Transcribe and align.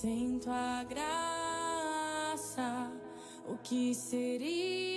Sem 0.00 0.38
tua 0.38 0.82
graça, 0.84 1.12
o 3.46 3.58
que 3.58 3.94
seria 3.94 4.89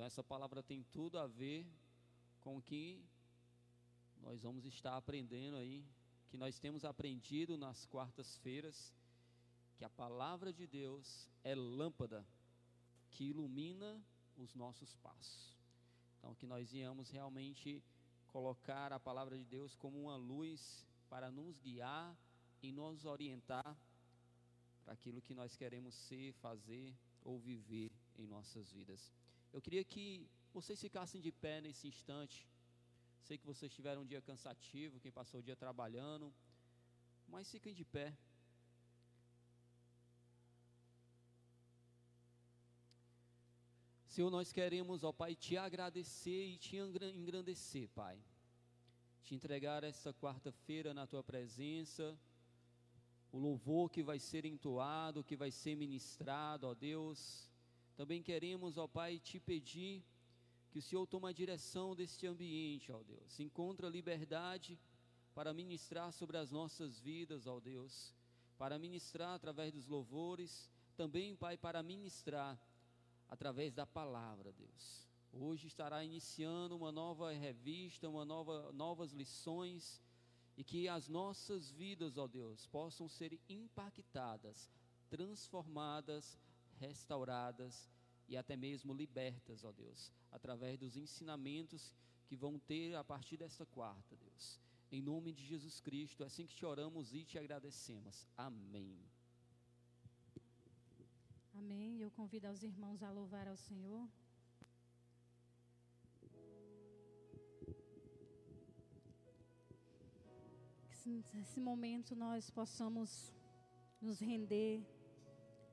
Então, 0.00 0.06
essa 0.06 0.24
palavra 0.24 0.62
tem 0.62 0.82
tudo 0.94 1.18
a 1.18 1.26
ver 1.26 1.66
com 2.40 2.56
o 2.56 2.62
que 2.62 3.04
nós 4.22 4.40
vamos 4.40 4.64
estar 4.64 4.96
aprendendo 4.96 5.58
aí, 5.58 5.84
que 6.30 6.38
nós 6.38 6.58
temos 6.58 6.86
aprendido 6.86 7.58
nas 7.58 7.84
quartas-feiras, 7.84 8.94
que 9.76 9.84
a 9.84 9.90
palavra 9.90 10.54
de 10.54 10.66
Deus 10.66 11.28
é 11.44 11.54
lâmpada 11.54 12.26
que 13.10 13.24
ilumina 13.24 14.02
os 14.38 14.54
nossos 14.54 14.94
passos. 14.94 15.54
Então, 16.16 16.34
que 16.34 16.46
nós 16.46 16.72
íamos 16.72 17.10
realmente 17.10 17.84
colocar 18.28 18.94
a 18.94 18.98
palavra 18.98 19.36
de 19.36 19.44
Deus 19.44 19.76
como 19.76 20.00
uma 20.00 20.16
luz 20.16 20.82
para 21.10 21.30
nos 21.30 21.58
guiar 21.58 22.16
e 22.62 22.72
nos 22.72 23.04
orientar 23.04 23.76
para 24.82 24.94
aquilo 24.94 25.20
que 25.20 25.34
nós 25.34 25.54
queremos 25.56 25.94
ser, 25.94 26.32
fazer 26.40 26.96
ou 27.22 27.38
viver 27.38 27.92
em 28.16 28.26
nossas 28.26 28.72
vidas. 28.72 29.19
Eu 29.52 29.60
queria 29.60 29.84
que 29.84 30.26
vocês 30.52 30.80
ficassem 30.80 31.20
de 31.20 31.32
pé 31.32 31.60
nesse 31.60 31.86
instante. 31.88 32.46
Sei 33.22 33.36
que 33.38 33.46
vocês 33.46 33.72
tiveram 33.72 34.02
um 34.02 34.06
dia 34.06 34.20
cansativo, 34.20 35.00
quem 35.00 35.12
passou 35.12 35.40
o 35.40 35.42
dia 35.42 35.54
trabalhando, 35.54 36.32
mas 37.28 37.50
fiquem 37.50 37.74
de 37.74 37.84
pé. 37.84 38.16
Senhor, 44.06 44.30
nós 44.30 44.52
queremos, 44.52 45.04
ó 45.04 45.12
Pai, 45.12 45.36
te 45.36 45.56
agradecer 45.56 46.46
e 46.46 46.58
te 46.58 46.76
engra- 46.76 47.10
engrandecer, 47.10 47.88
Pai. 47.90 48.18
Te 49.22 49.34
entregar 49.36 49.84
essa 49.84 50.12
quarta-feira 50.12 50.92
na 50.92 51.06
tua 51.06 51.22
presença, 51.22 52.18
o 53.30 53.38
louvor 53.38 53.88
que 53.88 54.02
vai 54.02 54.18
ser 54.18 54.44
entoado, 54.44 55.22
que 55.22 55.36
vai 55.36 55.52
ser 55.52 55.76
ministrado, 55.76 56.66
ó 56.66 56.74
Deus. 56.74 57.49
Também 58.00 58.22
queremos, 58.22 58.78
ó 58.78 58.88
Pai, 58.88 59.18
te 59.18 59.38
pedir 59.38 60.02
que 60.70 60.78
o 60.78 60.82
Senhor 60.82 61.06
tome 61.06 61.28
a 61.28 61.32
direção 61.32 61.94
deste 61.94 62.26
ambiente, 62.26 62.90
ó 62.90 63.02
Deus. 63.02 63.38
Encontra 63.38 63.90
liberdade 63.90 64.80
para 65.34 65.52
ministrar 65.52 66.10
sobre 66.10 66.38
as 66.38 66.50
nossas 66.50 66.98
vidas, 66.98 67.46
ó 67.46 67.60
Deus. 67.60 68.14
Para 68.56 68.78
ministrar 68.78 69.34
através 69.34 69.74
dos 69.74 69.86
louvores, 69.86 70.70
também, 70.96 71.36
Pai, 71.36 71.58
para 71.58 71.82
ministrar 71.82 72.58
através 73.28 73.74
da 73.74 73.84
palavra, 73.84 74.50
Deus. 74.50 75.06
Hoje 75.30 75.66
estará 75.66 76.02
iniciando 76.02 76.74
uma 76.74 76.90
nova 76.90 77.30
revista, 77.32 78.08
uma 78.08 78.24
nova, 78.24 78.72
novas 78.72 79.12
lições 79.12 80.02
e 80.56 80.64
que 80.64 80.88
as 80.88 81.06
nossas 81.06 81.70
vidas, 81.70 82.16
ó 82.16 82.26
Deus, 82.26 82.66
possam 82.66 83.10
ser 83.10 83.38
impactadas, 83.46 84.70
transformadas, 85.10 86.38
restauradas 86.80 87.88
e 88.26 88.36
até 88.36 88.56
mesmo 88.56 88.92
libertas, 88.92 89.64
ó 89.64 89.72
Deus, 89.72 90.10
através 90.30 90.78
dos 90.78 90.96
ensinamentos 90.96 91.92
que 92.26 92.36
vão 92.36 92.58
ter 92.58 92.94
a 92.94 93.04
partir 93.04 93.36
desta 93.36 93.66
quarta, 93.66 94.16
Deus. 94.16 94.60
Em 94.90 95.02
nome 95.02 95.32
de 95.32 95.44
Jesus 95.44 95.80
Cristo, 95.80 96.22
é 96.22 96.26
assim 96.26 96.46
que 96.46 96.54
te 96.54 96.64
oramos 96.64 97.12
e 97.12 97.24
te 97.24 97.38
agradecemos. 97.38 98.26
Amém. 98.36 98.98
Amém. 101.54 102.00
Eu 102.00 102.10
convido 102.10 102.48
os 102.48 102.62
irmãos 102.62 103.02
a 103.02 103.10
louvar 103.10 103.46
ao 103.46 103.56
Senhor. 103.56 104.08
Que 111.02 111.24
nesse 111.34 111.60
momento 111.60 112.14
nós 112.14 112.50
possamos 112.50 113.32
nos 114.00 114.20
render 114.20 114.84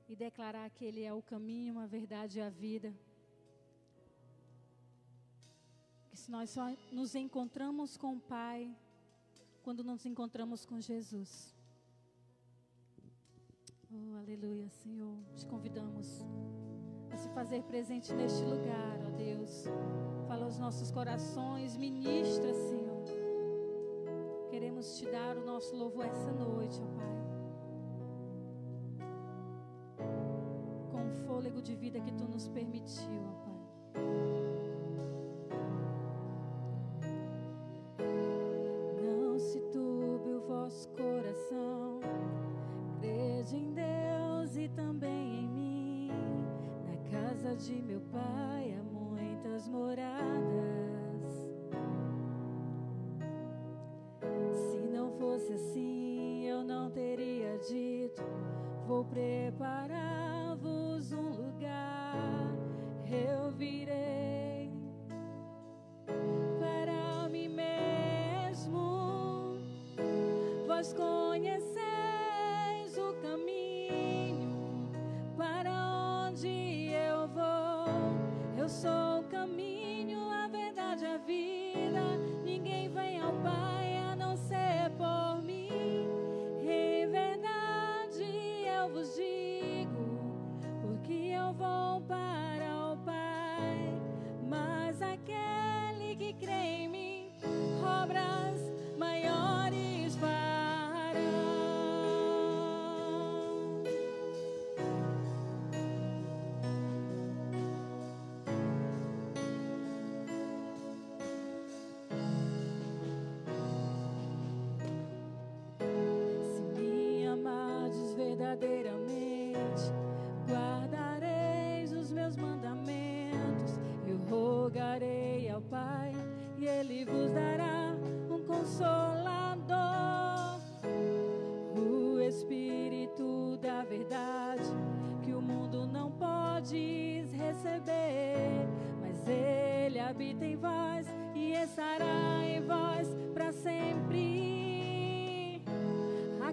e 0.08 0.16
declarar 0.16 0.70
que 0.70 0.84
Ele 0.84 1.02
é 1.02 1.12
o 1.12 1.22
caminho, 1.22 1.78
a 1.78 1.86
verdade 1.86 2.38
e 2.38 2.42
a 2.42 2.48
vida. 2.48 2.94
Que 6.10 6.16
se 6.16 6.30
nós 6.30 6.50
só 6.50 6.74
nos 6.90 7.14
encontramos 7.14 7.96
com 7.96 8.14
o 8.16 8.20
Pai 8.20 8.74
quando 9.62 9.84
nos 9.84 10.06
encontramos 10.06 10.64
com 10.64 10.80
Jesus. 10.80 11.54
Oh, 13.92 14.16
aleluia, 14.16 14.68
Senhor. 14.70 15.18
Te 15.36 15.46
convidamos 15.46 16.24
a 17.10 17.16
se 17.16 17.28
fazer 17.30 17.62
presente 17.64 18.12
neste 18.14 18.42
lugar, 18.44 18.98
ó 19.06 19.10
Deus. 19.10 19.64
Fala 20.26 20.44
aos 20.44 20.58
nossos 20.58 20.90
corações, 20.90 21.76
ministra, 21.76 22.52
Senhor. 22.54 23.04
Queremos 24.50 24.98
te 24.98 25.06
dar 25.10 25.36
o 25.36 25.44
nosso 25.44 25.76
louvor 25.76 26.06
essa 26.06 26.32
noite, 26.32 26.80
ó 26.82 26.86
Pai. 26.96 27.27
De 31.62 31.74
vida 31.74 32.00
que 32.00 32.12
tu 32.12 32.24
nos 32.28 32.48
permitiu, 32.48 33.22
ó 33.26 33.32
Pai. 33.44 34.37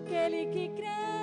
aquele 0.06 0.46
que 0.48 0.70
crê. 0.70 1.15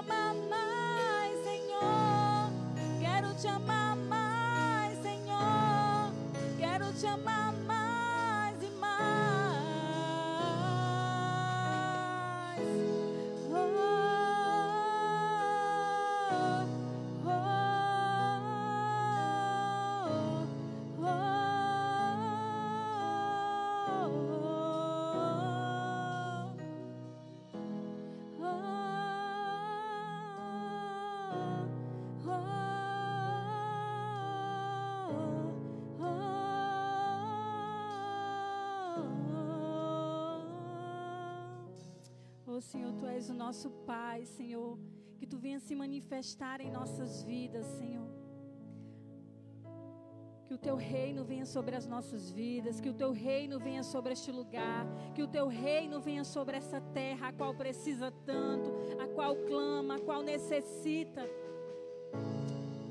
Mom. 0.00 0.41
Senhor, 42.62 42.92
Tu 42.94 43.06
és 43.06 43.28
o 43.28 43.34
nosso 43.34 43.70
Pai, 43.86 44.24
Senhor. 44.24 44.78
Que 45.18 45.26
Tu 45.26 45.38
venha 45.38 45.60
se 45.60 45.74
manifestar 45.74 46.60
em 46.60 46.70
nossas 46.70 47.22
vidas, 47.22 47.66
Senhor. 47.78 48.08
Que 50.46 50.54
o 50.54 50.58
Teu 50.58 50.76
reino 50.76 51.24
venha 51.24 51.46
sobre 51.46 51.74
as 51.76 51.86
nossas 51.86 52.30
vidas, 52.30 52.80
que 52.80 52.88
o 52.88 52.94
Teu 52.94 53.10
reino 53.10 53.58
venha 53.58 53.82
sobre 53.82 54.12
este 54.12 54.30
lugar, 54.30 54.86
que 55.14 55.22
o 55.22 55.28
Teu 55.28 55.46
reino 55.46 56.00
venha 56.00 56.24
sobre 56.24 56.56
essa 56.56 56.80
terra 56.80 57.28
a 57.28 57.32
qual 57.32 57.54
precisa 57.54 58.10
tanto, 58.10 58.70
a 59.00 59.06
qual 59.08 59.34
clama, 59.36 59.96
a 59.96 60.00
qual 60.00 60.22
necessita. 60.22 61.22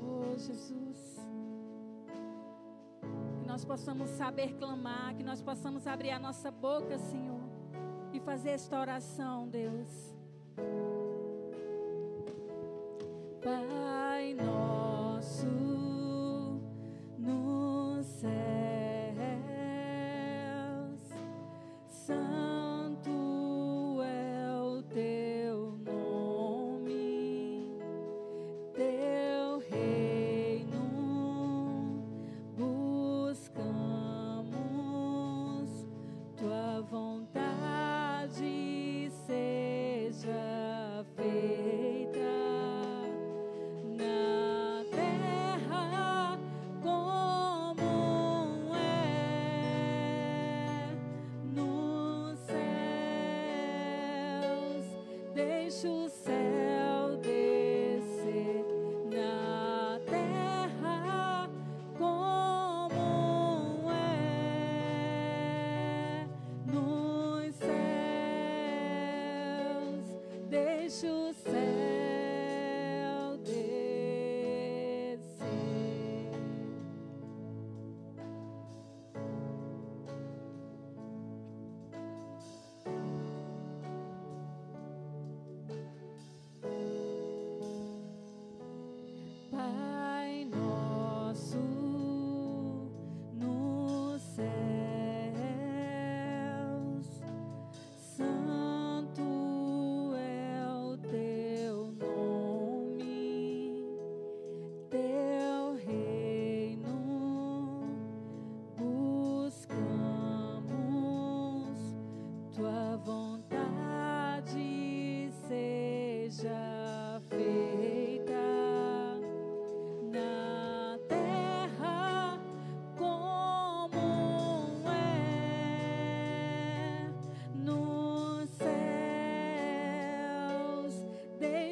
Oh, 0.02 0.36
Jesus 0.38 1.22
que 3.42 3.48
nós 3.48 3.64
possamos 3.64 4.08
saber 4.10 4.54
clamar, 4.54 5.14
que 5.16 5.22
nós 5.24 5.42
possamos 5.42 5.86
abrir 5.86 6.10
a 6.10 6.18
nossa 6.18 6.50
boca, 6.50 6.96
Senhor 6.98 7.31
fazer 8.24 8.50
esta 8.50 8.80
oração, 8.80 9.48
Deus. 9.48 10.14
Pai 13.42 14.34
nosso. 14.34 14.71
deixa 55.72 55.88
o 55.88 56.06
céu 56.10 57.16
descer 57.22 58.62
na 59.10 59.98
terra 60.04 61.48
como 61.96 63.90
é 63.90 63.96
nos 66.66 67.54
céus. 67.54 67.72
Deixa 70.50 71.10
o 71.10 71.32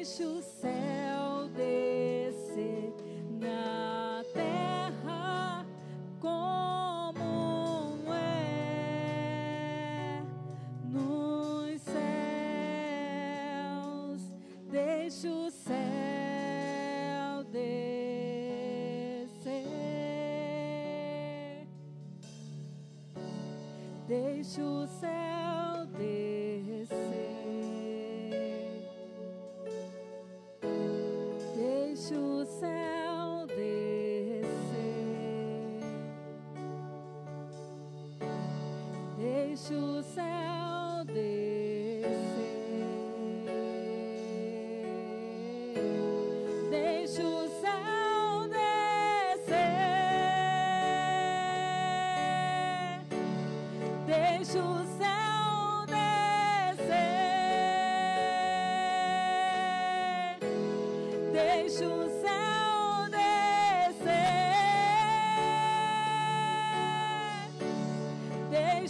Deixa 0.01 0.25
o 0.25 0.41
céu 0.41 1.47
descer 1.55 2.91
na 3.39 4.23
terra 4.33 5.63
como 6.19 8.11
é 8.11 10.23
nos 10.89 11.79
céus. 11.81 12.01
Deixa 14.71 15.29
o 15.29 15.51
céu 15.51 17.43
descer. 17.51 17.67
Deixa 24.07 24.63
o 24.63 24.87
céu 24.87 25.40
Deixa 39.51 39.73
o 39.73 40.01
céu 40.01 41.03
descer. 41.07 42.05
Deixa 46.69 47.21
o 47.21 47.49
céu 47.59 48.47
descer. 48.47 49.51
Deixa 54.05 54.59
o 54.63 54.85
céu 54.97 55.85
descer. 55.85 57.11
Deixa 61.33 61.85
o 61.85 62.10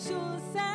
shall 0.03 0.39
say. 0.53 0.70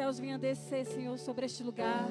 Céus 0.00 0.18
venham 0.18 0.38
descer, 0.38 0.86
Senhor, 0.86 1.18
sobre 1.18 1.44
este 1.44 1.62
lugar. 1.62 2.08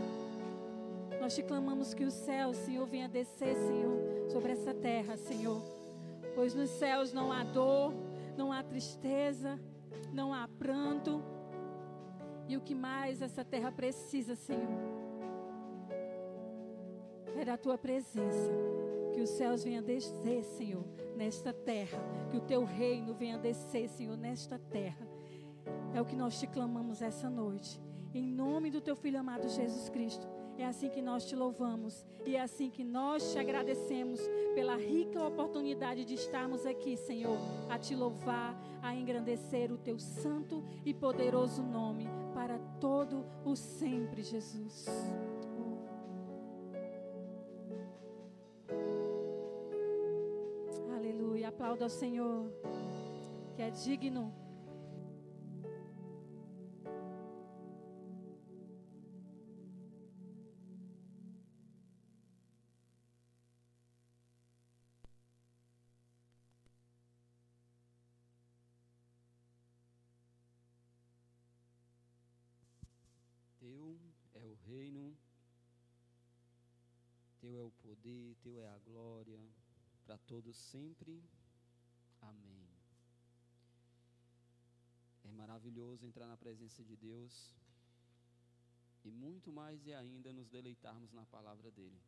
Nós 1.20 1.34
te 1.34 1.42
clamamos 1.42 1.92
que 1.92 2.04
os 2.04 2.14
céus, 2.14 2.56
Senhor, 2.58 2.86
venha 2.86 3.10
descer, 3.10 3.56
Senhor, 3.56 4.30
sobre 4.30 4.52
essa 4.52 4.76
terra, 4.76 5.18
Senhor. 5.18 5.60
Pois 6.36 6.54
nos 6.54 6.70
céus 6.70 7.12
não 7.12 7.32
há 7.32 7.44
dor, 7.44 7.92
não 8.38 8.54
há 8.54 8.62
tristeza, 8.62 9.60
não 10.14 10.32
há 10.32 10.48
pranto. 10.48 11.20
E 12.48 12.56
o 12.56 12.62
que 12.62 12.76
mais 12.76 13.24
essa 13.24 13.44
terra 13.44 13.72
precisa, 13.72 14.36
Senhor, 14.36 14.70
é 17.40 17.44
da 17.44 17.58
tua 17.58 17.76
presença. 17.76 18.52
Que 19.16 19.22
os 19.22 19.32
céus 19.32 19.64
venham 19.64 19.82
descer, 19.82 20.44
Senhor, 20.44 20.86
nesta 21.18 21.52
terra. 21.52 21.98
Que 22.30 22.38
o 22.38 22.42
teu 22.42 22.64
reino 22.64 23.16
venha 23.16 23.40
descer, 23.40 23.90
Senhor, 23.90 24.16
nesta 24.16 24.60
terra. 24.60 25.09
É 25.94 26.02
o 26.02 26.06
que 26.06 26.16
nós 26.16 26.40
te 26.40 26.48
clamamos 26.48 27.02
essa 27.02 27.30
noite. 27.30 27.82
Em 28.14 28.24
nome 28.24 28.72
do 28.72 28.82
teu 28.82 28.96
filho 28.96 29.20
amado 29.20 29.48
Jesus 29.48 29.90
Cristo. 29.90 30.28
É 30.58 30.66
assim 30.66 30.90
que 30.90 31.02
nós 31.02 31.26
te 31.26 31.36
louvamos 31.36 32.06
e 32.26 32.36
é 32.36 32.42
assim 32.42 32.70
que 32.70 32.84
nós 32.84 33.32
te 33.32 33.40
agradecemos 33.40 34.20
pela 34.54 34.76
rica 34.76 35.24
oportunidade 35.24 36.04
de 36.04 36.16
estarmos 36.16 36.66
aqui, 36.66 36.98
Senhor, 36.98 37.38
a 37.70 37.78
te 37.78 37.96
louvar, 37.96 38.60
a 38.82 38.94
engrandecer 38.94 39.72
o 39.72 39.78
teu 39.78 39.98
santo 39.98 40.62
e 40.86 40.94
poderoso 40.94 41.64
nome 41.64 42.10
para 42.34 42.60
todo 42.80 43.26
o 43.46 43.56
sempre, 43.56 44.22
Jesus. 44.22 44.86
Aleluia. 50.94 51.48
Aplauda 51.48 51.86
ao 51.86 51.90
Senhor, 51.90 52.52
que 53.56 53.62
é 53.62 53.70
digno. 53.70 54.49
O 77.70 77.72
poder, 77.84 78.36
Teu 78.42 78.60
é 78.60 78.68
a 78.68 78.78
glória, 78.80 79.40
para 80.04 80.18
todos 80.18 80.56
sempre. 80.56 81.24
Amém. 82.22 82.68
É 85.24 85.32
maravilhoso 85.32 86.06
entrar 86.06 86.28
na 86.28 86.36
presença 86.36 86.84
de 86.84 86.96
Deus 86.98 87.54
e 89.06 89.12
muito 89.12 89.52
mais 89.52 89.86
e 89.86 89.94
ainda 89.94 90.34
nos 90.34 90.50
deleitarmos 90.50 91.14
na 91.14 91.26
palavra 91.28 91.70
dele. 91.72 92.02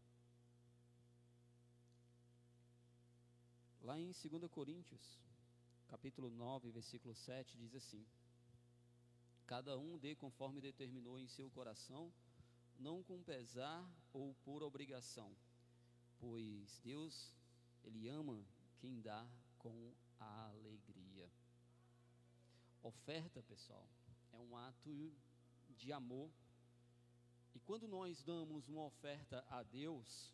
Lá 3.81 3.99
em 3.99 4.11
2 4.11 4.51
Coríntios, 4.51 5.19
capítulo 5.87 6.29
9, 6.29 6.71
versículo 6.71 7.13
7, 7.13 7.57
diz 7.57 7.75
assim: 7.75 8.03
Cada 9.45 9.77
um 9.77 9.97
dê 9.97 10.15
conforme 10.15 10.59
determinou 10.59 11.19
em 11.19 11.27
seu 11.27 11.49
coração, 11.51 12.11
não 12.79 13.03
com 13.03 13.21
pesar 13.21 13.87
ou 14.11 14.33
por 14.43 14.63
obrigação, 14.63 15.31
pois 16.21 16.79
Deus, 16.83 17.33
Ele 17.83 18.07
ama 18.07 18.45
quem 18.77 19.01
dá 19.01 19.27
com 19.57 19.91
alegria. 20.19 21.29
Oferta, 22.83 23.41
pessoal, 23.43 23.87
é 24.31 24.37
um 24.37 24.55
ato 24.55 25.11
de 25.77 25.91
amor. 25.91 26.31
E 27.55 27.59
quando 27.59 27.87
nós 27.87 28.23
damos 28.23 28.69
uma 28.69 28.85
oferta 28.85 29.43
a 29.49 29.63
Deus, 29.63 30.31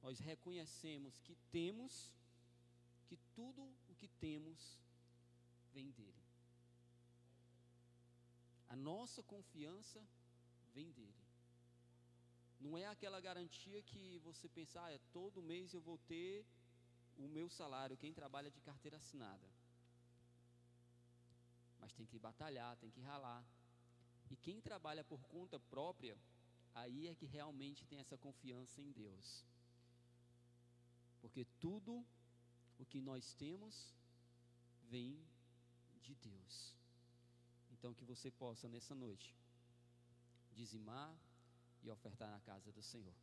nós 0.00 0.20
reconhecemos 0.20 1.20
que 1.20 1.36
temos, 1.50 2.10
que 3.08 3.16
tudo 3.34 3.62
o 3.88 3.94
que 3.96 4.08
temos 4.08 4.78
vem 5.72 5.90
dele. 5.90 6.24
A 8.68 8.76
nossa 8.76 9.22
confiança 9.24 10.00
vem 10.72 10.90
dele. 10.92 11.19
Não 12.60 12.76
é 12.76 12.86
aquela 12.86 13.20
garantia 13.20 13.82
que 13.82 14.18
você 14.18 14.48
pensa, 14.48 14.82
ah, 14.84 14.92
é, 14.92 14.98
todo 15.12 15.42
mês 15.42 15.72
eu 15.72 15.80
vou 15.80 15.98
ter 15.98 16.44
o 17.16 17.28
meu 17.28 17.48
salário, 17.48 17.96
quem 17.96 18.12
trabalha 18.12 18.50
de 18.50 18.60
carteira 18.60 18.98
assinada. 18.98 19.48
Mas 21.80 21.92
tem 21.94 22.06
que 22.06 22.18
batalhar, 22.18 22.76
tem 22.76 22.90
que 22.90 23.00
ralar. 23.00 23.42
E 24.30 24.36
quem 24.36 24.60
trabalha 24.60 25.02
por 25.02 25.20
conta 25.34 25.58
própria, 25.58 26.16
aí 26.74 27.08
é 27.08 27.14
que 27.14 27.26
realmente 27.26 27.86
tem 27.86 27.98
essa 27.98 28.18
confiança 28.18 28.80
em 28.80 28.92
Deus. 28.92 29.44
Porque 31.20 31.44
tudo 31.58 32.04
O 32.80 32.86
que 32.86 32.98
nós 32.98 33.34
temos 33.34 33.94
vem 34.88 35.22
de 36.00 36.14
Deus. 36.14 36.74
Então, 37.72 37.92
que 37.92 38.06
você 38.06 38.30
possa 38.30 38.68
nessa 38.70 38.94
noite 38.94 39.36
dizimar 40.52 41.14
e 41.82 41.90
ofertar 41.90 42.30
na 42.30 42.40
casa 42.40 42.70
do 42.72 42.82
Senhor. 42.82 43.14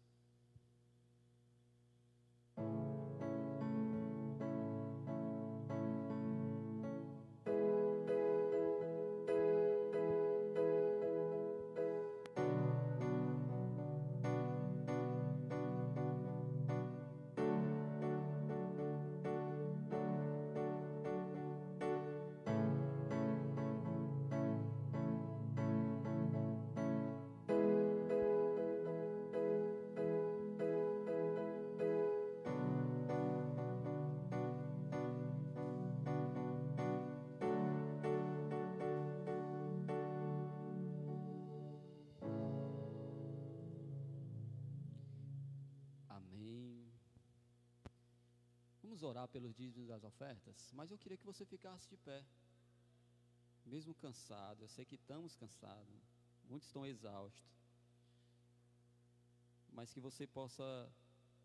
Vamos 48.97 49.11
orar 49.11 49.27
pelos 49.27 49.53
dízimos 49.53 49.87
das 49.89 50.03
ofertas, 50.03 50.71
mas 50.73 50.89
eu 50.89 50.97
queria 50.97 51.19
que 51.19 51.25
você 51.31 51.45
ficasse 51.45 51.87
de 51.87 51.97
pé. 51.97 52.25
Mesmo 53.63 53.93
cansado, 53.93 54.63
eu 54.63 54.67
sei 54.67 54.85
que 54.85 54.95
estamos 54.95 55.35
cansados, 55.35 56.01
muitos 56.49 56.67
estão 56.67 56.83
exaustos. 56.83 57.45
Mas 59.71 59.93
que 59.93 59.99
você 59.99 60.25
possa 60.25 60.91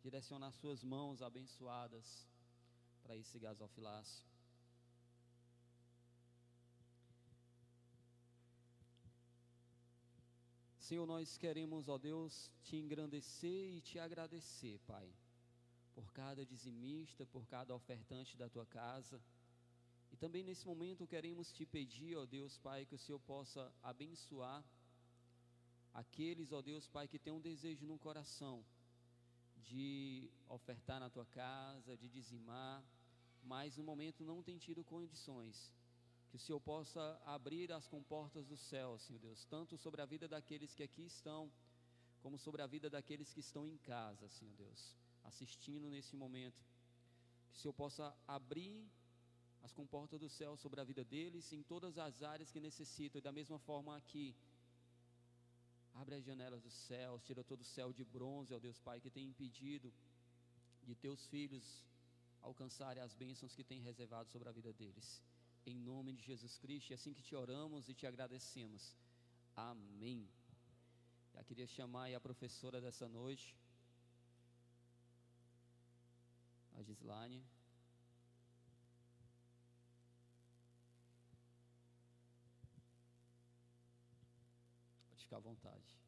direcionar 0.00 0.50
suas 0.52 0.82
mãos 0.82 1.20
abençoadas 1.20 2.26
para 3.02 3.18
esse 3.18 3.38
gasofilácio. 3.38 4.24
Senhor, 10.78 11.06
nós 11.06 11.36
queremos, 11.36 11.86
ó 11.86 11.98
Deus, 11.98 12.50
te 12.62 12.76
engrandecer 12.76 13.74
e 13.74 13.82
te 13.82 13.98
agradecer, 13.98 14.78
Pai, 14.86 15.12
por 15.94 16.10
cada 16.12 16.44
dizimista, 16.44 17.26
por 17.26 17.46
cada 17.46 17.74
ofertante 17.74 18.36
da 18.36 18.48
tua 18.48 18.66
casa. 18.66 19.20
E 20.12 20.16
também 20.16 20.42
nesse 20.42 20.66
momento 20.66 21.06
queremos 21.06 21.52
te 21.52 21.64
pedir, 21.64 22.16
ó 22.16 22.26
Deus, 22.26 22.58
Pai, 22.58 22.84
que 22.84 22.94
o 22.94 22.98
Senhor 22.98 23.20
possa 23.20 23.72
abençoar 23.82 24.62
aqueles, 25.94 26.52
ó 26.52 26.60
Deus, 26.62 26.86
Pai, 26.86 27.06
que 27.08 27.18
têm 27.18 27.32
um 27.32 27.40
desejo 27.40 27.86
no 27.86 27.98
coração 27.98 28.64
de 29.64 30.30
ofertar 30.48 31.00
na 31.00 31.08
tua 31.08 31.26
casa, 31.26 31.96
de 31.96 32.08
dizimar, 32.08 32.82
mas 33.42 33.76
no 33.76 33.84
momento 33.84 34.24
não 34.24 34.42
tem 34.42 34.58
tido 34.58 34.84
condições. 34.84 35.72
Que 36.28 36.36
o 36.36 36.38
Senhor 36.38 36.60
possa 36.60 37.20
abrir 37.26 37.70
as 37.72 37.86
comportas 37.86 38.46
do 38.46 38.56
céu, 38.56 38.98
Senhor 38.98 39.18
Deus, 39.18 39.44
tanto 39.46 39.76
sobre 39.76 40.00
a 40.00 40.06
vida 40.06 40.26
daqueles 40.26 40.74
que 40.74 40.82
aqui 40.82 41.04
estão, 41.04 41.50
como 42.22 42.38
sobre 42.38 42.62
a 42.62 42.66
vida 42.66 42.88
daqueles 42.88 43.32
que 43.32 43.40
estão 43.40 43.66
em 43.66 43.76
casa, 43.78 44.28
Senhor 44.30 44.54
Deus, 44.54 44.96
assistindo 45.24 45.88
nesse 45.90 46.14
momento. 46.16 46.60
Que 47.50 47.58
o 47.58 47.60
Senhor 47.60 47.74
possa 47.74 48.14
abrir 48.26 48.84
as 49.62 49.72
comportas 49.72 50.20
do 50.20 50.28
céu 50.28 50.56
sobre 50.56 50.80
a 50.80 50.84
vida 50.84 51.04
deles 51.04 51.52
em 51.52 51.62
todas 51.62 51.98
as 51.98 52.22
áreas 52.22 52.50
que 52.50 52.60
necessitam, 52.60 53.18
e 53.18 53.22
da 53.22 53.32
mesma 53.32 53.58
forma 53.58 53.96
aqui. 53.96 54.34
Abre 55.94 56.14
as 56.16 56.24
janelas 56.24 56.62
dos 56.62 56.72
céus, 56.72 57.22
tira 57.22 57.44
todo 57.44 57.60
o 57.60 57.70
céu 57.76 57.92
de 57.92 58.04
bronze, 58.04 58.54
ó 58.54 58.58
Deus 58.58 58.80
Pai, 58.80 59.00
que 59.00 59.10
tem 59.10 59.26
impedido 59.26 59.92
de 60.82 60.94
teus 60.94 61.26
filhos 61.26 61.64
alcançarem 62.40 63.02
as 63.02 63.14
bênçãos 63.14 63.54
que 63.54 63.62
tem 63.62 63.80
reservado 63.80 64.28
sobre 64.30 64.48
a 64.48 64.52
vida 64.52 64.72
deles. 64.72 65.22
Em 65.64 65.76
nome 65.76 66.12
de 66.12 66.22
Jesus 66.22 66.58
Cristo, 66.58 66.90
é 66.92 66.94
assim 66.94 67.12
que 67.12 67.22
te 67.22 67.36
oramos 67.36 67.88
e 67.88 67.94
te 67.94 68.06
agradecemos. 68.06 68.96
Amém. 69.54 70.28
Já 71.32 71.44
queria 71.44 71.66
chamar 71.66 72.12
a 72.12 72.20
professora 72.20 72.80
dessa 72.80 73.08
noite, 73.08 73.56
a. 76.76 77.42
Pode 85.10 85.22
ficar 85.22 85.36
à 85.36 85.40
vontade. 85.40 86.02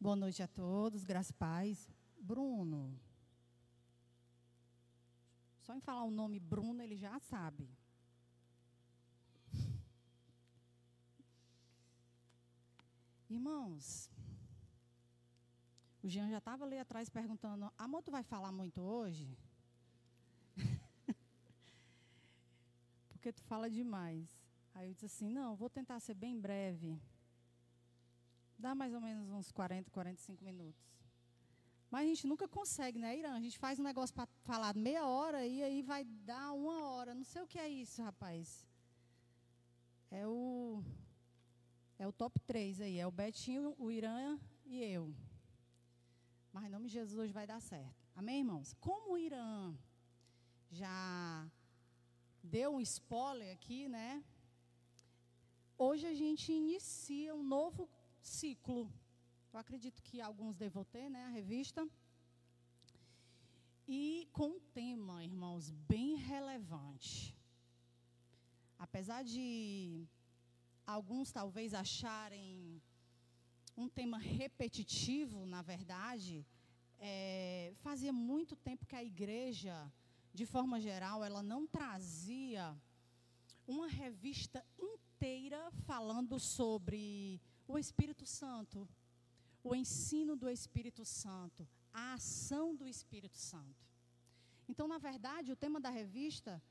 Boa 0.00 0.16
noite 0.16 0.42
a 0.42 0.46
todos, 0.46 1.04
graças 1.04 1.32
paz. 1.32 1.86
Bruno. 2.30 2.82
Só 5.64 5.74
em 5.74 5.80
falar 5.80 6.04
o 6.04 6.10
nome 6.10 6.38
Bruno, 6.38 6.82
ele 6.82 6.96
já 6.96 7.18
sabe. 7.18 7.68
Irmãos, 13.30 14.10
o 16.02 16.08
Jean 16.08 16.28
já 16.30 16.38
estava 16.38 16.64
ali 16.64 16.78
atrás 16.78 17.08
perguntando: 17.10 17.70
Amor, 17.76 18.02
tu 18.02 18.10
vai 18.10 18.22
falar 18.22 18.52
muito 18.52 18.80
hoje? 18.80 19.28
Porque 23.10 23.32
tu 23.32 23.42
fala 23.42 23.68
demais. 23.70 24.26
Aí 24.74 24.88
eu 24.88 24.94
disse 24.94 25.06
assim: 25.06 25.28
Não, 25.30 25.56
vou 25.56 25.68
tentar 25.68 26.00
ser 26.00 26.14
bem 26.14 26.38
breve. 26.38 26.98
Dá 28.58 28.74
mais 28.74 28.92
ou 28.94 29.00
menos 29.00 29.28
uns 29.30 29.52
40, 29.52 29.90
45 29.90 30.44
minutos. 30.44 31.07
Mas 31.90 32.02
a 32.02 32.06
gente 32.06 32.26
nunca 32.26 32.46
consegue, 32.46 32.98
né, 32.98 33.18
Irã? 33.18 33.32
A 33.34 33.40
gente 33.40 33.58
faz 33.58 33.78
um 33.78 33.82
negócio 33.82 34.14
para 34.14 34.26
falar 34.44 34.74
meia 34.74 35.06
hora 35.06 35.46
e 35.46 35.62
aí 35.62 35.80
vai 35.82 36.04
dar 36.04 36.52
uma 36.52 36.84
hora. 36.90 37.14
Não 37.14 37.24
sei 37.24 37.40
o 37.42 37.46
que 37.46 37.58
é 37.58 37.68
isso, 37.68 38.02
rapaz. 38.02 38.66
É 40.10 40.26
o. 40.26 40.82
É 41.98 42.06
o 42.06 42.12
top 42.12 42.38
3 42.40 42.80
aí. 42.82 42.98
É 42.98 43.06
o 43.06 43.10
Betinho, 43.10 43.74
o 43.78 43.90
Irã 43.90 44.38
e 44.66 44.82
eu. 44.82 45.14
Mas 46.52 46.64
em 46.64 46.70
nome 46.70 46.86
de 46.88 46.92
Jesus 46.92 47.18
hoje 47.18 47.32
vai 47.32 47.46
dar 47.46 47.60
certo. 47.60 48.06
Amém, 48.14 48.40
irmãos? 48.40 48.74
Como 48.80 49.12
o 49.12 49.18
Irã 49.18 49.74
já 50.70 51.50
deu 52.42 52.74
um 52.74 52.80
spoiler 52.80 53.52
aqui, 53.52 53.88
né? 53.88 54.22
Hoje 55.76 56.06
a 56.06 56.14
gente 56.14 56.52
inicia 56.52 57.34
um 57.34 57.42
novo 57.42 57.88
ciclo. 58.20 58.92
Eu 59.52 59.58
acredito 59.58 60.02
que 60.02 60.20
alguns 60.20 60.56
devam 60.56 60.84
ter, 60.84 61.08
né, 61.08 61.24
a 61.24 61.28
revista. 61.28 61.88
E 63.86 64.28
com 64.32 64.48
um 64.48 64.60
tema, 64.74 65.24
irmãos, 65.24 65.70
bem 65.70 66.16
relevante. 66.16 67.34
Apesar 68.78 69.24
de 69.24 70.06
alguns 70.86 71.32
talvez 71.32 71.72
acharem 71.72 72.82
um 73.76 73.88
tema 73.88 74.18
repetitivo, 74.18 75.46
na 75.46 75.62
verdade, 75.62 76.46
é, 77.00 77.72
fazia 77.76 78.12
muito 78.12 78.54
tempo 78.56 78.86
que 78.86 78.96
a 78.96 79.02
igreja, 79.02 79.90
de 80.34 80.44
forma 80.44 80.78
geral, 80.78 81.24
ela 81.24 81.42
não 81.42 81.66
trazia 81.66 82.76
uma 83.66 83.86
revista 83.86 84.64
inteira 84.78 85.70
falando 85.86 86.38
sobre 86.38 87.40
o 87.66 87.78
Espírito 87.78 88.26
Santo, 88.26 88.88
o 89.68 89.74
ensino 89.74 90.34
do 90.34 90.48
Espírito 90.48 91.04
Santo, 91.04 91.68
a 91.92 92.14
ação 92.14 92.74
do 92.74 92.86
Espírito 92.88 93.36
Santo. 93.36 93.86
Então, 94.66 94.88
na 94.88 94.98
verdade, 94.98 95.52
o 95.52 95.56
tema 95.56 95.78
da 95.78 95.90
revista 95.90 96.62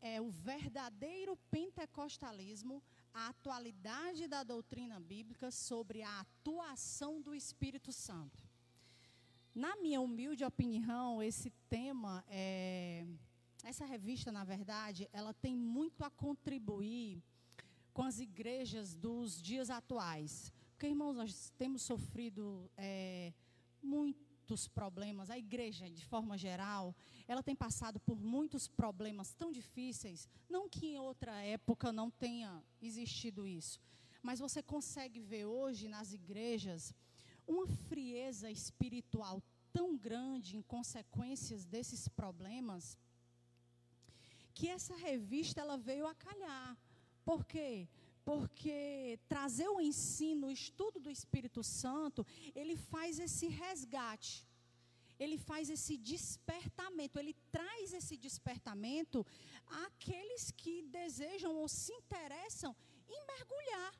é 0.00 0.20
o 0.20 0.30
verdadeiro 0.30 1.36
pentecostalismo, 1.50 2.82
a 3.14 3.28
atualidade 3.28 4.28
da 4.28 4.42
doutrina 4.42 5.00
bíblica 5.00 5.50
sobre 5.50 6.02
a 6.02 6.20
atuação 6.20 7.20
do 7.20 7.34
Espírito 7.34 7.92
Santo. 7.92 8.46
Na 9.54 9.74
minha 9.76 10.00
humilde 10.00 10.44
opinião, 10.44 11.22
esse 11.22 11.50
tema, 11.68 12.22
é, 12.28 13.06
essa 13.64 13.86
revista, 13.86 14.30
na 14.30 14.44
verdade, 14.44 15.08
ela 15.12 15.32
tem 15.32 15.56
muito 15.56 16.04
a 16.04 16.10
contribuir 16.10 17.22
com 17.92 18.02
as 18.02 18.20
igrejas 18.20 18.94
dos 18.94 19.42
dias 19.42 19.70
atuais. 19.70 20.52
Porque, 20.78 20.86
irmãos, 20.86 21.16
nós 21.16 21.50
temos 21.58 21.82
sofrido 21.82 22.70
é, 22.76 23.34
muito, 23.82 24.28
muitos 24.48 24.66
problemas, 24.66 25.28
a 25.28 25.36
igreja, 25.36 25.90
de 25.90 26.06
forma 26.06 26.38
geral, 26.38 26.96
ela 27.26 27.42
tem 27.42 27.54
passado 27.54 28.00
por 28.00 28.18
muitos 28.18 28.66
problemas 28.66 29.34
tão 29.34 29.52
difíceis. 29.52 30.26
Não 30.48 30.70
que 30.70 30.86
em 30.86 30.98
outra 30.98 31.42
época 31.42 31.92
não 31.92 32.10
tenha 32.10 32.62
existido 32.80 33.46
isso, 33.46 33.78
mas 34.22 34.38
você 34.38 34.62
consegue 34.62 35.20
ver 35.20 35.44
hoje 35.44 35.86
nas 35.86 36.14
igrejas 36.14 36.94
uma 37.46 37.66
frieza 37.66 38.50
espiritual 38.50 39.42
tão 39.70 39.98
grande 39.98 40.56
em 40.56 40.62
consequências 40.62 41.66
desses 41.66 42.08
problemas 42.08 42.96
que 44.54 44.68
essa 44.68 44.96
revista 44.96 45.60
ela 45.60 45.76
veio 45.76 46.06
a 46.06 46.14
calhar. 46.14 46.74
Por 47.22 47.44
quê? 47.44 47.86
Porque 48.30 49.18
trazer 49.26 49.68
o 49.70 49.80
ensino, 49.80 50.48
o 50.48 50.56
estudo 50.60 50.98
do 51.04 51.10
Espírito 51.18 51.62
Santo, 51.62 52.26
ele 52.54 52.76
faz 52.76 53.18
esse 53.26 53.46
resgate. 53.48 54.46
Ele 55.18 55.38
faz 55.38 55.70
esse 55.76 55.94
despertamento, 55.96 57.18
ele 57.18 57.34
traz 57.50 57.92
esse 57.98 58.16
despertamento 58.16 59.26
àqueles 59.86 60.50
que 60.60 60.74
desejam 60.98 61.52
ou 61.56 61.66
se 61.68 61.92
interessam 62.00 62.76
em 63.08 63.26
mergulhar 63.32 63.94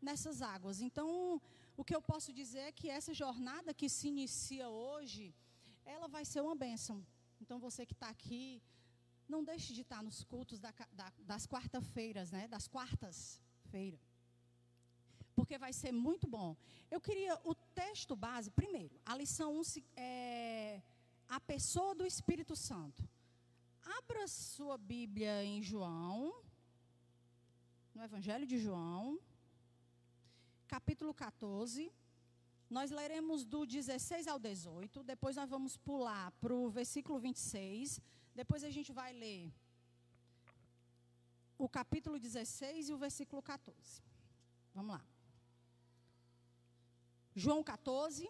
nessas 0.00 0.40
águas. 0.40 0.80
Então, 0.80 1.08
o 1.76 1.84
que 1.84 1.96
eu 1.96 2.02
posso 2.12 2.32
dizer 2.32 2.64
é 2.70 2.72
que 2.72 2.88
essa 2.88 3.12
jornada 3.12 3.74
que 3.74 3.88
se 3.88 4.06
inicia 4.08 4.68
hoje, 4.68 5.34
ela 5.84 6.08
vai 6.16 6.24
ser 6.24 6.40
uma 6.40 6.54
bênção. 6.66 7.04
Então, 7.42 7.58
você 7.58 7.84
que 7.84 7.92
está 7.92 8.08
aqui, 8.08 8.62
não 9.28 9.42
deixe 9.42 9.74
de 9.74 9.82
estar 9.82 10.02
nos 10.02 10.22
cultos 10.22 10.60
da, 10.60 10.72
da, 10.92 11.12
das 11.32 11.46
quarta-feiras, 11.46 12.30
né? 12.30 12.46
Das 12.46 12.68
quartas-feiras. 13.74 14.00
Porque 15.34 15.58
vai 15.58 15.72
ser 15.72 15.92
muito 15.92 16.26
bom. 16.28 16.56
Eu 16.90 17.00
queria 17.00 17.34
o 17.44 17.54
texto 17.74 18.14
base, 18.14 18.50
primeiro, 18.50 18.94
a 19.04 19.16
lição 19.16 19.52
1 19.54 19.58
um, 19.58 19.62
é 19.96 20.80
a 21.28 21.40
pessoa 21.40 21.94
do 21.94 22.06
Espírito 22.06 22.54
Santo. 22.54 23.02
Abra 23.98 24.28
sua 24.28 24.78
Bíblia 24.78 25.44
em 25.44 25.60
João, 25.60 26.16
no 27.94 28.02
Evangelho 28.02 28.46
de 28.46 28.58
João, 28.58 29.18
capítulo 30.68 31.12
14. 31.12 31.92
Nós 32.70 32.90
leremos 32.90 33.44
do 33.44 33.66
16 33.66 34.26
ao 34.28 34.38
18, 34.38 35.02
depois 35.02 35.36
nós 35.36 35.50
vamos 35.50 35.76
pular 35.76 36.30
para 36.40 36.54
o 36.54 36.70
versículo 36.70 37.18
26 37.18 38.00
depois 38.34 38.64
a 38.64 38.70
gente 38.70 38.92
vai 38.92 39.12
ler 39.12 39.52
o 41.58 41.68
capítulo 41.68 42.18
16 42.18 42.88
e 42.88 42.92
o 42.92 42.98
versículo 42.98 43.42
14. 43.42 44.02
Vamos 44.74 44.94
lá. 44.96 45.04
João 47.34 47.62
14, 47.62 48.28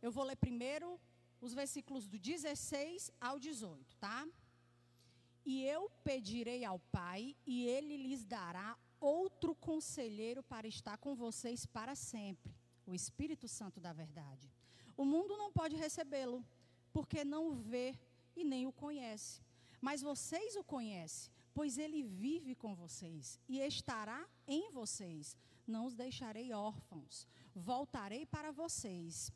eu 0.00 0.10
vou 0.10 0.24
ler 0.24 0.36
primeiro 0.36 1.00
os 1.40 1.52
versículos 1.52 2.06
do 2.06 2.18
16 2.18 3.10
ao 3.20 3.38
18, 3.38 3.96
tá? 3.96 4.26
E 5.44 5.64
eu 5.64 5.90
pedirei 6.02 6.64
ao 6.64 6.78
Pai, 6.78 7.36
e 7.46 7.66
ele 7.66 7.96
lhes 7.96 8.24
dará 8.24 8.76
outro 8.98 9.54
conselheiro 9.54 10.42
para 10.42 10.66
estar 10.66 10.96
com 10.98 11.14
vocês 11.14 11.66
para 11.66 11.94
sempre, 11.94 12.54
o 12.86 12.94
Espírito 12.94 13.46
Santo 13.46 13.78
da 13.78 13.92
verdade. 13.92 14.50
O 14.96 15.04
mundo 15.04 15.36
não 15.36 15.52
pode 15.52 15.76
recebê-lo, 15.76 16.44
porque 16.92 17.24
não 17.24 17.48
o 17.48 17.54
vê 17.54 17.98
e 18.34 18.42
nem 18.42 18.66
o 18.66 18.72
conhece 18.72 19.46
mas 19.80 20.02
vocês 20.02 20.56
o 20.56 20.64
conhecem, 20.64 21.32
pois 21.56 21.78
ele 21.78 22.02
vive 22.02 22.54
com 22.54 22.74
vocês 22.74 23.40
e 23.48 23.60
estará 23.60 24.20
em 24.46 24.70
vocês. 24.78 25.34
Não 25.66 25.86
os 25.86 25.94
deixarei 25.94 26.52
órfãos, 26.52 27.26
voltarei 27.54 28.26
para 28.26 28.50
vocês. 28.52 29.32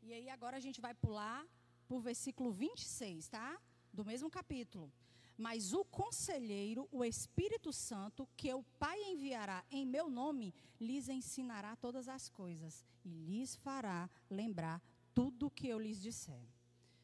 E 0.00 0.12
aí 0.12 0.28
agora 0.30 0.56
a 0.58 0.64
gente 0.66 0.80
vai 0.80 0.94
pular 0.94 1.44
para 1.88 1.96
o 1.96 2.04
versículo 2.08 2.52
26, 2.52 3.26
tá? 3.26 3.60
Do 3.92 4.04
mesmo 4.04 4.30
capítulo. 4.30 4.92
Mas 5.36 5.72
o 5.72 5.84
conselheiro, 5.84 6.88
o 6.92 7.04
Espírito 7.04 7.72
Santo, 7.72 8.28
que 8.36 8.54
o 8.54 8.62
Pai 8.78 8.98
enviará 9.12 9.64
em 9.72 9.84
meu 9.84 10.08
nome, 10.08 10.54
lhes 10.80 11.08
ensinará 11.08 11.74
todas 11.74 12.06
as 12.08 12.28
coisas 12.28 12.84
e 13.04 13.08
lhes 13.08 13.56
fará 13.56 14.08
lembrar 14.30 14.80
tudo 15.12 15.46
o 15.46 15.50
que 15.50 15.66
eu 15.66 15.80
lhes 15.80 16.00
disser. 16.00 16.46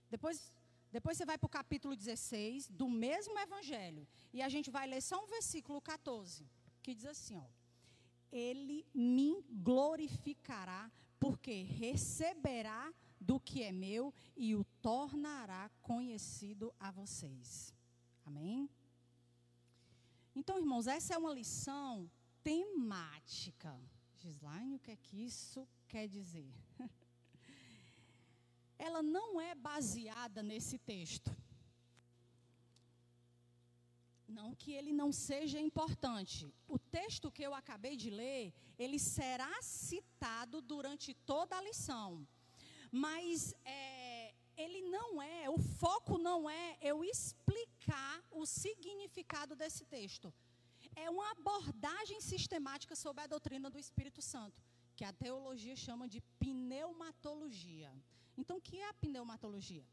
Depois 0.09 0.53
depois 0.93 1.17
você 1.17 1.25
vai 1.25 1.39
para 1.39 1.47
o 1.47 1.57
capítulo 1.61 1.97
16 1.97 2.69
do 2.69 2.89
mesmo 2.89 3.39
evangelho. 3.39 4.07
E 4.33 4.43
a 4.43 4.49
gente 4.49 4.71
vai 4.71 4.87
ler 4.87 5.01
só 5.01 5.25
um 5.25 5.27
versículo 5.27 5.81
14, 5.81 6.47
que 6.83 6.95
diz 6.95 7.07
assim: 7.07 7.37
ó, 7.39 7.47
Ele 8.31 8.87
me 8.95 9.43
glorificará, 9.51 10.93
porque 11.19 11.63
receberá 11.63 12.93
do 13.19 13.41
que 13.41 13.63
é 13.63 13.73
meu 13.73 14.13
e 14.37 14.55
o 14.55 14.65
tornará 14.83 15.71
conhecido 15.81 16.75
a 16.79 16.91
vocês. 16.91 17.75
Amém? 18.27 18.69
Então, 20.35 20.59
irmãos, 20.59 20.87
essa 20.87 21.15
é 21.15 21.19
uma 21.19 21.33
lição 21.33 22.11
temática. 22.43 23.81
Gislaine, 24.19 24.77
o 24.77 24.79
que 24.79 24.91
é 24.91 24.97
que 24.97 25.25
isso 25.25 25.67
quer 25.89 26.07
dizer? 26.07 26.53
ela 28.87 29.01
não 29.17 29.29
é 29.41 29.55
baseada 29.55 30.41
nesse 30.51 30.77
texto. 30.93 31.31
Não 34.39 34.49
que 34.61 34.73
ele 34.79 34.93
não 35.01 35.11
seja 35.29 35.59
importante. 35.69 36.43
O 36.75 36.79
texto 36.97 37.31
que 37.37 37.45
eu 37.49 37.55
acabei 37.55 37.95
de 38.03 38.11
ler, 38.11 38.53
ele 38.83 38.99
será 38.99 39.53
citado 39.63 40.61
durante 40.73 41.15
toda 41.33 41.57
a 41.57 41.65
lição. 41.69 42.27
Mas 42.91 43.55
é, 43.65 44.35
ele 44.65 44.81
não 44.97 45.09
é, 45.23 45.49
o 45.57 45.59
foco 45.83 46.17
não 46.29 46.41
é 46.51 46.77
eu 46.91 47.05
explicar 47.05 48.15
o 48.31 48.45
significado 48.45 49.55
desse 49.63 49.85
texto. 49.97 50.33
É 51.05 51.09
uma 51.09 51.31
abordagem 51.31 52.21
sistemática 52.33 52.97
sobre 53.05 53.23
a 53.23 53.31
doutrina 53.35 53.71
do 53.71 53.79
Espírito 53.79 54.21
Santo, 54.33 54.61
que 54.97 55.05
a 55.05 55.13
teologia 55.25 55.77
chama 55.77 56.09
de 56.15 56.21
pneumatologia. 56.41 57.93
Então, 58.37 58.57
o 58.59 58.61
que 58.61 58.79
é 58.79 58.89
a 58.89 58.95
pneumatologia? 58.95 59.85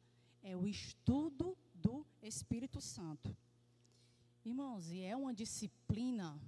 É 0.42 0.56
o 0.56 0.68
estudo 0.68 1.58
do 1.74 2.06
Espírito 2.22 2.80
Santo. 2.80 3.36
Irmãos, 4.46 4.90
e 4.90 5.02
é 5.02 5.16
uma 5.16 5.34
disciplina, 5.34 6.40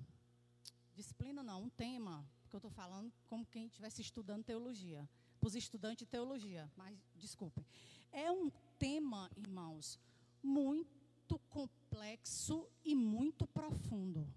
disciplina 0.96 1.44
não, 1.44 1.64
um 1.64 1.70
tema, 1.70 2.26
que 2.50 2.56
eu 2.56 2.60
estou 2.60 2.72
falando 2.72 3.12
como 3.28 3.46
quem 3.46 3.66
estivesse 3.66 4.02
estudando 4.02 4.44
teologia, 4.44 5.08
para 5.40 5.48
os 5.48 5.56
estudantes 5.56 6.00
de 6.00 6.06
teologia, 6.06 6.72
mas 6.78 6.98
desculpem. 7.16 7.66
É 8.12 8.32
um 8.32 8.50
tema, 8.78 9.30
irmãos, 9.36 10.00
muito 10.42 11.40
complexo 11.50 12.68
e 12.86 12.96
muito 12.96 13.46
profundo. 13.48 14.28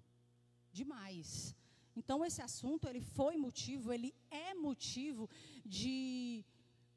Demais. 0.72 1.54
Então, 1.94 2.24
esse 2.24 2.42
assunto, 2.42 2.88
ele 2.88 3.00
foi 3.00 3.36
motivo, 3.36 3.92
ele 3.92 4.12
é 4.30 4.54
motivo 4.54 5.28
de 5.64 6.44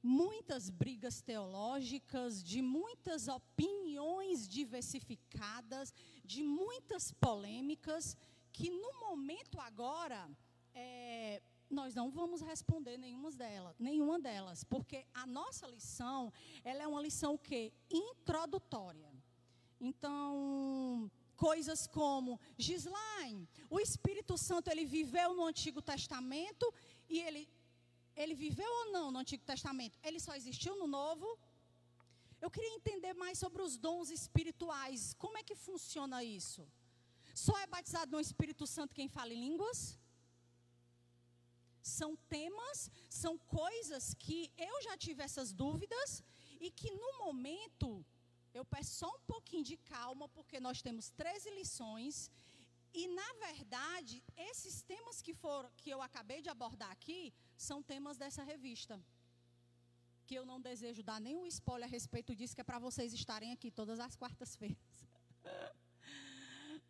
muitas 0.08 0.70
brigas 0.70 1.22
teológicas, 1.22 2.42
de 2.42 2.62
muitas 2.62 3.28
opiniões 3.28 4.48
diversificadas, 4.48 5.94
de 6.24 6.42
muitas 6.44 7.12
polêmicas, 7.12 8.16
que 8.54 8.70
no 8.70 9.00
momento 9.02 9.60
agora 9.60 10.30
é, 10.74 11.42
nós 11.70 11.94
não 11.94 12.10
vamos 12.10 12.42
responder 12.42 12.98
nenhuma 12.98 13.32
delas, 13.32 13.76
nenhuma 13.78 14.18
delas, 14.18 14.64
porque 14.64 15.06
a 15.14 15.28
nossa 15.28 15.68
lição 15.68 16.32
ela 16.64 16.82
é 16.82 16.88
uma 16.88 17.02
lição 17.02 17.34
o 17.36 17.38
quê? 17.38 17.74
Introdutória. 17.92 19.12
Então, 19.80 21.12
coisas 21.36 21.86
como 21.86 22.40
Gislaine, 22.58 23.48
o 23.70 23.80
Espírito 23.80 24.38
Santo 24.38 24.70
ele 24.70 24.86
viveu 24.86 25.36
no 25.36 25.46
Antigo 25.46 25.82
Testamento 25.82 26.74
e 27.10 27.20
ele 27.20 27.48
ele 28.22 28.36
viveu 28.46 28.72
ou 28.80 28.86
não 28.96 29.06
no 29.12 29.20
Antigo 29.24 29.44
Testamento? 29.52 30.00
Ele 30.08 30.20
só 30.20 30.34
existiu 30.40 30.74
no 30.82 30.88
Novo? 31.00 31.28
Eu 32.42 32.50
queria 32.56 32.74
entender 32.80 33.14
mais 33.14 33.38
sobre 33.44 33.62
os 33.68 33.78
dons 33.86 34.10
espirituais. 34.20 35.14
Como 35.24 35.38
é 35.38 35.44
que 35.44 35.56
funciona 35.68 36.24
isso? 36.24 36.62
Só 37.46 37.56
é 37.64 37.68
batizado 37.76 38.12
no 38.12 38.20
Espírito 38.28 38.66
Santo 38.76 38.96
quem 39.00 39.08
fala 39.18 39.34
em 39.34 39.42
línguas? 39.48 39.80
São 41.82 42.12
temas, 42.36 42.92
são 43.24 43.34
coisas 43.38 44.14
que 44.24 44.40
eu 44.58 44.76
já 44.88 44.96
tive 45.06 45.22
essas 45.28 45.52
dúvidas 45.64 46.24
e 46.60 46.70
que 46.80 46.90
no 47.04 47.12
momento 47.24 47.90
eu 48.54 48.66
peço 48.74 48.94
só 49.02 49.10
um 49.18 49.24
pouquinho 49.34 49.64
de 49.64 49.78
calma, 49.94 50.28
porque 50.30 50.60
nós 50.60 50.82
temos 50.82 51.12
13 51.12 51.52
lições 51.52 52.32
e 53.02 53.04
na 53.20 53.32
verdade, 53.48 54.16
esses 54.50 54.76
temas 54.92 55.22
que 55.26 55.34
foram 55.44 55.70
que 55.80 55.90
eu 55.96 56.00
acabei 56.02 56.40
de 56.46 56.50
abordar 56.50 56.92
aqui 56.92 57.22
são 57.56 57.78
temas 57.92 58.18
dessa 58.18 58.44
revista. 58.44 59.00
Que 60.26 60.36
eu 60.40 60.46
não 60.52 60.60
desejo 60.60 61.04
dar 61.04 61.20
nenhum 61.22 61.46
spoiler 61.46 61.88
a 61.88 61.96
respeito 61.98 62.36
disso, 62.36 62.56
que 62.56 62.64
é 62.66 62.70
para 62.72 62.80
vocês 62.88 63.14
estarem 63.14 63.52
aqui 63.52 63.70
todas 63.70 64.00
as 64.00 64.16
quartas-feiras. 64.16 64.96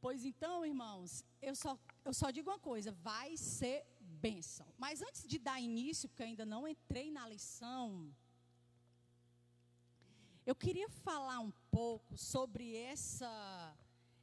pois 0.00 0.24
então, 0.24 0.64
irmãos, 0.64 1.22
eu 1.42 1.54
só, 1.54 1.78
eu 2.06 2.14
só 2.14 2.30
digo 2.30 2.50
uma 2.50 2.62
coisa: 2.70 2.90
vai 3.10 3.36
ser 3.36 3.84
bênção. 4.00 4.66
Mas 4.78 5.02
antes 5.02 5.28
de 5.28 5.38
dar 5.38 5.60
início, 5.60 6.08
porque 6.08 6.22
ainda 6.22 6.46
não 6.46 6.66
entrei 6.66 7.10
na 7.10 7.28
lição, 7.28 8.10
eu 10.46 10.54
queria 10.54 10.88
falar 10.88 11.40
um 11.40 11.52
pouco 11.70 12.16
sobre 12.16 12.76
essa 12.76 13.76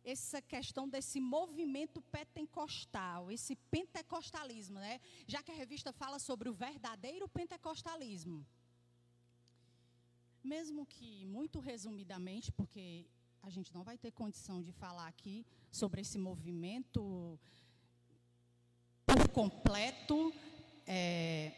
essa 0.03 0.41
questão 0.41 0.87
desse 0.89 1.19
movimento 1.19 2.01
pentecostal, 2.01 3.31
esse 3.31 3.55
pentecostalismo, 3.55 4.79
né? 4.79 4.99
Já 5.27 5.43
que 5.43 5.51
a 5.51 5.55
revista 5.55 5.93
fala 5.93 6.19
sobre 6.19 6.49
o 6.49 6.53
verdadeiro 6.53 7.27
pentecostalismo. 7.27 8.45
Mesmo 10.43 10.85
que 10.85 11.25
muito 11.25 11.59
resumidamente, 11.59 12.51
porque 12.51 13.05
a 13.43 13.49
gente 13.49 13.73
não 13.73 13.83
vai 13.83 13.97
ter 13.97 14.11
condição 14.11 14.61
de 14.61 14.71
falar 14.71 15.07
aqui 15.07 15.45
sobre 15.71 16.01
esse 16.01 16.17
movimento 16.17 17.39
por 19.05 19.29
completo. 19.29 20.33
É, 20.87 21.53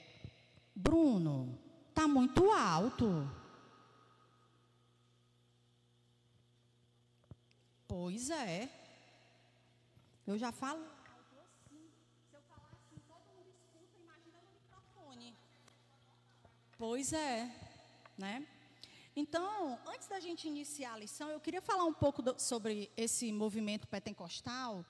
Bruno, 0.75 1.57
está 1.89 2.07
muito 2.07 2.51
alto. 2.51 3.42
Pois 7.95 8.31
é. 8.31 8.67
Eu 10.25 10.35
já 10.35 10.51
falo. 10.51 10.83
Pois 16.75 17.13
é, 17.13 17.55
né? 18.17 18.47
Então, 19.15 19.79
antes 19.85 20.07
da 20.07 20.19
gente 20.19 20.47
iniciar 20.47 20.93
a 20.93 20.97
lição, 20.97 21.29
eu 21.29 21.39
queria 21.39 21.61
falar 21.61 21.85
um 21.85 21.93
pouco 21.93 22.23
do, 22.23 22.33
sobre 22.39 22.91
esse 22.97 23.31
movimento 23.31 23.87
pentecostal, 23.87 24.83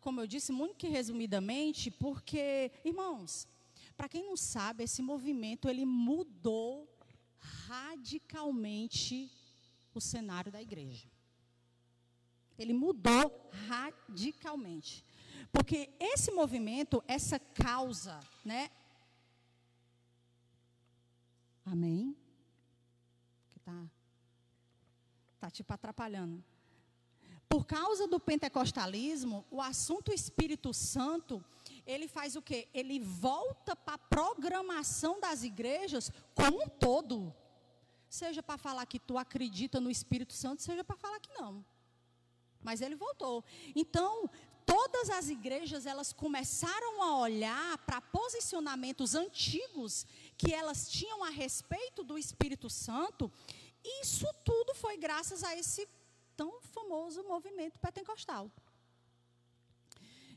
como 0.00 0.20
eu 0.20 0.26
disse, 0.28 0.52
muito 0.52 0.76
que 0.76 0.86
resumidamente, 0.86 1.90
porque, 1.90 2.70
irmãos, 2.84 3.48
para 3.96 4.08
quem 4.08 4.24
não 4.24 4.36
sabe, 4.36 4.84
esse 4.84 5.02
movimento 5.02 5.68
ele 5.68 5.84
mudou 5.84 6.88
radicalmente 7.66 9.28
o 9.92 10.00
cenário 10.00 10.52
da 10.52 10.62
igreja. 10.62 11.13
Ele 12.58 12.72
mudou 12.72 13.50
radicalmente. 13.68 15.04
Porque 15.52 15.90
esse 16.00 16.30
movimento, 16.30 17.02
essa 17.06 17.38
causa, 17.38 18.20
né? 18.44 18.70
Amém? 21.64 22.16
Que 23.52 23.60
tá 23.60 23.86
tá 25.40 25.50
tipo 25.50 25.72
atrapalhando. 25.72 26.42
Por 27.48 27.66
causa 27.66 28.08
do 28.08 28.18
pentecostalismo, 28.18 29.44
o 29.50 29.60
assunto 29.60 30.12
Espírito 30.12 30.72
Santo, 30.72 31.44
ele 31.86 32.08
faz 32.08 32.34
o 32.34 32.42
quê? 32.42 32.66
Ele 32.72 32.98
volta 32.98 33.76
para 33.76 33.94
a 33.94 33.98
programação 33.98 35.20
das 35.20 35.42
igrejas 35.42 36.10
como 36.34 36.64
um 36.64 36.68
todo. 36.68 37.34
Seja 38.08 38.42
para 38.42 38.56
falar 38.56 38.86
que 38.86 38.98
tu 38.98 39.18
acredita 39.18 39.80
no 39.80 39.90
Espírito 39.90 40.32
Santo, 40.32 40.62
seja 40.62 40.82
para 40.82 40.96
falar 40.96 41.20
que 41.20 41.32
não 41.34 41.64
mas 42.64 42.80
ele 42.80 42.96
voltou. 42.96 43.44
Então, 43.76 44.28
todas 44.66 45.10
as 45.10 45.28
igrejas 45.28 45.86
elas 45.86 46.12
começaram 46.12 47.02
a 47.02 47.18
olhar 47.18 47.78
para 47.78 48.00
posicionamentos 48.00 49.14
antigos 49.14 50.06
que 50.36 50.52
elas 50.52 50.88
tinham 50.88 51.22
a 51.22 51.28
respeito 51.28 52.02
do 52.02 52.18
Espírito 52.18 52.68
Santo. 52.70 53.30
E 53.84 54.02
isso 54.02 54.26
tudo 54.44 54.74
foi 54.74 54.96
graças 54.96 55.44
a 55.44 55.54
esse 55.54 55.86
tão 56.36 56.60
famoso 56.72 57.22
movimento 57.22 57.78
pentecostal. 57.78 58.50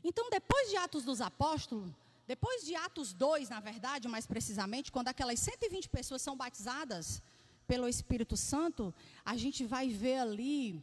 Então, 0.04 0.30
depois 0.30 0.70
de 0.70 0.76
Atos 0.76 1.04
dos 1.04 1.20
Apóstolos, 1.20 1.90
depois 2.26 2.64
de 2.64 2.74
Atos 2.74 3.12
2, 3.12 3.48
na 3.48 3.58
verdade, 3.58 4.06
mais 4.06 4.26
precisamente, 4.26 4.92
quando 4.92 5.08
aquelas 5.08 5.40
120 5.40 5.88
pessoas 5.88 6.22
são 6.22 6.36
batizadas 6.36 7.22
pelo 7.66 7.88
Espírito 7.88 8.36
Santo, 8.36 8.94
a 9.24 9.36
gente 9.36 9.64
vai 9.64 9.88
ver 9.88 10.18
ali 10.18 10.82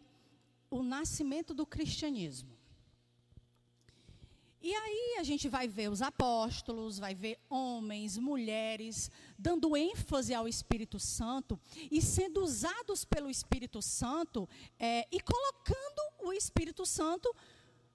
o 0.69 0.83
nascimento 0.83 1.53
do 1.53 1.65
cristianismo. 1.65 2.55
E 4.67 4.73
aí 4.73 5.17
a 5.19 5.23
gente 5.23 5.47
vai 5.47 5.67
ver 5.67 5.91
os 5.91 6.01
apóstolos, 6.01 6.97
vai 6.97 7.13
ver 7.13 7.39
homens, 7.47 8.17
mulheres, 8.17 9.11
dando 9.37 9.77
ênfase 9.77 10.33
ao 10.33 10.47
Espírito 10.47 10.99
Santo 10.99 11.59
e 11.91 12.01
sendo 12.01 12.41
usados 12.41 13.05
pelo 13.05 13.29
Espírito 13.29 13.79
Santo 13.79 14.49
é, 14.79 15.07
e 15.11 15.19
colocando 15.19 16.01
o 16.23 16.33
Espírito 16.33 16.83
Santo 16.83 17.31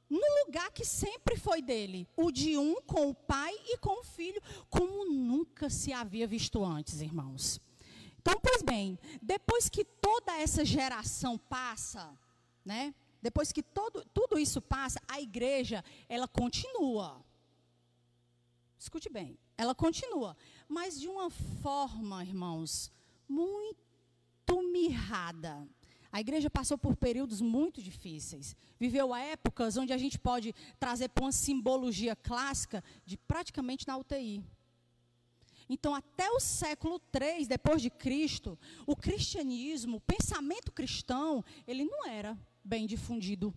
no 0.08 0.44
lugar 0.44 0.70
que 0.70 0.84
sempre 0.84 1.36
foi 1.36 1.60
dele, 1.60 2.06
o 2.16 2.30
de 2.30 2.56
um 2.56 2.80
com 2.82 3.10
o 3.10 3.14
pai 3.14 3.52
e 3.66 3.76
com 3.78 4.00
o 4.00 4.04
filho, 4.04 4.40
como 4.68 5.10
nunca 5.10 5.68
se 5.68 5.92
havia 5.92 6.26
visto 6.26 6.64
antes, 6.64 7.00
irmãos. 7.00 7.60
Então, 8.20 8.38
pois 8.40 8.62
bem, 8.62 8.98
depois 9.20 9.68
que 9.68 9.84
toda 9.84 10.36
essa 10.36 10.64
geração 10.64 11.36
passa, 11.36 12.16
né? 12.64 12.94
Depois 13.22 13.52
que 13.52 13.62
todo, 13.62 14.04
tudo 14.14 14.38
isso 14.38 14.60
passa, 14.60 15.00
a 15.06 15.20
igreja, 15.20 15.84
ela 16.08 16.26
continua. 16.26 17.22
Escute 18.78 19.10
bem, 19.10 19.38
ela 19.58 19.74
continua, 19.74 20.36
mas 20.66 20.98
de 20.98 21.06
uma 21.06 21.28
forma, 21.30 22.24
irmãos, 22.24 22.90
muito 23.28 24.62
mirrada. 24.72 25.68
A 26.10 26.20
igreja 26.20 26.50
passou 26.50 26.76
por 26.76 26.96
períodos 26.96 27.40
muito 27.40 27.80
difíceis. 27.82 28.56
Viveu 28.78 29.14
épocas 29.14 29.76
onde 29.76 29.92
a 29.92 29.98
gente 29.98 30.18
pode 30.18 30.54
trazer 30.78 31.08
para 31.10 31.24
uma 31.24 31.30
simbologia 31.30 32.16
clássica 32.16 32.82
de 33.06 33.16
praticamente 33.16 33.86
na 33.86 33.96
UTI. 33.96 34.42
Então, 35.68 35.94
até 35.94 36.28
o 36.30 36.40
século 36.40 37.00
III 37.14 37.46
depois 37.46 37.80
de 37.80 37.90
Cristo, 37.90 38.58
o 38.84 38.96
cristianismo, 38.96 39.98
o 39.98 40.00
pensamento 40.00 40.72
cristão, 40.72 41.44
ele 41.64 41.84
não 41.84 42.08
era 42.08 42.36
bem 42.64 42.86
difundido 42.86 43.54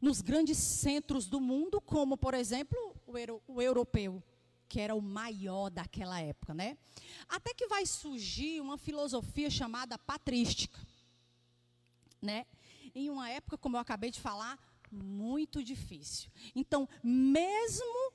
nos 0.00 0.20
grandes 0.20 0.58
centros 0.58 1.26
do 1.26 1.40
mundo, 1.40 1.80
como, 1.80 2.16
por 2.16 2.34
exemplo, 2.34 2.78
o, 3.06 3.16
euro, 3.16 3.42
o 3.46 3.62
europeu, 3.62 4.22
que 4.68 4.80
era 4.80 4.94
o 4.94 5.00
maior 5.00 5.70
daquela 5.70 6.20
época, 6.20 6.52
né? 6.52 6.76
Até 7.28 7.54
que 7.54 7.66
vai 7.66 7.86
surgir 7.86 8.60
uma 8.60 8.76
filosofia 8.76 9.48
chamada 9.48 9.98
patrística, 9.98 10.78
né? 12.20 12.46
Em 12.94 13.08
uma 13.08 13.30
época, 13.30 13.56
como 13.56 13.76
eu 13.76 13.80
acabei 13.80 14.10
de 14.10 14.20
falar, 14.20 14.58
muito 14.90 15.62
difícil. 15.62 16.30
Então, 16.54 16.88
mesmo 17.02 18.12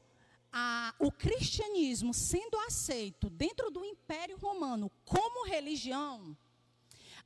a, 0.51 0.93
o 0.99 1.11
cristianismo 1.11 2.13
sendo 2.13 2.57
aceito 2.59 3.29
dentro 3.29 3.69
do 3.69 3.83
Império 3.83 4.37
Romano 4.37 4.91
como 5.05 5.45
religião, 5.45 6.35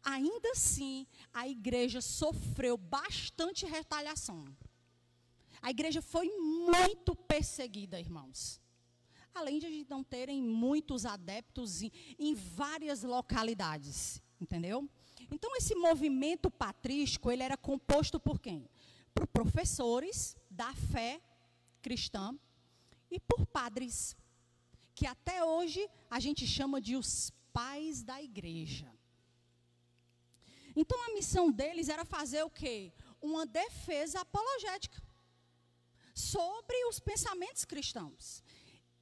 ainda 0.04 0.52
assim, 0.52 1.08
a 1.34 1.48
igreja 1.48 2.02
sofreu 2.02 2.78
bastante 2.78 3.66
retaliação. 3.66 4.46
A 5.62 5.72
igreja 5.72 6.02
foi 6.02 6.30
muito 6.38 7.16
perseguida, 7.16 8.00
irmãos. 8.00 8.62
Além 9.34 9.60
de 9.60 9.86
não 9.90 10.04
terem 10.04 10.42
muitos 10.42 11.06
adeptos 11.06 11.82
em, 11.82 11.92
em 12.20 12.36
várias 12.36 13.02
localidades, 13.04 14.22
entendeu? 14.40 14.88
Então, 15.32 15.56
esse 15.56 15.74
movimento 15.74 16.52
patrístico, 16.52 17.32
ele 17.32 17.44
era 17.44 17.58
composto 17.58 18.20
por 18.20 18.40
quem? 18.40 18.70
Por 19.14 19.26
professores 19.26 20.36
da 20.52 20.74
fé 20.74 21.22
cristã 21.82 22.38
e 23.10 23.20
por 23.20 23.46
padres, 23.46 24.16
que 24.94 25.08
até 25.08 25.44
hoje 25.44 25.90
a 26.10 26.20
gente 26.20 26.46
chama 26.46 26.82
de 26.82 26.96
os 26.96 27.32
pais 27.52 28.04
da 28.04 28.22
igreja. 28.22 28.92
Então 30.76 31.02
a 31.06 31.14
missão 31.14 31.52
deles 31.52 31.90
era 31.90 32.06
fazer 32.06 32.44
o 32.44 32.50
quê? 32.50 32.92
Uma 33.22 33.46
defesa 33.46 34.22
apologética 34.22 35.02
sobre 36.14 36.86
os 36.86 37.00
pensamentos 37.00 37.66
cristãos. 37.66 38.44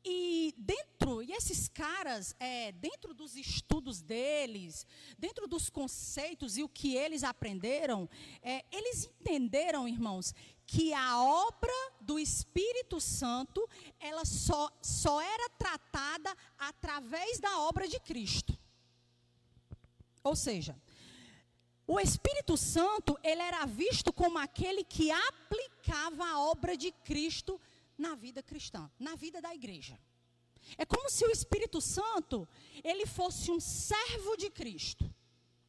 E 0.03 0.55
dentro, 0.57 1.21
e 1.21 1.31
esses 1.31 1.67
caras, 1.67 2.35
é, 2.39 2.71
dentro 2.71 3.13
dos 3.13 3.35
estudos 3.35 4.01
deles, 4.01 4.85
dentro 5.17 5.47
dos 5.47 5.69
conceitos 5.69 6.57
e 6.57 6.63
o 6.63 6.69
que 6.69 6.95
eles 6.95 7.23
aprenderam, 7.23 8.09
é, 8.41 8.65
eles 8.71 9.05
entenderam, 9.05 9.87
irmãos, 9.87 10.33
que 10.65 10.91
a 10.93 11.21
obra 11.21 11.73
do 11.99 12.17
Espírito 12.17 12.99
Santo, 12.99 13.67
ela 13.99 14.25
só, 14.25 14.71
só 14.81 15.21
era 15.21 15.49
tratada 15.49 16.35
através 16.57 17.39
da 17.39 17.59
obra 17.59 17.87
de 17.87 17.99
Cristo. 17.99 18.57
Ou 20.23 20.35
seja, 20.35 20.75
o 21.87 21.99
Espírito 21.99 22.55
Santo, 22.55 23.17
ele 23.23 23.41
era 23.41 23.65
visto 23.65 24.13
como 24.13 24.37
aquele 24.37 24.83
que 24.83 25.11
aplicava 25.11 26.25
a 26.25 26.39
obra 26.39 26.77
de 26.77 26.91
Cristo 26.91 27.59
na 27.97 28.15
vida 28.15 28.41
cristã, 28.41 28.89
na 28.99 29.15
vida 29.15 29.41
da 29.41 29.53
igreja. 29.53 29.99
É 30.77 30.85
como 30.85 31.09
se 31.09 31.25
o 31.25 31.31
Espírito 31.31 31.81
Santo, 31.81 32.47
ele 32.83 33.05
fosse 33.05 33.51
um 33.51 33.59
servo 33.59 34.35
de 34.37 34.49
Cristo. 34.49 35.11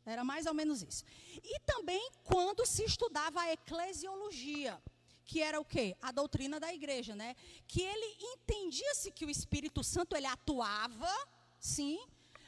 Era 0.04 0.24
mais 0.24 0.46
ou 0.46 0.54
menos 0.54 0.82
isso. 0.82 1.04
E 1.42 1.60
também 1.60 2.10
quando 2.24 2.66
se 2.66 2.84
estudava 2.84 3.40
a 3.40 3.52
eclesiologia, 3.52 4.82
que 5.24 5.40
era 5.40 5.60
o 5.60 5.64
quê? 5.64 5.96
A 6.02 6.10
doutrina 6.10 6.58
da 6.58 6.72
igreja, 6.74 7.14
né? 7.14 7.36
Que 7.66 7.82
ele 7.82 8.16
entendia-se 8.34 9.10
que 9.12 9.24
o 9.24 9.30
Espírito 9.30 9.82
Santo 9.82 10.16
ele 10.16 10.26
atuava, 10.26 11.10
sim, 11.58 11.98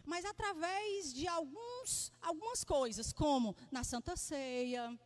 mas 0.05 0.25
através 0.25 1.12
de 1.12 1.27
alguns, 1.27 2.12
algumas 2.21 2.62
coisas, 2.64 3.12
como 3.12 3.57
na 3.71 3.83
Santa 3.83 4.17
Ceia, 4.17 4.99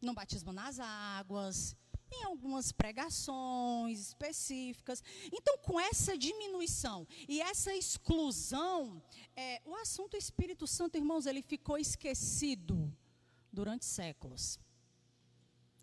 no 0.00 0.14
batismo 0.14 0.52
nas 0.52 0.78
águas, 0.80 1.76
em 2.10 2.24
algumas 2.24 2.72
pregações 2.72 4.00
específicas. 4.00 5.02
Então, 5.32 5.58
com 5.58 5.78
essa 5.78 6.16
diminuição 6.16 7.06
e 7.28 7.40
essa 7.40 7.74
exclusão, 7.74 9.02
é, 9.36 9.60
o 9.64 9.74
assunto 9.76 10.16
Espírito 10.16 10.66
Santo, 10.66 10.96
irmãos, 10.96 11.26
ele 11.26 11.42
ficou 11.42 11.78
esquecido 11.78 12.92
durante 13.52 13.84
séculos. 13.84 14.58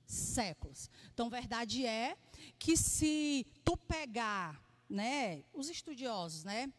Séculos. 0.06 0.90
Então, 1.14 1.30
verdade 1.30 1.86
é 1.86 2.18
que 2.60 2.76
se 2.78 3.46
tu 3.64 3.76
pegar, 3.78 4.62
né, 4.90 5.44
os 5.54 5.70
estudiosos, 5.70 6.44
né, 6.44 6.72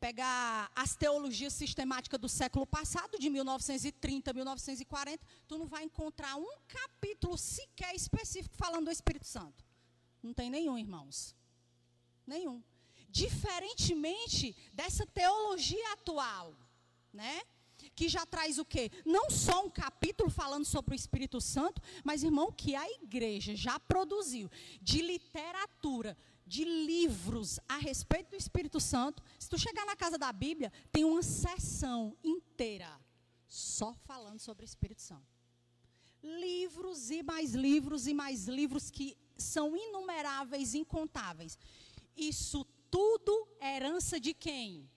pegar 0.00 0.70
as 0.74 0.94
teologias 0.94 1.52
sistemáticas 1.52 2.20
do 2.20 2.28
século 2.28 2.66
passado, 2.66 3.18
de 3.18 3.28
1930, 3.28 4.32
1940, 4.32 5.26
tu 5.46 5.58
não 5.58 5.66
vai 5.66 5.84
encontrar 5.84 6.36
um 6.36 6.58
capítulo 6.68 7.36
sequer 7.36 7.94
específico 7.94 8.56
falando 8.56 8.86
do 8.86 8.90
Espírito 8.90 9.26
Santo. 9.26 9.64
Não 10.22 10.32
tem 10.32 10.50
nenhum, 10.50 10.78
irmãos. 10.78 11.34
Nenhum. 12.26 12.62
Diferentemente 13.08 14.54
dessa 14.72 15.06
teologia 15.06 15.92
atual, 15.92 16.56
né? 17.12 17.42
Que 17.94 18.08
já 18.08 18.26
traz 18.26 18.58
o 18.58 18.64
quê? 18.64 18.90
Não 19.04 19.30
só 19.30 19.64
um 19.64 19.70
capítulo 19.70 20.28
falando 20.28 20.64
sobre 20.64 20.94
o 20.94 20.96
Espírito 20.96 21.40
Santo, 21.40 21.80
mas, 22.02 22.22
irmão, 22.22 22.50
que 22.50 22.74
a 22.74 22.90
igreja 22.90 23.54
já 23.54 23.78
produziu 23.78 24.50
de 24.82 25.00
literatura, 25.00 26.16
de 26.46 26.64
livros 26.64 27.58
a 27.68 27.78
respeito 27.78 28.30
do 28.30 28.36
Espírito 28.36 28.80
Santo. 28.80 29.22
Se 29.38 29.48
tu 29.48 29.58
chegar 29.58 29.84
na 29.84 29.96
casa 29.96 30.16
da 30.16 30.32
Bíblia, 30.32 30.72
tem 30.92 31.04
uma 31.04 31.22
sessão 31.22 32.16
inteira 32.22 33.00
só 33.48 33.94
falando 34.04 34.38
sobre 34.38 34.64
o 34.64 34.66
Espírito 34.66 35.02
Santo. 35.02 35.26
Livros 36.22 37.10
e 37.10 37.22
mais 37.22 37.54
livros 37.54 38.06
e 38.06 38.14
mais 38.14 38.46
livros 38.46 38.90
que 38.90 39.16
são 39.36 39.76
inumeráveis, 39.76 40.74
incontáveis. 40.74 41.58
Isso 42.16 42.64
tudo 42.90 43.48
é 43.60 43.76
herança 43.76 44.18
de 44.18 44.32
quem? 44.32 44.88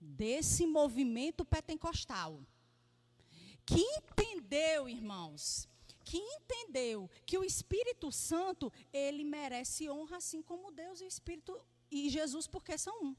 Desse 0.00 0.66
movimento 0.66 1.44
pentecostal. 1.44 2.40
Que 3.64 3.80
entendeu, 3.80 4.88
irmãos, 4.88 5.68
que 6.08 6.16
entendeu 6.16 6.98
que 7.26 7.36
o 7.36 7.44
Espírito 7.44 8.10
Santo, 8.10 8.72
ele 8.90 9.22
merece 9.22 9.90
honra 9.90 10.16
assim 10.16 10.40
como 10.50 10.72
Deus 10.82 11.00
e 11.00 11.04
o 11.04 11.12
Espírito 11.14 11.52
e 11.90 12.08
Jesus, 12.08 12.46
porque 12.46 12.78
são 12.78 12.94
um. 13.06 13.14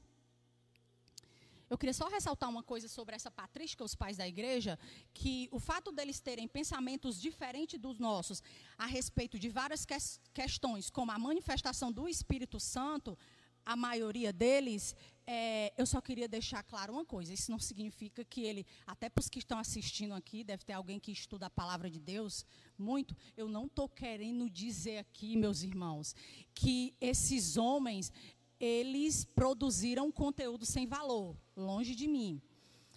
Eu 1.70 1.78
queria 1.78 1.94
só 1.94 2.08
ressaltar 2.08 2.50
uma 2.50 2.64
coisa 2.64 2.88
sobre 2.88 3.14
essa 3.14 3.30
patrística, 3.30 3.84
os 3.84 3.94
pais 3.94 4.16
da 4.16 4.26
igreja, 4.26 4.76
que 5.14 5.48
o 5.52 5.60
fato 5.60 5.92
deles 5.92 6.18
terem 6.18 6.48
pensamentos 6.48 7.20
diferentes 7.20 7.78
dos 7.78 7.96
nossos 8.00 8.42
a 8.76 8.86
respeito 8.86 9.38
de 9.38 9.48
várias 9.48 9.86
que 9.86 9.94
questões, 10.34 10.90
como 10.90 11.12
a 11.12 11.18
manifestação 11.28 11.92
do 11.92 12.08
Espírito 12.08 12.58
Santo, 12.58 13.16
a 13.64 13.76
maioria 13.76 14.32
deles, 14.32 14.96
é, 15.32 15.72
eu 15.78 15.86
só 15.86 16.00
queria 16.00 16.26
deixar 16.26 16.60
claro 16.64 16.92
uma 16.92 17.04
coisa: 17.04 17.32
isso 17.32 17.52
não 17.52 17.58
significa 17.60 18.24
que 18.24 18.40
ele, 18.42 18.66
até 18.84 19.08
para 19.08 19.20
os 19.20 19.28
que 19.28 19.38
estão 19.38 19.60
assistindo 19.60 20.12
aqui, 20.12 20.42
deve 20.42 20.64
ter 20.64 20.72
alguém 20.72 20.98
que 20.98 21.12
estuda 21.12 21.46
a 21.46 21.50
palavra 21.50 21.88
de 21.88 22.00
Deus 22.00 22.44
muito. 22.76 23.16
Eu 23.36 23.48
não 23.48 23.66
estou 23.66 23.88
querendo 23.88 24.50
dizer 24.50 24.98
aqui, 24.98 25.36
meus 25.36 25.62
irmãos, 25.62 26.16
que 26.52 26.96
esses 27.00 27.56
homens 27.56 28.12
eles 28.58 29.24
produziram 29.24 30.10
conteúdo 30.10 30.66
sem 30.66 30.84
valor, 30.84 31.36
longe 31.56 31.94
de 31.94 32.08
mim. 32.08 32.42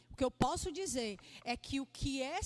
O 0.10 0.16
que 0.16 0.24
eu 0.24 0.32
posso 0.32 0.72
dizer 0.72 1.18
é 1.44 1.56
que 1.56 1.80
o 1.80 1.86
que 1.86 2.22
é, 2.22 2.40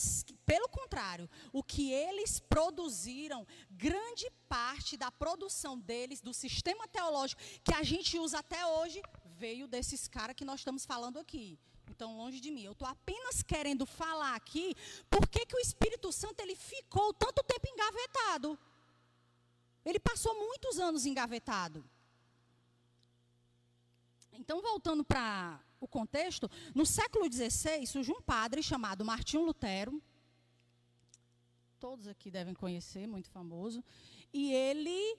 pelo 0.46 0.68
contrário, 0.68 1.30
o 1.52 1.64
que 1.64 1.92
eles 1.92 2.40
produziram, 2.40 3.48
grande 3.72 4.30
parte 4.50 4.98
da 4.98 5.12
produção 5.12 5.80
deles, 5.80 6.22
do 6.22 6.34
sistema 6.34 6.88
teológico 6.90 7.42
que 7.64 7.74
a 7.74 7.84
gente 7.84 8.18
usa 8.20 8.40
até 8.40 8.66
hoje, 8.66 9.02
veio 9.44 9.68
desses 9.68 10.08
caras 10.08 10.36
que 10.36 10.46
nós 10.50 10.60
estamos 10.62 10.86
falando 10.86 11.18
aqui. 11.20 11.60
Então, 11.90 12.18
longe 12.18 12.40
de 12.40 12.52
mim. 12.52 12.64
Eu 12.64 12.74
estou 12.74 12.88
apenas 12.88 13.42
querendo 13.42 13.86
falar 13.86 14.36
aqui 14.36 14.76
por 15.10 15.28
que 15.28 15.56
o 15.56 15.60
Espírito 15.60 16.12
Santo 16.12 16.42
ele 16.42 16.56
ficou 16.56 17.14
tanto 17.14 17.44
tempo 17.44 17.68
engavetado. 17.74 18.60
Ele 19.86 20.00
passou 20.00 20.34
muitos 20.48 20.80
anos 20.80 21.06
engavetado. 21.06 21.84
Então, 24.34 24.62
voltando 24.62 25.04
para 25.04 25.62
o 25.80 25.88
contexto, 25.88 26.50
no 26.76 26.86
século 26.86 27.32
XVI 27.32 27.86
surge 27.88 28.12
um 28.12 28.22
padre 28.22 28.62
chamado 28.62 29.06
Martinho 29.06 29.46
Lutero. 29.46 30.02
Todos 31.80 32.08
aqui 32.08 32.30
devem 32.30 32.54
conhecer, 32.54 33.08
muito 33.08 33.30
famoso. 33.30 33.84
E 34.34 34.52
ele 34.52 35.18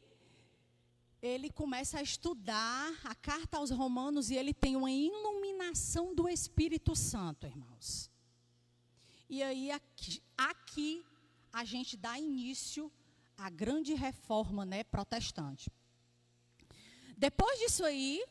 ele 1.20 1.50
começa 1.50 1.98
a 1.98 2.02
estudar 2.02 2.92
a 3.04 3.14
carta 3.14 3.58
aos 3.58 3.70
Romanos 3.70 4.30
e 4.30 4.36
ele 4.36 4.54
tem 4.54 4.76
uma 4.76 4.90
iluminação 4.90 6.14
do 6.14 6.28
Espírito 6.28 6.94
Santo, 6.94 7.46
irmãos. 7.46 8.10
E 9.28 9.42
aí 9.42 9.70
aqui, 9.70 10.22
aqui 10.36 11.04
a 11.52 11.64
gente 11.64 11.96
dá 11.96 12.18
início 12.18 12.90
à 13.36 13.50
grande 13.50 13.94
reforma, 13.94 14.64
né, 14.64 14.84
protestante. 14.84 15.70
Depois 17.16 17.58
disso 17.58 17.84
aí, 17.84 18.24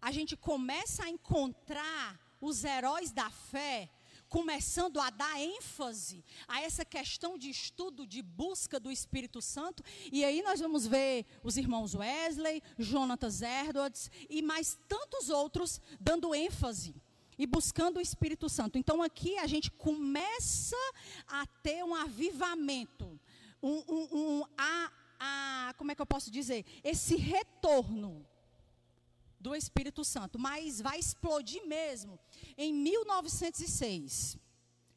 a 0.00 0.10
gente 0.10 0.36
começa 0.36 1.04
a 1.04 1.10
encontrar 1.10 2.18
os 2.40 2.64
heróis 2.64 3.12
da 3.12 3.30
fé 3.30 3.88
começando 4.28 5.00
a 5.00 5.10
dar 5.10 5.40
ênfase 5.40 6.24
a 6.46 6.60
essa 6.60 6.84
questão 6.84 7.38
de 7.38 7.48
estudo, 7.48 8.06
de 8.06 8.22
busca 8.22 8.78
do 8.78 8.90
Espírito 8.90 9.40
Santo. 9.40 9.82
E 10.12 10.24
aí 10.24 10.42
nós 10.42 10.60
vamos 10.60 10.86
ver 10.86 11.26
os 11.42 11.56
irmãos 11.56 11.94
Wesley, 11.94 12.62
Jonatas 12.78 13.42
Edwards 13.42 14.10
e 14.28 14.42
mais 14.42 14.78
tantos 14.88 15.28
outros 15.30 15.80
dando 16.00 16.34
ênfase 16.34 16.94
e 17.38 17.46
buscando 17.46 17.98
o 17.98 18.00
Espírito 18.00 18.48
Santo. 18.48 18.76
Então 18.76 19.02
aqui 19.02 19.38
a 19.38 19.46
gente 19.46 19.70
começa 19.70 20.76
a 21.26 21.46
ter 21.62 21.84
um 21.84 21.94
avivamento, 21.94 23.18
um, 23.62 23.82
um, 23.88 24.08
um 24.12 24.44
a, 24.56 24.92
a, 25.18 25.74
como 25.76 25.92
é 25.92 25.94
que 25.94 26.02
eu 26.02 26.06
posso 26.06 26.30
dizer? 26.30 26.64
Esse 26.82 27.16
retorno 27.16 28.26
do 29.40 29.54
Espírito 29.54 30.04
Santo, 30.04 30.38
mas 30.38 30.80
vai 30.80 30.98
explodir 30.98 31.66
mesmo 31.66 32.18
em 32.56 32.72
1906, 32.72 34.36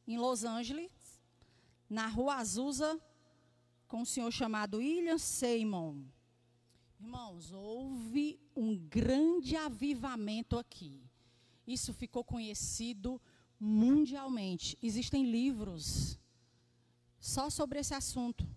em 0.07 0.17
Los 0.17 0.43
Angeles, 0.43 0.91
na 1.89 2.07
Rua 2.07 2.35
Azusa, 2.35 2.99
com 3.87 4.01
um 4.01 4.05
senhor 4.05 4.31
chamado 4.31 4.77
William 4.77 5.17
Seymour. 5.17 5.95
Irmãos, 6.99 7.51
houve 7.51 8.39
um 8.55 8.77
grande 8.77 9.55
avivamento 9.55 10.57
aqui. 10.57 11.01
Isso 11.65 11.93
ficou 11.93 12.23
conhecido 12.23 13.19
mundialmente. 13.59 14.77
Existem 14.81 15.29
livros 15.29 16.17
só 17.19 17.49
sobre 17.49 17.79
esse 17.79 17.93
assunto. 17.93 18.47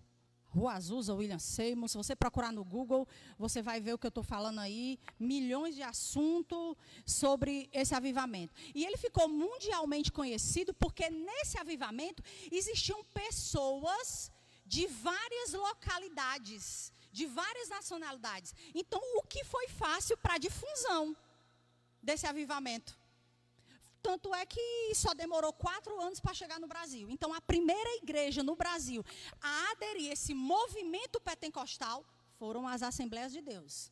Rua 0.55 0.73
Azusa, 0.73 1.13
William 1.13 1.39
Seymour. 1.39 1.89
Se 1.89 1.97
você 1.97 2.15
procurar 2.15 2.51
no 2.53 2.63
Google, 2.63 3.07
você 3.37 3.61
vai 3.61 3.81
ver 3.81 3.93
o 3.93 3.97
que 3.97 4.07
eu 4.07 4.15
estou 4.15 4.23
falando 4.23 4.59
aí. 4.59 4.97
Milhões 5.19 5.75
de 5.75 5.83
assuntos 5.83 6.75
sobre 7.05 7.69
esse 7.73 7.93
avivamento. 7.93 8.53
E 8.73 8.85
ele 8.85 8.97
ficou 8.97 9.27
mundialmente 9.27 10.11
conhecido 10.11 10.73
porque 10.73 11.09
nesse 11.09 11.57
avivamento 11.57 12.23
existiam 12.49 13.03
pessoas 13.13 14.31
de 14.65 14.87
várias 14.87 15.51
localidades, 15.53 16.91
de 17.11 17.25
várias 17.25 17.67
nacionalidades. 17.69 18.55
Então, 18.73 19.01
o 19.17 19.23
que 19.23 19.43
foi 19.43 19.67
fácil 19.67 20.17
para 20.17 20.35
a 20.35 20.37
difusão 20.37 21.15
desse 22.01 22.25
avivamento? 22.25 22.97
Tanto 24.05 24.35
é 24.35 24.45
que 24.45 24.93
só 24.93 25.15
demorou 25.15 25.51
quatro 25.51 25.99
anos 25.99 26.19
para 26.19 26.31
chegar 26.31 26.59
no 26.59 26.67
Brasil. 26.67 27.09
Então, 27.09 27.33
a 27.33 27.41
primeira 27.41 27.91
igreja 27.95 28.43
no 28.43 28.55
Brasil 28.55 29.03
a 29.41 29.71
aderir 29.71 30.11
a 30.11 30.13
esse 30.13 30.31
movimento 30.31 31.19
pentecostal 31.19 32.05
foram 32.37 32.67
as 32.67 32.83
Assembleias 32.83 33.33
de 33.33 33.41
Deus. 33.41 33.91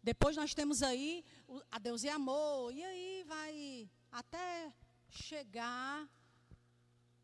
Depois 0.00 0.36
nós 0.36 0.54
temos 0.54 0.80
aí 0.80 1.24
a 1.72 1.78
Deus 1.80 2.04
e 2.04 2.08
Amor, 2.08 2.72
e 2.72 2.84
aí 2.84 3.24
vai 3.26 3.90
até 4.12 4.72
chegar 5.10 6.08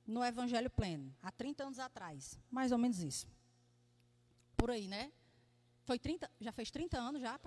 no 0.05 0.25
Evangelho 0.25 0.69
Pleno, 0.69 1.15
há 1.23 1.31
30 1.31 1.67
anos 1.67 1.79
atrás. 1.79 2.37
Mais 2.51 2.73
ou 2.73 2.79
menos 2.79 2.99
isso. 3.01 3.29
Por 4.57 4.73
aí, 4.73 4.89
né? 4.89 5.13
Foi 5.85 6.01
30, 6.01 6.29
já 6.41 6.51
fez 6.51 6.69
30 6.73 6.99
anos 6.99 7.21
já? 7.21 7.41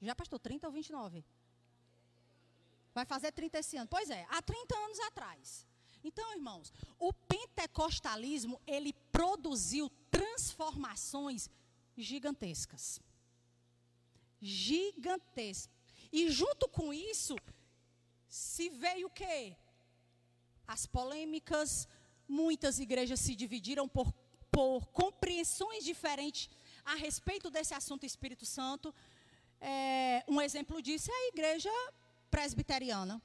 Já 0.00 0.14
pastor, 0.14 0.38
30 0.38 0.68
ou 0.68 0.72
29? 0.72 1.24
Vai 2.94 3.04
fazer 3.04 3.32
30 3.32 3.58
esse 3.58 3.76
ano. 3.76 3.88
Pois 3.88 4.08
é, 4.08 4.24
há 4.30 4.40
30 4.40 4.76
anos 4.76 5.00
atrás. 5.00 5.66
Então, 6.02 6.32
irmãos, 6.32 6.72
o 6.98 7.12
pentecostalismo, 7.12 8.60
ele 8.66 8.92
produziu 9.10 9.90
transformações 10.10 11.50
gigantescas. 11.96 13.00
Gigantescas. 14.40 15.70
E 16.12 16.30
junto 16.30 16.68
com 16.68 16.92
isso, 16.92 17.36
se 18.28 18.68
veio 18.68 19.08
o 19.08 19.10
quê? 19.10 19.56
As 20.66 20.86
polêmicas, 20.86 21.88
muitas 22.28 22.78
igrejas 22.78 23.18
se 23.18 23.34
dividiram 23.34 23.88
por, 23.88 24.12
por 24.50 24.86
compreensões 24.88 25.84
diferentes 25.84 26.48
a 26.84 26.94
respeito 26.94 27.50
desse 27.50 27.74
assunto 27.74 28.06
Espírito 28.06 28.44
Santo. 28.44 28.94
É, 29.60 30.22
um 30.28 30.40
exemplo 30.40 30.82
disso 30.82 31.10
é 31.10 31.14
a 31.14 31.28
igreja 31.28 31.70
presbiteriana, 32.34 33.22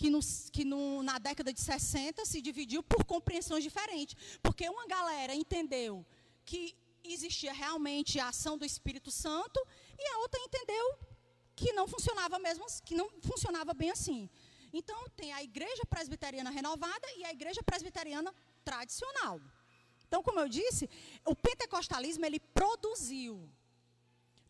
que, 0.00 0.08
no, 0.08 0.20
que 0.54 0.64
no, 0.64 1.02
na 1.02 1.18
década 1.18 1.52
de 1.52 1.60
60 1.60 2.24
se 2.24 2.40
dividiu 2.40 2.82
por 2.82 3.04
compreensões 3.04 3.62
diferentes. 3.62 4.16
Porque 4.42 4.66
uma 4.76 4.86
galera 4.86 5.34
entendeu 5.34 5.92
que 6.46 6.74
existia 7.04 7.52
realmente 7.52 8.18
a 8.18 8.28
ação 8.28 8.56
do 8.56 8.64
Espírito 8.64 9.10
Santo 9.10 9.60
e 9.98 10.04
a 10.12 10.18
outra 10.18 10.40
entendeu 10.40 10.86
que 11.54 11.72
não 11.72 11.86
funcionava 11.86 12.38
mesmo, 12.38 12.64
que 12.86 12.94
não 12.94 13.10
funcionava 13.30 13.74
bem 13.74 13.90
assim. 13.90 14.30
Então 14.72 14.98
tem 15.20 15.30
a 15.32 15.42
igreja 15.42 15.84
presbiteriana 15.94 16.50
renovada 16.50 17.06
e 17.18 17.24
a 17.24 17.32
igreja 17.32 17.62
presbiteriana 17.62 18.32
tradicional. 18.64 19.40
Então, 20.06 20.22
como 20.22 20.40
eu 20.40 20.48
disse, 20.48 20.88
o 21.22 21.34
pentecostalismo 21.36 22.24
ele 22.24 22.40
produziu 22.40 23.34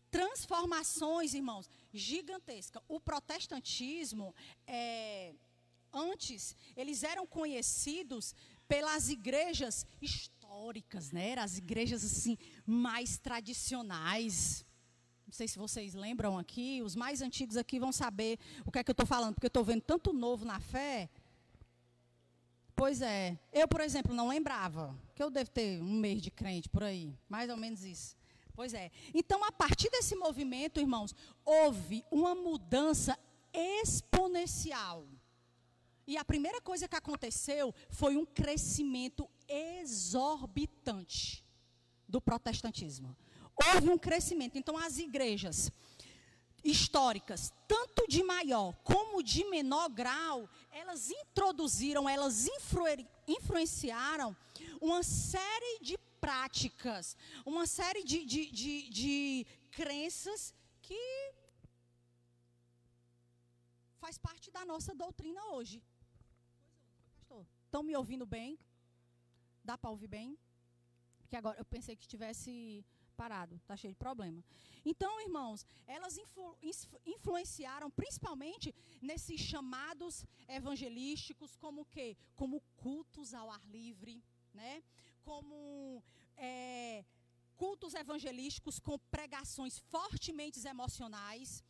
transformações, 0.09 1.33
irmãos, 1.33 1.69
gigantescas. 1.93 2.81
O 2.87 2.99
protestantismo, 2.99 4.33
é, 4.67 5.33
antes, 5.93 6.55
eles 6.75 7.03
eram 7.03 7.25
conhecidos 7.25 8.35
pelas 8.67 9.09
igrejas 9.09 9.85
históricas, 10.01 11.11
né? 11.11 11.33
As 11.37 11.57
igrejas 11.57 12.03
assim 12.03 12.37
mais 12.65 13.17
tradicionais. 13.17 14.65
Não 15.25 15.33
sei 15.33 15.47
se 15.47 15.59
vocês 15.59 15.93
lembram 15.93 16.37
aqui, 16.37 16.81
os 16.83 16.95
mais 16.95 17.21
antigos 17.21 17.55
aqui 17.55 17.79
vão 17.79 17.91
saber 17.91 18.39
o 18.65 18.71
que 18.71 18.79
é 18.79 18.83
que 18.83 18.89
eu 18.89 18.93
estou 18.93 19.05
falando, 19.05 19.35
porque 19.35 19.45
eu 19.45 19.49
estou 19.49 19.63
vendo 19.63 19.81
tanto 19.81 20.11
novo 20.11 20.43
na 20.43 20.59
fé. 20.59 21.09
Pois 22.75 23.01
é. 23.01 23.37
Eu, 23.51 23.67
por 23.67 23.81
exemplo, 23.81 24.13
não 24.13 24.29
lembrava. 24.29 24.97
Que 25.13 25.21
eu 25.21 25.29
devo 25.29 25.49
ter 25.49 25.81
um 25.81 25.99
mês 25.99 26.21
de 26.21 26.31
crente 26.31 26.69
por 26.69 26.81
aí. 26.81 27.13
Mais 27.27 27.49
ou 27.49 27.57
menos 27.57 27.83
isso. 27.83 28.18
Pois 28.59 28.73
é. 28.73 28.91
Então, 29.13 29.41
a 29.45 29.53
partir 29.53 29.89
desse 29.89 30.17
movimento, 30.17 30.81
irmãos, 30.81 31.15
houve 31.45 32.03
uma 32.11 32.35
mudança 32.35 33.17
exponencial. 33.53 35.07
E 36.05 36.17
a 36.17 36.25
primeira 36.25 36.59
coisa 36.59 36.85
que 36.85 36.95
aconteceu 36.97 37.73
foi 37.89 38.17
um 38.17 38.25
crescimento 38.25 39.29
exorbitante 39.47 41.41
do 42.05 42.19
protestantismo 42.19 43.15
houve 43.55 43.89
um 43.89 43.97
crescimento. 43.97 44.57
Então, 44.57 44.77
as 44.77 44.97
igrejas 44.97 45.71
históricas, 46.61 47.53
tanto 47.65 48.05
de 48.09 48.21
maior 48.23 48.75
como 48.83 49.23
de 49.23 49.45
menor 49.45 49.87
grau, 49.87 50.49
elas 50.69 51.09
introduziram, 51.09 52.09
elas 52.09 52.45
influ 52.45 52.83
influenciaram 53.25 54.35
uma 54.81 55.01
série 55.01 55.79
de 55.81 55.97
práticas, 56.25 57.15
uma 57.45 57.65
série 57.65 58.03
de, 58.03 58.19
de, 58.25 58.41
de, 58.59 58.89
de 58.99 59.47
crenças 59.71 60.53
que 60.81 61.03
faz 64.03 64.17
parte 64.17 64.49
da 64.51 64.63
nossa 64.65 64.93
doutrina 65.03 65.41
hoje. 65.55 65.77
Estão 67.65 67.83
me 67.83 67.95
ouvindo 67.95 68.25
bem? 68.25 68.57
Dá 69.63 69.77
para 69.77 69.91
ouvir 69.91 70.07
bem? 70.07 70.37
Que 71.29 71.35
agora 71.35 71.59
eu 71.59 71.65
pensei 71.65 71.95
que 71.95 72.01
estivesse 72.01 72.83
parado, 73.15 73.55
está 73.57 73.75
cheio 73.75 73.93
de 73.93 73.99
problema. 73.99 74.43
Então, 74.83 75.11
irmãos, 75.21 75.65
elas 75.85 76.17
influ, 76.17 76.57
influenciaram 77.05 77.91
principalmente 77.91 78.73
nesses 79.01 79.39
chamados 79.39 80.25
evangelísticos, 80.47 81.55
como 81.57 81.81
o 81.81 81.85
quê? 81.85 82.17
Como 82.35 82.61
cultos 82.77 83.33
ao 83.33 83.51
ar 83.51 83.63
livre, 83.67 84.23
né? 84.53 84.81
Como 85.23 86.03
é, 86.37 87.05
cultos 87.61 87.93
evangelísticos 87.93 88.79
com 88.79 88.97
pregações 89.15 89.77
fortemente 89.93 90.65
emocionais. 90.65 91.63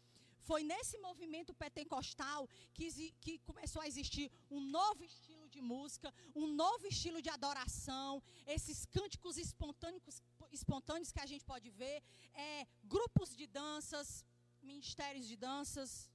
Foi 0.48 0.62
nesse 0.64 0.98
movimento 1.00 1.54
pentecostal 1.54 2.48
que, 2.74 2.86
que 3.24 3.34
começou 3.50 3.82
a 3.82 3.88
existir 3.88 4.32
um 4.50 4.62
novo 4.62 5.04
estilo 5.04 5.48
de 5.56 5.62
música, 5.62 6.14
um 6.36 6.48
novo 6.48 6.86
estilo 6.88 7.22
de 7.22 7.30
adoração, 7.30 8.12
esses 8.56 8.86
cânticos 8.86 9.38
espontâneos 9.38 10.22
espontâneos 10.52 11.12
que 11.12 11.22
a 11.26 11.30
gente 11.32 11.46
pode 11.46 11.70
ver, 11.70 11.98
é, 12.34 12.66
grupos 12.84 13.36
de 13.40 13.46
danças, 13.46 14.26
ministérios 14.62 15.28
de 15.28 15.36
danças, 15.36 16.10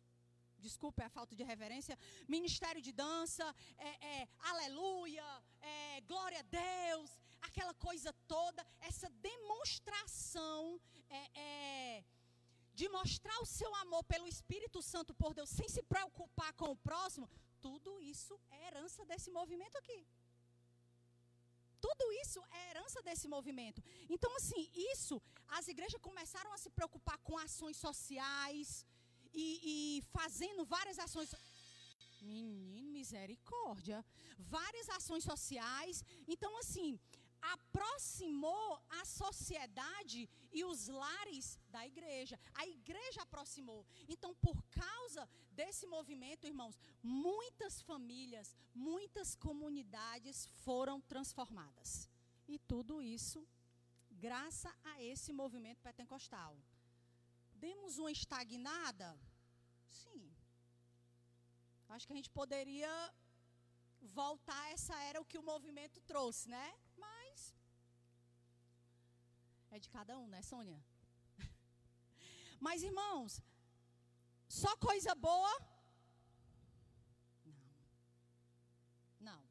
desculpe 0.68 1.02
a 1.02 1.14
falta 1.16 1.34
de 1.38 1.44
reverência, 1.52 1.98
ministério 2.36 2.82
de 2.86 2.92
dança, 3.04 3.46
é, 3.88 3.90
é, 4.12 4.28
aleluia, 4.50 5.26
é, 5.60 6.00
glória 6.12 6.40
a 6.40 6.48
Deus, 6.64 7.10
aquela 7.48 7.74
coisa 7.86 8.10
toda, 8.34 8.62
essa 8.90 9.08
demonstração 9.30 10.60
é, 11.20 11.22
é, 11.48 12.04
de 12.80 12.88
mostrar 12.98 13.38
o 13.42 13.50
seu 13.58 13.70
amor 13.84 14.02
pelo 14.12 14.26
Espírito 14.34 14.80
Santo 14.92 15.12
por 15.22 15.32
Deus, 15.38 15.50
sem 15.58 15.68
se 15.76 15.82
preocupar 15.94 16.52
com 16.60 16.70
o 16.72 16.80
próximo, 16.88 17.28
tudo 17.66 17.90
isso 18.14 18.34
é 18.50 18.66
herança 18.68 19.02
desse 19.10 19.30
movimento 19.38 19.76
aqui. 19.82 20.00
Tudo 21.86 22.04
isso 22.22 22.40
é 22.58 22.60
herança 22.70 23.00
desse 23.06 23.26
movimento. 23.34 23.80
Então, 24.14 24.30
assim, 24.36 24.62
isso, 24.92 25.16
as 25.58 25.66
igrejas 25.72 26.00
começaram 26.08 26.52
a 26.54 26.58
se 26.62 26.70
preocupar 26.78 27.18
com 27.26 27.36
ações 27.46 27.76
sociais 27.86 28.68
e, 29.34 29.98
e 29.98 30.02
fazendo 30.12 30.64
várias 30.64 30.98
ações. 30.98 31.34
Menino, 32.20 32.90
misericórdia. 32.90 34.04
Várias 34.38 34.88
ações 34.88 35.24
sociais. 35.24 36.04
Então, 36.26 36.56
assim, 36.58 36.98
aproximou 37.52 38.80
a 38.88 39.04
sociedade 39.04 40.28
e 40.52 40.64
os 40.64 40.88
lares 40.88 41.58
da 41.68 41.84
igreja. 41.86 42.38
A 42.54 42.66
igreja 42.66 43.22
aproximou. 43.22 43.84
Então, 44.08 44.34
por 44.36 44.62
causa 44.70 45.28
desse 45.52 45.86
movimento, 45.86 46.46
irmãos, 46.46 46.78
muitas 47.02 47.82
famílias, 47.82 48.56
muitas 48.74 49.34
comunidades 49.34 50.48
foram 50.64 51.00
transformadas. 51.00 52.08
E 52.48 52.58
tudo 52.58 53.02
isso 53.02 53.46
graças 54.10 54.72
a 54.84 55.02
esse 55.02 55.32
movimento 55.32 55.82
pentecostal. 55.82 56.56
Demos 57.64 57.98
uma 57.98 58.12
estagnada? 58.18 59.08
Sim. 60.02 60.22
Acho 61.88 62.06
que 62.06 62.14
a 62.14 62.20
gente 62.20 62.32
poderia 62.40 62.94
voltar 64.20 64.62
essa 64.76 64.96
era 65.08 65.20
o 65.20 65.28
que 65.30 65.38
o 65.38 65.48
movimento 65.52 66.00
trouxe, 66.12 66.48
né? 66.56 66.66
É 69.74 69.78
de 69.84 69.88
cada 69.94 70.16
um, 70.22 70.26
né, 70.32 70.40
Sônia? 70.48 70.80
Mas, 72.66 72.84
irmãos, 72.88 73.32
só 74.46 74.72
coisa 74.76 75.12
boa? 75.16 75.52
Não. 77.44 77.64
Não. 79.28 79.42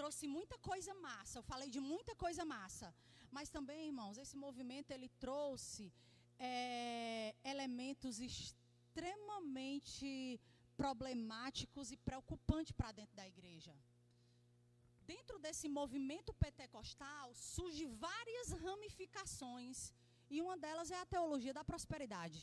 Trouxe 0.00 0.26
muita 0.36 0.56
coisa 0.70 0.92
massa. 1.08 1.34
Eu 1.38 1.46
falei 1.52 1.68
de 1.76 1.80
muita 1.92 2.12
coisa 2.24 2.44
massa. 2.56 2.88
Mas 3.36 3.48
também, 3.56 3.80
irmãos, 3.90 4.16
esse 4.24 4.36
movimento 4.46 4.90
ele 4.96 5.08
trouxe 5.24 5.84
é, 6.38 7.34
elementos 7.52 8.14
extremamente 8.30 10.08
problemáticos 10.82 11.86
e 11.94 11.96
preocupantes 12.08 12.72
para 12.72 12.92
dentro 13.00 13.14
da 13.20 13.26
igreja 13.34 13.74
dentro 15.12 15.36
desse 15.44 15.68
movimento 15.78 16.30
pentecostal 16.44 17.26
surge 17.34 17.84
várias 18.06 18.48
ramificações 18.64 19.76
e 20.34 20.36
uma 20.44 20.56
delas 20.64 20.88
é 20.96 20.98
a 21.00 21.10
teologia 21.14 21.54
da 21.58 21.64
prosperidade, 21.70 22.40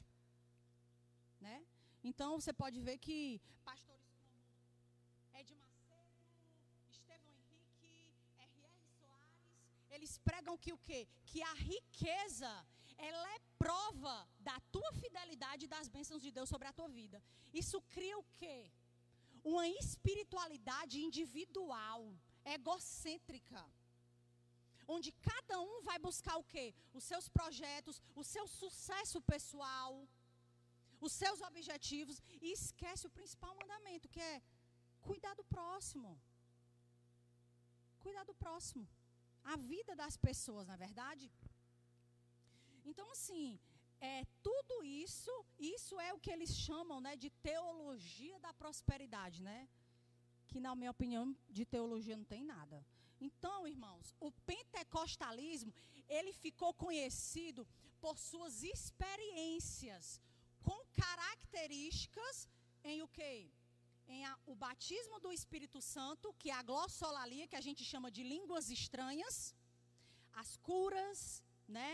né? 1.45 1.58
Então 2.10 2.30
você 2.39 2.53
pode 2.62 2.80
ver 2.88 2.97
que 3.05 3.20
pastores 3.70 3.97
eles 9.98 10.14
pregam 10.30 10.56
que 10.64 10.74
o 10.78 10.82
quê? 10.88 11.00
Que 11.30 11.41
a 11.52 11.54
riqueza 11.72 12.52
ela 13.10 13.28
é 13.36 13.39
prova 13.64 14.16
da 14.48 14.58
tua 14.74 14.91
fidelidade 15.02 15.66
e 15.66 15.74
das 15.76 15.88
bênçãos 15.95 16.22
de 16.26 16.32
Deus 16.38 16.50
sobre 16.54 16.68
a 16.68 16.76
tua 16.78 16.89
vida. 17.00 17.18
Isso 17.62 17.80
cria 17.95 18.18
o 18.18 18.28
quê? 18.39 18.58
Uma 19.43 19.68
espiritualidade 19.84 20.95
individual 21.08 22.02
egocêntrica. 22.56 23.64
Onde 24.95 25.10
cada 25.30 25.56
um 25.70 25.82
vai 25.89 25.98
buscar 26.08 26.36
o 26.38 26.48
quê? 26.54 26.66
Os 26.98 27.04
seus 27.12 27.28
projetos, 27.38 28.02
o 28.22 28.24
seu 28.34 28.45
sucesso 28.60 29.20
pessoal, 29.34 29.91
os 31.06 31.14
seus 31.22 31.41
objetivos 31.50 32.22
e 32.41 32.52
esquece 32.60 33.06
o 33.06 33.16
principal 33.18 33.54
mandamento, 33.62 34.12
que 34.14 34.22
é 34.32 34.41
cuidar 35.02 35.34
do 35.39 35.45
próximo. 35.56 36.12
Cuidar 38.00 38.24
do 38.24 38.36
próximo. 38.43 38.88
A 39.54 39.56
vida 39.56 39.95
das 39.95 40.16
pessoas, 40.28 40.68
na 40.68 40.78
é 40.78 40.84
verdade? 40.86 41.26
Então, 42.89 43.08
assim, 43.16 43.60
é 44.00 44.26
tudo 44.48 44.84
isso, 44.84 45.34
isso 45.76 46.00
é 46.08 46.14
o 46.14 46.20
que 46.24 46.32
eles 46.36 46.54
chamam, 46.66 47.00
né, 47.06 47.16
de 47.16 47.30
teologia 47.50 48.38
da 48.45 48.54
prosperidade, 48.62 49.41
né? 49.50 49.60
Que 50.50 50.60
na 50.60 50.76
minha 50.76 50.91
opinião, 50.91 51.36
de 51.50 51.66
teologia 51.66 52.18
não 52.22 52.30
tem 52.36 52.43
nada. 52.43 52.86
Então, 53.20 53.68
irmãos, 53.68 54.16
o 54.20 54.32
pentecostalismo, 54.52 55.74
ele 56.08 56.32
ficou 56.34 56.74
conhecido 56.74 57.68
por 58.00 58.18
suas 58.18 58.64
experiências 58.64 60.22
com 60.68 60.80
características 61.04 62.48
em 62.84 63.02
o 63.02 63.08
quê? 63.08 63.50
Em 64.08 64.26
a, 64.26 64.38
o 64.45 64.55
batismo 64.55 65.20
do 65.20 65.32
Espírito 65.32 65.80
Santo, 65.82 66.34
que 66.39 66.49
é 66.49 66.53
a 66.53 66.62
glossolalia, 66.62 67.47
que 67.47 67.55
a 67.55 67.66
gente 67.68 67.84
chama 67.84 68.10
de 68.10 68.24
línguas 68.24 68.70
estranhas, 68.70 69.55
as 70.34 70.55
curas, 70.58 71.43
né? 71.68 71.93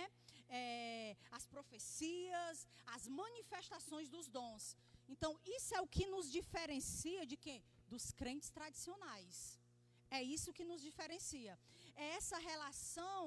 É, 0.49 1.17
as 1.31 1.45
profecias, 1.47 2.67
as 2.95 3.07
manifestações 3.07 4.07
dos 4.09 4.27
dons. 4.27 4.77
Então, 5.09 5.31
isso 5.57 5.73
é 5.73 5.81
o 5.81 5.87
que 5.87 6.05
nos 6.05 6.31
diferencia 6.31 7.25
de 7.25 7.35
quem? 7.35 7.63
Dos 7.87 8.11
crentes 8.11 8.49
tradicionais. 8.51 9.59
É 10.11 10.21
isso 10.21 10.53
que 10.53 10.65
nos 10.71 10.81
diferencia. 10.81 11.57
É 11.95 12.05
essa 12.19 12.37
relação 12.37 13.23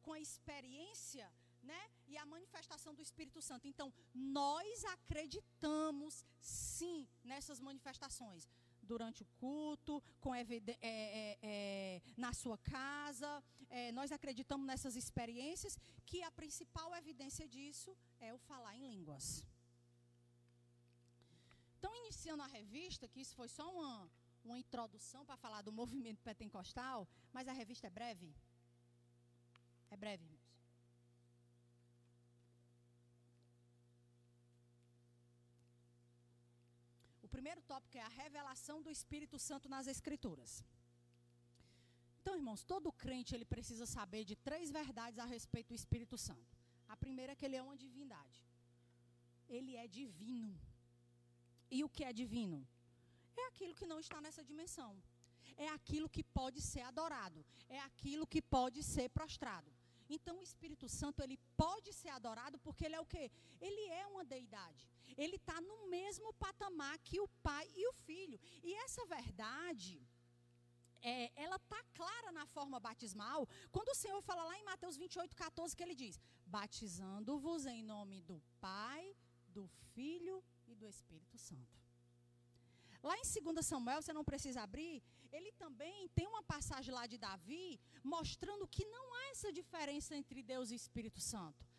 com 0.00 0.12
a 0.14 0.20
experiência 0.20 1.30
né? 1.62 1.90
E 2.12 2.16
a 2.18 2.26
manifestação 2.26 2.92
do 2.94 3.02
Espírito 3.08 3.40
Santo. 3.48 3.68
Então, 3.72 3.88
nós 4.14 4.84
acreditamos 4.96 6.24
sim 6.40 6.98
nessas 7.30 7.60
manifestações. 7.68 8.48
Durante 8.82 9.22
o 9.22 9.26
culto, 9.42 10.02
com 10.22 10.34
é, 10.34 10.42
é, 10.42 11.38
é, 11.52 12.02
na 12.16 12.32
sua 12.32 12.58
casa, 12.58 13.30
é, 13.68 13.92
nós 13.92 14.10
acreditamos 14.10 14.66
nessas 14.66 14.96
experiências, 14.96 15.78
que 16.04 16.22
a 16.22 16.32
principal 16.32 16.94
evidência 16.96 17.46
disso 17.46 17.96
é 18.18 18.34
o 18.34 18.38
falar 18.38 18.74
em 18.76 18.88
línguas. 18.94 19.46
Então, 21.78 21.94
iniciando 22.02 22.42
a 22.42 22.46
revista, 22.46 23.08
que 23.08 23.20
isso 23.20 23.34
foi 23.34 23.48
só 23.48 23.66
uma, 23.72 24.10
uma 24.44 24.58
introdução 24.58 25.24
para 25.24 25.36
falar 25.36 25.62
do 25.62 25.72
movimento 25.80 26.22
pentecostal, 26.22 27.08
mas 27.32 27.46
a 27.46 27.52
revista 27.52 27.86
é 27.86 27.90
breve. 27.90 28.34
É 29.90 29.96
breve, 29.96 30.39
primeiro 37.36 37.62
tópico 37.70 37.96
é 37.96 38.04
a 38.06 38.14
revelação 38.22 38.76
do 38.84 38.90
Espírito 38.96 39.38
Santo 39.48 39.68
nas 39.74 39.86
Escrituras. 39.94 40.52
Então, 42.20 42.34
irmãos, 42.40 42.62
todo 42.72 42.96
crente 43.04 43.34
ele 43.34 43.46
precisa 43.54 43.86
saber 43.96 44.22
de 44.30 44.36
três 44.48 44.70
verdades 44.78 45.18
a 45.24 45.28
respeito 45.36 45.68
do 45.68 45.78
Espírito 45.82 46.16
Santo. 46.28 46.52
A 46.94 46.96
primeira 47.04 47.32
é 47.32 47.36
que 47.38 47.46
ele 47.46 47.56
é 47.60 47.62
uma 47.68 47.78
divindade. 47.84 48.38
Ele 49.56 49.74
é 49.84 49.86
divino. 50.00 50.58
E 51.76 51.78
o 51.86 51.88
que 51.94 52.04
é 52.10 52.12
divino? 52.22 52.58
É 53.42 53.46
aquilo 53.50 53.76
que 53.78 53.90
não 53.92 54.00
está 54.04 54.20
nessa 54.26 54.44
dimensão. 54.50 54.92
É 55.66 55.68
aquilo 55.78 56.08
que 56.14 56.24
pode 56.38 56.60
ser 56.70 56.82
adorado. 56.90 57.40
É 57.68 57.80
aquilo 57.90 58.30
que 58.32 58.42
pode 58.56 58.82
ser 58.94 59.08
prostrado. 59.18 59.70
Então 60.16 60.34
o 60.38 60.46
Espírito 60.48 60.86
Santo 61.00 61.22
ele 61.24 61.38
pode 61.64 61.90
ser 62.00 62.10
adorado 62.18 62.58
porque 62.64 62.84
ele 62.84 62.96
é 62.96 63.00
o 63.00 63.10
quê? 63.14 63.24
Ele 63.60 63.84
é 64.02 64.04
uma 64.12 64.24
deidade. 64.24 64.84
Ele 65.24 65.36
está 65.36 65.60
no 65.60 65.78
mesmo 65.96 66.32
patamar 66.44 66.96
que 67.08 67.18
o 67.20 67.28
Pai 67.48 67.66
e 67.80 67.86
o 67.90 67.92
Filho. 68.06 68.38
E 68.62 68.74
essa 68.84 69.04
verdade 69.06 69.94
é, 71.02 71.30
ela 71.44 71.56
está 71.56 71.80
clara 71.94 72.30
na 72.32 72.46
forma 72.46 72.78
batismal, 72.78 73.48
quando 73.70 73.90
o 73.90 73.94
Senhor 74.02 74.20
fala 74.22 74.44
lá 74.44 74.58
em 74.58 74.64
Mateus 74.64 74.96
28, 74.96 75.34
14, 75.36 75.76
que 75.76 75.82
ele 75.82 75.94
diz: 75.94 76.18
batizando-vos 76.46 77.66
em 77.66 77.82
nome 77.82 78.20
do 78.22 78.42
Pai, 78.60 79.02
do 79.48 79.66
Filho 79.94 80.42
e 80.66 80.74
do 80.74 80.86
Espírito 80.86 81.38
Santo. 81.38 81.78
Lá 83.02 83.16
em 83.16 83.22
2 83.22 83.66
Samuel, 83.66 84.02
você 84.02 84.12
não 84.12 84.24
precisa 84.30 84.62
abrir, 84.62 85.02
ele 85.32 85.52
também 85.52 86.08
tem 86.10 86.26
uma 86.26 86.42
passagem 86.42 86.92
lá 86.92 87.06
de 87.06 87.16
Davi 87.16 87.80
mostrando 88.04 88.68
que 88.68 88.84
não 88.84 89.14
há 89.14 89.24
essa 89.30 89.50
diferença 89.52 90.14
entre 90.14 90.42
Deus 90.42 90.70
e 90.70 90.74
Espírito 90.74 91.20
Santo. 91.20 91.69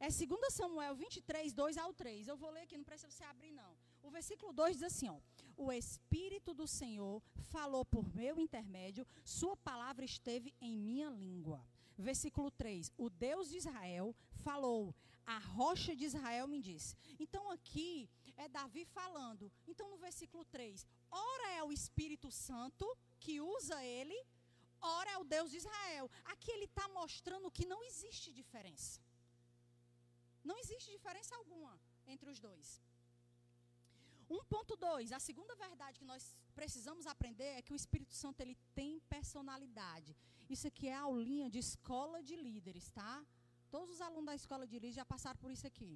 É 0.00 0.08
2 0.08 0.54
Samuel 0.54 0.94
23, 0.94 1.52
2 1.52 1.76
ao 1.76 1.92
3. 1.92 2.28
Eu 2.28 2.36
vou 2.36 2.50
ler 2.50 2.62
aqui, 2.62 2.76
não 2.76 2.84
precisa 2.84 3.10
você 3.10 3.24
abrir, 3.24 3.50
não. 3.50 3.76
O 4.02 4.10
versículo 4.10 4.52
2 4.52 4.76
diz 4.76 4.82
assim: 4.84 5.08
ó, 5.08 5.18
O 5.56 5.72
Espírito 5.72 6.54
do 6.54 6.66
Senhor 6.66 7.22
falou 7.50 7.84
por 7.84 8.08
meu 8.14 8.38
intermédio, 8.38 9.06
Sua 9.24 9.56
palavra 9.56 10.04
esteve 10.04 10.54
em 10.60 10.76
minha 10.76 11.10
língua. 11.10 11.64
Versículo 11.96 12.50
3: 12.50 12.92
O 12.96 13.10
Deus 13.10 13.50
de 13.50 13.56
Israel 13.56 14.14
falou, 14.44 14.94
a 15.26 15.38
rocha 15.38 15.94
de 15.94 16.04
Israel 16.04 16.46
me 16.46 16.60
disse. 16.60 16.96
Então 17.18 17.50
aqui 17.50 18.08
é 18.36 18.48
Davi 18.48 18.84
falando. 18.84 19.52
Então 19.66 19.90
no 19.90 19.98
versículo 19.98 20.44
3, 20.44 20.86
ora 21.10 21.50
é 21.58 21.62
o 21.62 21.72
Espírito 21.72 22.30
Santo 22.30 22.86
que 23.18 23.40
usa 23.40 23.84
ele, 23.84 24.18
ora 24.80 25.10
é 25.10 25.18
o 25.18 25.24
Deus 25.24 25.50
de 25.50 25.58
Israel. 25.58 26.10
Aqui 26.24 26.50
ele 26.52 26.64
está 26.64 26.88
mostrando 26.88 27.50
que 27.50 27.66
não 27.66 27.82
existe 27.84 28.32
diferença. 28.32 29.00
Não 30.48 30.56
existe 30.62 30.90
diferença 30.96 31.34
alguma 31.40 31.72
entre 32.14 32.28
os 32.32 32.38
dois. 32.48 32.66
1.2, 34.30 35.12
a 35.18 35.20
segunda 35.28 35.54
verdade 35.66 35.98
que 36.00 36.10
nós 36.12 36.22
precisamos 36.58 37.06
aprender 37.14 37.50
é 37.58 37.62
que 37.66 37.74
o 37.74 37.80
Espírito 37.82 38.14
Santo 38.22 38.40
ele 38.42 38.56
tem 38.78 38.92
personalidade. 39.14 40.16
Isso 40.54 40.66
aqui 40.70 40.86
é 40.88 40.94
a 40.94 41.06
aulinha 41.10 41.48
de 41.54 41.58
escola 41.66 42.22
de 42.28 42.36
líderes, 42.46 42.86
tá? 43.00 43.14
Todos 43.74 43.96
os 43.96 44.00
alunos 44.08 44.30
da 44.30 44.34
escola 44.42 44.66
de 44.66 44.74
líderes 44.74 44.96
já 45.00 45.06
passaram 45.12 45.38
por 45.44 45.50
isso 45.56 45.66
aqui. 45.66 45.92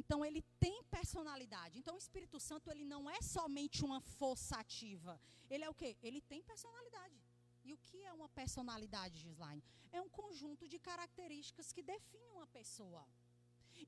Então 0.00 0.18
ele 0.24 0.42
tem 0.64 0.76
personalidade. 0.98 1.78
Então 1.80 1.94
o 1.96 2.02
Espírito 2.04 2.38
Santo 2.48 2.70
ele 2.72 2.84
não 2.94 3.02
é 3.16 3.20
somente 3.36 3.84
uma 3.88 4.00
força 4.18 4.56
ativa. 4.64 5.14
Ele 5.48 5.64
é 5.64 5.70
o 5.70 5.78
quê? 5.80 5.90
Ele 6.08 6.20
tem 6.32 6.42
personalidade. 6.52 7.18
E 7.64 7.72
o 7.72 7.78
que 7.86 7.98
é 8.10 8.12
uma 8.12 8.28
personalidade, 8.40 9.18
Gislaine? 9.22 9.62
É 9.92 10.00
um 10.00 10.10
conjunto 10.20 10.68
de 10.72 10.78
características 10.90 11.72
que 11.72 11.82
definem 11.82 12.30
uma 12.36 12.46
pessoa. 12.58 13.04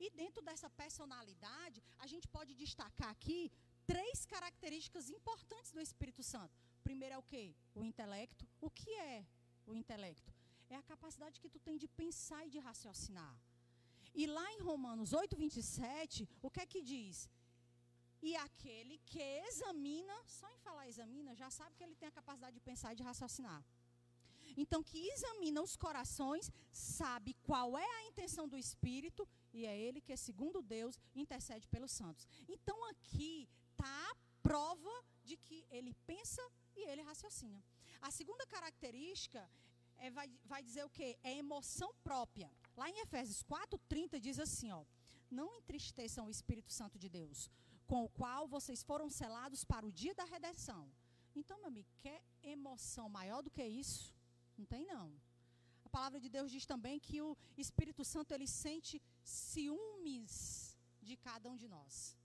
E 0.05 0.09
dentro 0.21 0.41
dessa 0.41 0.69
personalidade, 0.69 1.81
a 1.99 2.07
gente 2.07 2.27
pode 2.27 2.53
destacar 2.53 3.09
aqui 3.09 3.51
três 3.85 4.25
características 4.25 5.09
importantes 5.09 5.71
do 5.71 5.81
Espírito 5.81 6.23
Santo. 6.23 6.55
Primeiro 6.83 7.15
é 7.15 7.17
o 7.17 7.23
quê? 7.23 7.55
O 7.73 7.83
intelecto. 7.83 8.47
O 8.61 8.69
que 8.69 8.91
é 9.13 9.25
o 9.65 9.73
intelecto? 9.73 10.33
É 10.69 10.75
a 10.75 10.83
capacidade 10.83 11.39
que 11.41 11.49
tu 11.49 11.59
tem 11.59 11.77
de 11.77 11.87
pensar 11.87 12.45
e 12.45 12.49
de 12.49 12.59
raciocinar. 12.59 13.35
E 14.13 14.25
lá 14.27 14.47
em 14.53 14.61
Romanos 14.61 15.13
8, 15.13 15.35
27, 15.35 16.27
o 16.41 16.49
que 16.49 16.61
é 16.61 16.65
que 16.65 16.81
diz? 16.81 17.29
E 18.21 18.35
aquele 18.35 18.97
que 19.05 19.21
examina, 19.47 20.15
só 20.25 20.47
em 20.49 20.59
falar 20.59 20.87
examina, 20.87 21.35
já 21.35 21.49
sabe 21.49 21.75
que 21.75 21.83
ele 21.83 21.95
tem 21.95 22.09
a 22.09 22.17
capacidade 22.19 22.53
de 22.53 22.59
pensar 22.69 22.93
e 22.93 22.95
de 22.95 23.03
raciocinar. 23.03 23.63
Então, 24.57 24.83
que 24.83 24.99
examina 25.15 25.61
os 25.61 25.75
corações, 25.75 26.51
sabe 26.71 27.33
qual 27.43 27.77
é 27.77 27.89
a 27.97 28.03
intenção 28.09 28.47
do 28.47 28.57
Espírito, 28.57 29.27
e 29.53 29.65
é 29.65 29.77
ele 29.77 30.01
que, 30.01 30.15
segundo 30.17 30.61
Deus, 30.61 30.99
intercede 31.15 31.67
pelos 31.67 31.91
santos. 31.91 32.27
Então, 32.47 32.77
aqui 32.89 33.47
está 33.71 34.11
a 34.11 34.15
prova 34.41 35.03
de 35.23 35.37
que 35.37 35.65
ele 35.69 35.93
pensa 36.05 36.41
e 36.75 36.87
ele 36.89 37.01
raciocina. 37.01 37.63
A 38.01 38.11
segunda 38.11 38.45
característica 38.45 39.49
é, 39.97 40.09
vai, 40.09 40.29
vai 40.45 40.63
dizer 40.63 40.85
o 40.85 40.89
quê? 40.89 41.17
É 41.23 41.37
emoção 41.37 41.93
própria. 42.03 42.51
Lá 42.75 42.89
em 42.89 42.99
Efésios 42.99 43.43
4,30 43.43 44.19
diz 44.19 44.39
assim: 44.39 44.71
ó, 44.71 44.85
não 45.29 45.53
entristeçam 45.57 46.25
o 46.25 46.29
Espírito 46.29 46.71
Santo 46.71 46.97
de 46.97 47.09
Deus, 47.09 47.49
com 47.85 48.03
o 48.03 48.09
qual 48.09 48.47
vocês 48.47 48.81
foram 48.83 49.09
selados 49.09 49.63
para 49.63 49.85
o 49.85 49.91
dia 49.91 50.13
da 50.13 50.23
redenção. 50.23 50.89
Então, 51.35 51.57
meu 51.57 51.67
amigo, 51.67 51.89
quer 51.99 52.23
emoção 52.41 53.07
maior 53.09 53.41
do 53.43 53.49
que 53.49 53.63
isso? 53.63 54.13
Não 54.57 54.65
tem 54.65 54.85
não. 54.85 55.11
A 55.89 55.97
palavra 55.97 56.19
de 56.23 56.29
Deus 56.35 56.51
diz 56.55 56.65
também 56.71 56.97
que 57.05 57.19
o 57.27 57.35
Espírito 57.63 58.03
Santo 58.05 58.31
ele 58.35 58.47
sente 58.63 58.95
ciúmes 59.23 60.33
de 61.07 61.15
cada 61.27 61.49
um 61.49 61.57
de 61.61 61.67
nós. 61.67 62.15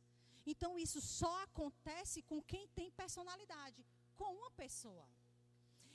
Então 0.53 0.71
isso 0.85 1.01
só 1.01 1.33
acontece 1.45 2.21
com 2.31 2.43
quem 2.51 2.65
tem 2.79 2.91
personalidade, 2.91 3.81
com 4.19 4.31
uma 4.41 4.51
pessoa. 4.51 5.07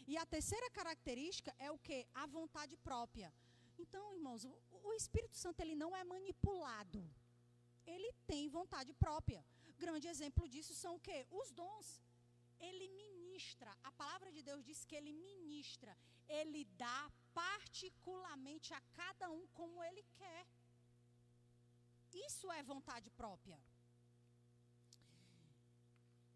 E 0.08 0.18
a 0.18 0.26
terceira 0.26 0.68
característica 0.72 1.54
é 1.60 1.70
o 1.70 1.78
que? 1.78 2.00
A 2.24 2.26
vontade 2.26 2.76
própria. 2.78 3.32
Então, 3.78 4.04
irmãos, 4.16 4.44
o, 4.90 4.94
Espírito 5.02 5.38
Santo 5.38 5.60
ele 5.60 5.76
não 5.76 5.96
é 5.96 6.04
manipulado. 6.04 7.02
Ele 7.86 8.12
tem 8.26 8.50
vontade 8.50 8.94
própria. 9.06 9.46
Grande 9.78 10.08
exemplo 10.08 10.50
disso 10.50 10.74
são 10.74 10.96
o 10.96 11.04
que? 11.08 11.20
Os 11.30 11.52
dons. 11.52 12.02
Ele 12.60 12.88
ministra. 13.04 13.72
A 13.84 13.92
palavra 13.92 14.32
de 14.32 14.42
Deus 14.42 14.66
diz 14.66 14.84
que 14.86 14.96
ele 14.96 15.14
ministra 15.14 15.96
ele 16.30 16.64
dá 16.78 17.12
particularmente 17.40 18.74
a 18.80 18.82
cada 19.00 19.28
um 19.38 19.44
como 19.60 19.84
ele 19.88 20.04
quer. 20.20 20.44
Isso 22.28 22.52
é 22.58 22.62
vontade 22.74 23.10
própria. 23.22 23.60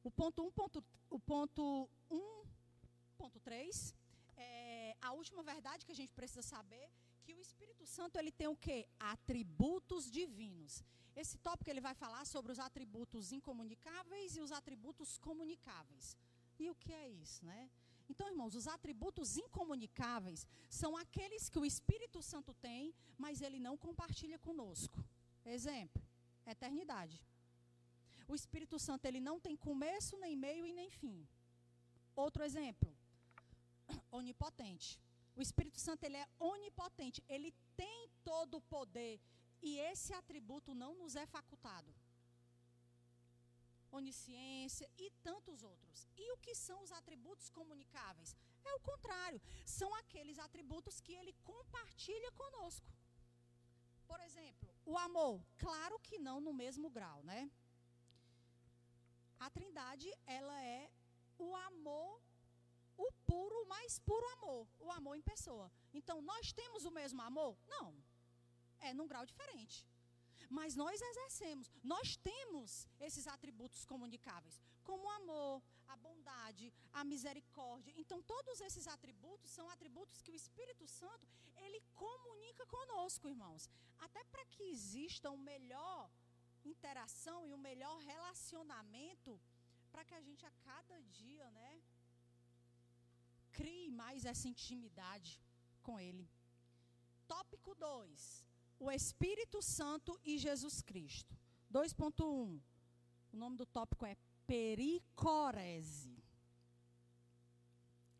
O 0.07 0.11
ponto 0.19 0.39
1, 0.43 0.51
ponto, 0.59 0.83
o 1.09 1.19
ponto 1.19 1.63
1.3 2.11 3.93
é 4.37 4.95
a 5.01 5.11
última 5.13 5.43
verdade 5.43 5.85
que 5.85 5.95
a 5.95 5.99
gente 6.01 6.13
precisa 6.19 6.41
saber 6.41 6.85
que 7.23 7.33
o 7.33 7.41
Espírito 7.47 7.85
Santo 7.85 8.17
ele 8.17 8.31
tem 8.31 8.47
o 8.47 8.61
quê? 8.65 8.79
Atributos 8.99 10.11
divinos. 10.19 10.83
Esse 11.21 11.37
tópico 11.37 11.69
ele 11.69 11.87
vai 11.87 11.95
falar 12.03 12.25
sobre 12.25 12.51
os 12.51 12.59
atributos 12.59 13.31
incomunicáveis 13.31 14.35
e 14.35 14.41
os 14.41 14.51
atributos 14.51 15.17
comunicáveis. 15.17 16.17
E 16.59 16.69
o 16.69 16.75
que 16.75 16.93
é 16.93 17.07
isso, 17.09 17.45
né? 17.45 17.69
Então, 18.09 18.29
irmãos, 18.29 18.55
os 18.55 18.67
atributos 18.67 19.37
incomunicáveis 19.37 20.45
são 20.69 20.95
aqueles 20.97 21.49
que 21.49 21.59
o 21.59 21.65
Espírito 21.65 22.21
Santo 22.21 22.53
tem, 22.55 22.93
mas 23.17 23.41
ele 23.41 23.59
não 23.59 23.75
compartilha 23.77 24.37
conosco. 24.37 25.03
Exemplo: 25.45 26.01
eternidade. 26.45 27.23
O 28.27 28.35
Espírito 28.35 28.77
Santo 28.79 29.05
ele 29.05 29.19
não 29.19 29.39
tem 29.39 29.55
começo, 29.55 30.17
nem 30.17 30.35
meio 30.35 30.65
e 30.65 30.73
nem 30.73 30.89
fim. 30.89 31.27
Outro 32.15 32.43
exemplo: 32.43 32.95
onipotente. 34.11 34.99
O 35.35 35.41
Espírito 35.41 35.79
Santo 35.79 36.03
ele 36.03 36.17
é 36.17 36.27
onipotente, 36.39 37.23
ele 37.27 37.53
tem 37.75 38.07
todo 38.23 38.57
o 38.57 38.61
poder 38.61 39.19
e 39.61 39.79
esse 39.79 40.13
atributo 40.13 40.75
não 40.75 40.93
nos 40.95 41.15
é 41.15 41.25
facultado. 41.25 41.91
Onisciência 43.99 44.87
e 44.97 45.07
tantos 45.27 45.63
outros. 45.71 46.07
E 46.23 46.25
o 46.33 46.37
que 46.43 46.53
são 46.65 46.77
os 46.85 46.91
atributos 46.99 47.47
comunicáveis? 47.57 48.35
É 48.69 48.73
o 48.73 48.83
contrário, 48.89 49.41
são 49.65 49.89
aqueles 50.01 50.39
atributos 50.47 50.99
que 51.05 51.13
ele 51.19 51.33
compartilha 51.51 52.31
conosco. 52.41 52.91
Por 54.11 54.19
exemplo, 54.27 54.69
o 54.85 54.97
amor, 55.07 55.35
claro 55.65 55.97
que 55.99 56.17
não 56.27 56.39
no 56.47 56.53
mesmo 56.63 56.89
grau, 56.97 57.19
né? 57.23 57.41
A 59.39 59.49
Trindade, 59.49 60.09
ela 60.25 60.57
é 60.63 60.89
o 61.37 61.55
amor 61.55 62.21
o 62.97 63.11
puro, 63.25 63.55
o 63.63 63.67
mais 63.67 63.99
puro 63.99 64.25
amor, 64.37 64.67
o 64.79 64.91
amor 64.91 65.15
em 65.17 65.21
pessoa. 65.21 65.71
Então, 65.93 66.21
nós 66.21 66.51
temos 66.53 66.85
o 66.85 66.91
mesmo 66.91 67.21
amor? 67.21 67.57
Não. 67.67 67.93
É 68.79 68.93
num 68.93 69.07
grau 69.07 69.25
diferente. 69.25 69.87
Mas 70.57 70.75
nós 70.81 70.97
exercemos, 71.09 71.67
nós 71.93 72.07
temos 72.29 72.87
esses 73.07 73.25
atributos 73.35 73.81
comunicáveis, 73.91 74.57
como 74.87 75.03
o 75.05 75.13
amor, 75.21 75.55
a 75.93 75.95
bondade, 76.05 76.65
a 76.99 77.03
misericórdia. 77.11 77.93
Então, 78.01 78.19
todos 78.33 78.59
esses 78.67 78.85
atributos 78.95 79.49
são 79.57 79.67
atributos 79.75 80.21
que 80.21 80.33
o 80.33 80.39
Espírito 80.41 80.85
Santo, 80.99 81.27
ele 81.65 81.79
comunica 82.03 82.65
conosco, 82.75 83.31
irmãos. 83.33 83.63
Até 84.05 84.23
para 84.25 84.45
que 84.53 84.69
exista 84.75 85.31
uma 85.31 85.49
melhor 85.53 86.01
interação 86.73 87.39
e 87.47 87.53
um 87.57 87.65
melhor 87.69 87.97
relacionamento, 88.11 89.33
para 89.91 90.05
que 90.05 90.15
a 90.19 90.23
gente 90.27 90.45
a 90.45 90.53
cada 90.69 90.97
dia, 91.19 91.49
né, 91.59 91.71
crie 93.59 93.89
mais 94.03 94.23
essa 94.31 94.47
intimidade 94.53 95.31
com 95.81 95.99
Ele. 96.07 96.25
Tópico 97.27 97.73
2: 97.73 98.45
o 98.79 98.91
Espírito 98.91 99.61
Santo 99.61 100.19
e 100.23 100.37
Jesus 100.37 100.81
Cristo. 100.81 101.37
2.1. 101.71 102.61
O 103.31 103.37
nome 103.37 103.57
do 103.57 103.65
tópico 103.65 104.05
é 104.05 104.15
pericorese. 104.45 106.23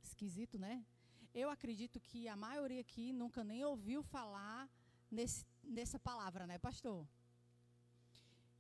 Esquisito, 0.02 0.58
né? 0.58 0.86
Eu 1.34 1.50
acredito 1.50 2.00
que 2.00 2.28
a 2.28 2.36
maioria 2.36 2.82
aqui 2.82 3.12
nunca 3.12 3.44
nem 3.44 3.64
ouviu 3.64 4.04
falar 4.04 4.70
nesse, 5.10 5.46
nessa 5.64 6.00
palavra, 6.00 6.46
né, 6.46 6.58
pastor? 6.58 7.08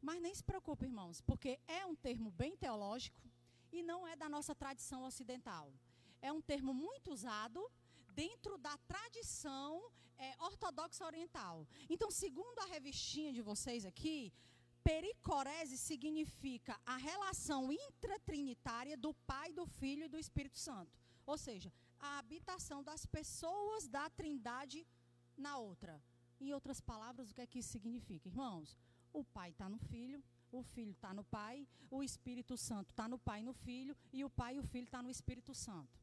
Mas 0.02 0.22
nem 0.22 0.34
se 0.34 0.44
preocupe, 0.44 0.86
irmãos, 0.86 1.22
porque 1.22 1.60
é 1.68 1.86
um 1.86 1.96
termo 1.96 2.32
bem 2.32 2.56
teológico 2.56 3.22
e 3.72 3.82
não 3.82 4.08
é 4.08 4.16
da 4.16 4.28
nossa 4.28 4.54
tradição 4.54 5.04
ocidental 5.04 5.72
é 6.24 6.32
um 6.32 6.42
termo 6.42 6.74
muito 6.74 7.12
usado 7.12 7.70
dentro 8.22 8.58
da 8.58 8.76
tradição 8.92 9.70
é, 10.18 10.36
ortodoxa 10.40 11.06
oriental. 11.06 11.68
Então, 11.90 12.10
segundo 12.12 12.60
a 12.60 12.66
revistinha 12.66 13.32
de 13.38 13.42
vocês 13.42 13.86
aqui, 13.86 14.32
pericorese 14.84 15.78
significa 15.78 16.80
a 16.86 16.98
relação 16.98 17.72
intratrinitária 17.72 18.98
do 18.98 19.14
Pai, 19.32 19.52
do 19.60 19.66
Filho 19.66 20.06
e 20.06 20.14
do 20.14 20.20
Espírito 20.20 20.60
Santo. 20.60 21.00
Ou 21.26 21.38
seja, 21.38 21.72
a 22.00 22.18
habitação 22.20 22.84
das 22.84 23.06
pessoas 23.06 23.88
da 23.88 24.10
Trindade 24.10 24.86
na 25.38 25.58
outra. 25.58 26.02
Em 26.40 26.52
outras 26.54 26.82
palavras, 26.82 27.32
o 27.32 27.36
que 27.36 27.42
é 27.42 27.48
que 27.48 27.60
isso 27.60 27.70
significa, 27.70 28.28
irmãos? 28.28 28.78
O 29.14 29.24
Pai 29.24 29.50
está 29.52 29.70
no 29.70 29.78
Filho, 29.78 30.22
o 30.52 30.62
Filho 30.62 30.92
está 30.92 31.14
no 31.14 31.24
Pai, 31.24 31.68
o 31.90 32.04
Espírito 32.04 32.58
Santo 32.58 32.90
está 32.90 33.08
no 33.08 33.18
Pai 33.18 33.40
e 33.40 33.44
no 33.44 33.54
Filho, 33.54 33.96
e 34.12 34.24
o 34.26 34.30
Pai 34.30 34.56
e 34.56 34.60
o 34.60 34.64
Filho 34.64 34.84
estão 34.86 35.00
tá 35.00 35.04
no 35.04 35.10
Espírito 35.10 35.54
Santo. 35.54 35.98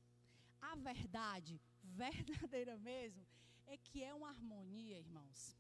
A 0.60 0.74
verdade, 0.76 1.60
verdadeira 2.02 2.76
mesmo, 2.78 3.24
é 3.66 3.76
que 3.76 4.02
é 4.02 4.12
uma 4.14 4.30
harmonia, 4.34 4.98
irmãos, 4.98 5.56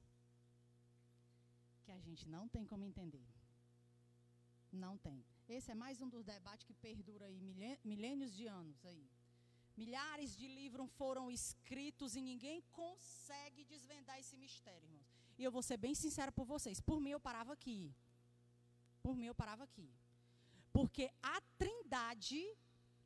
que 1.84 1.92
a 1.92 2.00
gente 2.06 2.28
não 2.28 2.48
tem 2.48 2.64
como 2.64 2.84
entender. 2.84 3.28
Não 4.72 4.96
tem. 4.98 5.24
Esse 5.48 5.70
é 5.72 5.74
mais 5.74 6.00
um 6.00 6.08
dos 6.08 6.24
debates 6.24 6.64
que 6.68 6.74
perdura 6.74 7.24
aí 7.26 7.40
milênios 7.92 8.32
de 8.38 8.46
anos 8.46 8.84
aí. 8.84 9.04
Milhares 9.76 10.36
de 10.36 10.46
livros 10.46 10.90
foram 11.00 11.30
escritos 11.30 12.14
e 12.14 12.20
ninguém 12.20 12.62
consegue 12.80 13.64
desvendar 13.64 14.18
esse 14.18 14.36
mistério, 14.36 14.86
irmãos. 14.88 15.08
E 15.38 15.44
eu 15.44 15.50
vou 15.50 15.62
ser 15.62 15.78
bem 15.84 15.94
sincera 15.94 16.30
por 16.30 16.44
vocês. 16.44 16.80
Por 16.80 17.00
mim 17.00 17.10
eu 17.10 17.20
parava 17.28 17.52
aqui. 17.52 17.94
Por 19.02 19.16
mim 19.16 19.26
eu 19.26 19.34
parava 19.34 19.64
aqui. 19.64 19.88
Porque 20.72 21.10
a 21.22 21.40
Trindade, 21.58 22.42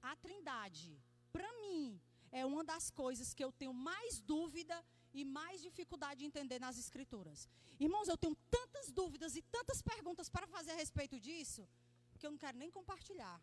a 0.02 0.14
Trindade, 0.16 1.00
para 1.32 1.50
mim, 1.62 2.00
é 2.40 2.44
uma 2.44 2.62
das 2.72 2.86
coisas 2.90 3.32
que 3.36 3.44
eu 3.46 3.50
tenho 3.60 3.72
mais 3.72 4.20
dúvida 4.32 4.76
e 5.18 5.24
mais 5.24 5.62
dificuldade 5.66 6.18
de 6.20 6.26
entender 6.30 6.58
nas 6.64 6.76
Escrituras. 6.84 7.48
Irmãos, 7.86 8.08
eu 8.08 8.18
tenho 8.22 8.36
tantas 8.56 8.86
dúvidas 9.00 9.36
e 9.36 9.42
tantas 9.56 9.80
perguntas 9.80 10.28
para 10.28 10.48
fazer 10.54 10.72
a 10.72 10.80
respeito 10.84 11.16
disso, 11.26 11.62
que 12.18 12.26
eu 12.26 12.32
não 12.32 12.40
quero 12.44 12.58
nem 12.62 12.72
compartilhar. 12.78 13.38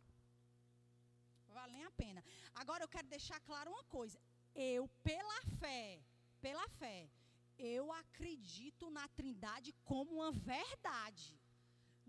Vale 1.57 1.71
nem 1.77 1.85
a 1.85 1.91
pena. 1.91 2.21
Agora 2.53 2.83
eu 2.83 2.89
quero 2.95 3.07
deixar 3.07 3.39
claro 3.49 3.71
uma 3.71 3.85
coisa. 3.85 4.19
Eu, 4.53 4.89
pela 5.09 5.39
fé, 5.61 6.03
pela 6.41 6.67
fé, 6.81 7.09
eu 7.57 7.85
acredito 7.93 8.89
na 8.89 9.07
Trindade 9.19 9.71
como 9.85 10.15
uma 10.15 10.33
verdade. 10.33 11.39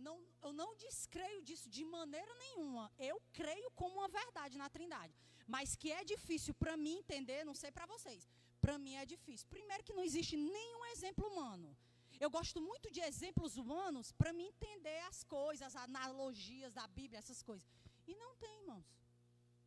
Não, 0.07 0.17
eu 0.47 0.53
não 0.61 0.71
descreio 0.85 1.41
disso 1.49 1.69
de 1.77 1.85
maneira 1.97 2.33
nenhuma. 2.45 2.85
Eu 3.11 3.17
creio 3.33 3.71
como 3.81 3.95
uma 3.99 4.09
verdade 4.21 4.59
na 4.63 4.69
Trindade. 4.77 5.15
Mas 5.55 5.77
que 5.81 5.91
é 5.99 6.03
difícil 6.15 6.55
para 6.63 6.77
mim 6.77 6.95
entender, 7.03 7.41
não 7.45 7.57
sei 7.63 7.71
para 7.77 7.87
vocês. 7.95 8.23
Para 8.61 8.79
mim 8.85 8.95
é 9.03 9.05
difícil. 9.15 9.47
Primeiro 9.57 9.85
que 9.87 9.97
não 9.99 10.05
existe 10.09 10.37
nenhum 10.37 10.85
exemplo 10.95 11.27
humano. 11.31 11.77
Eu 12.25 12.31
gosto 12.31 12.61
muito 12.71 12.91
de 12.97 13.01
exemplos 13.01 13.57
humanos 13.57 14.13
para 14.13 14.33
me 14.33 14.45
entender 14.45 15.01
as 15.11 15.25
coisas, 15.25 15.67
as 15.69 15.77
analogias 15.89 16.73
da 16.73 16.87
Bíblia, 16.99 17.19
essas 17.19 17.43
coisas. 17.43 17.67
E 18.07 18.15
não 18.23 18.37
tem, 18.37 18.55
irmãos. 18.61 18.89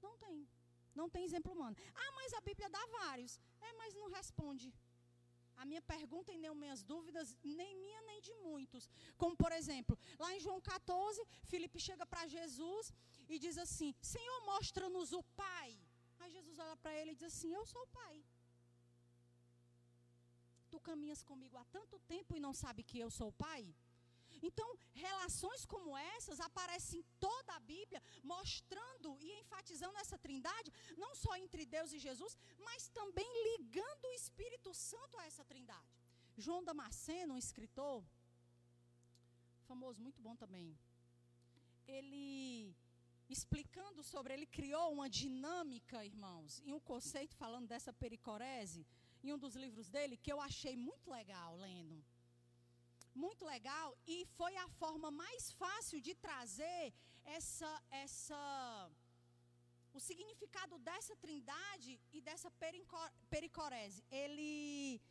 Não 0.02 0.18
tem. 0.18 0.48
Não 1.00 1.10
tem 1.10 1.24
exemplo 1.30 1.52
humano. 1.52 1.76
Ah, 2.04 2.12
mas 2.18 2.34
a 2.34 2.42
Bíblia 2.42 2.70
dá 2.70 2.84
vários. 3.00 3.34
É, 3.60 3.74
mas 3.74 3.94
não 3.94 4.10
responde. 4.10 4.74
A 5.58 5.66
minha 5.66 5.82
pergunta 5.82 6.32
e 6.32 6.38
nem 6.38 6.54
minhas 6.64 6.84
dúvidas, 6.84 7.36
nem 7.44 7.76
minha 7.84 8.02
nem 8.10 8.20
de 8.28 8.34
muitos. 8.48 8.90
Como, 9.18 9.36
por 9.44 9.52
exemplo, 9.60 9.98
lá 10.20 10.30
em 10.36 10.40
João 10.46 10.60
14, 10.62 11.26
Filipe 11.52 11.80
chega 11.80 12.06
para 12.06 12.28
Jesus 12.28 12.94
e 13.28 13.40
diz 13.46 13.58
assim: 13.58 13.94
Senhor, 14.02 14.40
mostra-nos 14.46 15.12
o 15.14 15.24
Pai. 15.44 15.70
Aí 16.20 16.32
Jesus 16.38 16.58
olha 16.60 16.78
para 16.78 16.96
ele 17.00 17.12
e 17.12 17.16
diz 17.16 17.28
assim: 17.34 17.54
Eu 17.54 17.66
sou 17.66 17.82
o 17.84 17.94
Pai. 18.00 18.16
Tu 20.72 20.80
caminhas 20.80 21.24
comigo 21.24 21.58
há 21.58 21.66
tanto 21.78 21.98
tempo 22.14 22.36
e 22.36 22.40
não 22.46 22.54
sabe 22.54 22.84
que 22.84 23.00
eu 23.00 23.10
sou 23.10 23.30
o 23.30 23.38
Pai? 23.48 23.64
Então, 24.42 24.68
relações 24.94 25.66
como 25.66 25.98
essas 25.98 26.40
aparecem 26.40 27.00
em 27.00 27.06
toda 27.20 27.54
a 27.54 27.60
Bíblia, 27.60 28.02
mostrando 28.24 29.18
e 29.22 29.32
enfatizando 29.42 29.98
essa 29.98 30.18
trindade, 30.18 30.72
não 30.98 31.16
só 31.16 31.36
entre 31.38 31.66
Deus 31.66 31.92
e 31.92 32.00
Jesus, 32.00 32.38
mas 32.60 32.90
também 32.90 33.30
ligando 33.48 34.05
Santo 34.76 35.18
a 35.18 35.26
essa 35.26 35.44
trindade. 35.44 35.96
João 36.38 36.64
Damasceno, 36.64 37.34
um 37.34 37.38
escritor, 37.38 38.04
famoso, 39.66 40.02
muito 40.02 40.22
bom 40.22 40.36
também, 40.36 40.78
ele 41.88 42.76
explicando 43.30 44.04
sobre, 44.04 44.34
ele 44.34 44.46
criou 44.46 44.92
uma 44.92 45.10
dinâmica, 45.10 46.06
irmãos, 46.06 46.62
e 46.64 46.74
um 46.74 46.80
conceito 46.80 47.36
falando 47.36 47.68
dessa 47.68 47.92
pericorese, 47.94 48.86
em 49.24 49.34
um 49.34 49.38
dos 49.38 49.56
livros 49.56 49.90
dele, 49.90 50.18
que 50.18 50.32
eu 50.32 50.40
achei 50.40 50.76
muito 50.76 51.10
legal 51.10 51.56
lendo. 51.58 52.04
Muito 53.14 53.46
legal, 53.46 53.98
e 54.06 54.26
foi 54.38 54.56
a 54.58 54.68
forma 54.82 55.10
mais 55.10 55.52
fácil 55.52 56.02
de 56.02 56.14
trazer 56.14 56.94
essa, 57.24 57.72
essa, 57.90 58.92
o 59.98 60.00
significado 60.00 60.78
dessa 60.88 61.16
trindade 61.24 61.94
e 62.12 62.20
dessa 62.28 62.50
pericorese. 63.34 64.04
Ele 64.12 65.02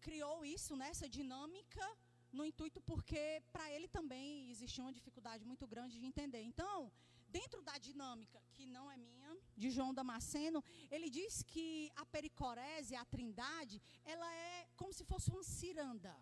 criou 0.00 0.36
isso, 0.44 0.74
né, 0.82 0.90
dinâmica, 1.18 1.86
no 2.32 2.44
intuito 2.50 2.80
porque 2.80 3.42
para 3.52 3.70
ele 3.74 3.88
também 3.88 4.50
existia 4.50 4.82
uma 4.84 4.96
dificuldade 4.98 5.44
muito 5.44 5.66
grande 5.66 5.98
de 6.00 6.06
entender. 6.06 6.42
Então, 6.42 6.90
dentro 7.28 7.60
da 7.68 7.76
dinâmica, 7.88 8.40
que 8.54 8.64
não 8.66 8.90
é 8.90 8.96
minha, 8.96 9.36
de 9.56 9.70
João 9.70 9.92
Damasceno, 9.92 10.62
ele 10.90 11.10
diz 11.10 11.42
que 11.42 11.90
a 11.96 12.04
pericorese, 12.06 12.94
a 12.94 13.04
trindade, 13.04 13.82
ela 14.04 14.28
é 14.34 14.66
como 14.76 14.92
se 14.98 15.04
fosse 15.04 15.30
uma 15.30 15.42
ciranda, 15.42 16.14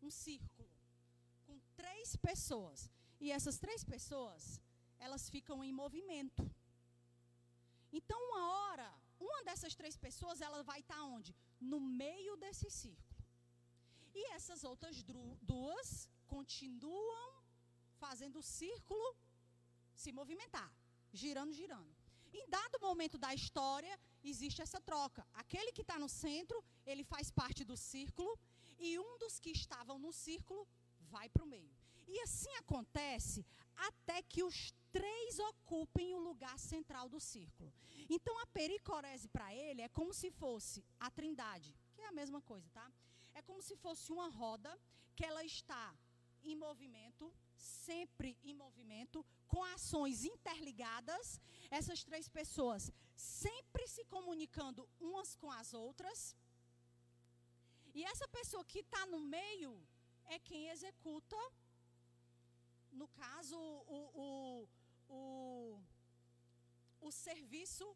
um 0.00 0.10
círculo, 0.10 0.70
com 1.46 1.58
três 1.76 2.16
pessoas. 2.16 2.90
E 3.20 3.32
essas 3.32 3.58
três 3.58 3.82
pessoas, 3.82 4.60
elas 4.98 5.28
ficam 5.34 5.58
em 5.64 5.72
movimento. 5.72 6.42
Então, 7.98 8.18
uma 8.28 8.42
hora, 8.52 8.88
uma 9.18 9.42
dessas 9.44 9.74
três 9.74 9.96
pessoas, 9.96 10.40
ela 10.40 10.62
vai 10.62 10.80
estar 10.80 11.02
onde? 11.04 11.34
No 11.60 11.80
meio 11.80 12.36
desse 12.36 12.70
círculo. 12.70 13.24
E 14.14 14.22
essas 14.36 14.64
outras 14.64 14.96
duas 15.52 16.08
continuam 16.26 17.42
fazendo 18.02 18.38
o 18.38 18.42
círculo 18.42 19.08
se 19.94 20.12
movimentar, 20.12 20.70
girando, 21.12 21.52
girando. 21.52 21.92
Em 22.32 22.46
dado 22.48 22.78
momento 22.80 23.16
da 23.24 23.34
história, 23.34 23.98
existe 24.22 24.60
essa 24.60 24.80
troca. 24.80 25.26
Aquele 25.34 25.72
que 25.72 25.82
está 25.82 25.98
no 25.98 26.08
centro, 26.08 26.62
ele 26.86 27.04
faz 27.12 27.30
parte 27.30 27.64
do 27.64 27.76
círculo, 27.76 28.38
e 28.78 28.98
um 28.98 29.18
dos 29.18 29.40
que 29.40 29.50
estavam 29.50 29.98
no 29.98 30.12
círculo 30.12 30.66
vai 31.14 31.28
para 31.28 31.44
o 31.44 31.46
meio. 31.46 31.74
E 32.06 32.20
assim 32.20 32.54
acontece 32.56 33.44
até 33.88 34.22
que 34.22 34.42
os 34.42 34.72
três 34.90 35.38
ocupem 35.38 36.14
o 36.14 36.18
lugar 36.18 36.58
central 36.58 37.08
do 37.08 37.20
círculo. 37.20 37.72
Então 38.08 38.38
a 38.40 38.46
pericorese 38.46 39.28
para 39.28 39.54
ele 39.54 39.82
é 39.82 39.88
como 39.88 40.12
se 40.14 40.30
fosse 40.30 40.84
a 40.98 41.10
trindade, 41.10 41.74
que 41.94 42.02
é 42.02 42.08
a 42.08 42.12
mesma 42.12 42.40
coisa, 42.40 42.68
tá? 42.70 42.90
É 43.34 43.42
como 43.42 43.62
se 43.62 43.76
fosse 43.76 44.10
uma 44.10 44.28
roda 44.28 44.70
que 45.14 45.24
ela 45.24 45.44
está 45.44 45.96
em 46.42 46.56
movimento, 46.56 47.32
sempre 47.56 48.38
em 48.42 48.54
movimento, 48.54 49.24
com 49.46 49.62
ações 49.64 50.24
interligadas, 50.24 51.40
essas 51.70 52.04
três 52.04 52.28
pessoas 52.28 52.92
sempre 53.14 53.86
se 53.86 54.04
comunicando 54.04 54.88
umas 55.00 55.34
com 55.34 55.50
as 55.50 55.74
outras. 55.74 56.36
E 57.94 58.04
essa 58.04 58.28
pessoa 58.28 58.64
que 58.64 58.80
está 58.80 59.06
no 59.06 59.20
meio 59.20 59.72
é 60.26 60.38
quem 60.38 60.68
executa, 60.68 61.36
no 62.92 63.08
caso, 63.08 63.56
o, 63.56 63.98
o, 64.24 64.68
o, 65.08 65.80
o 67.00 67.10
serviço 67.10 67.86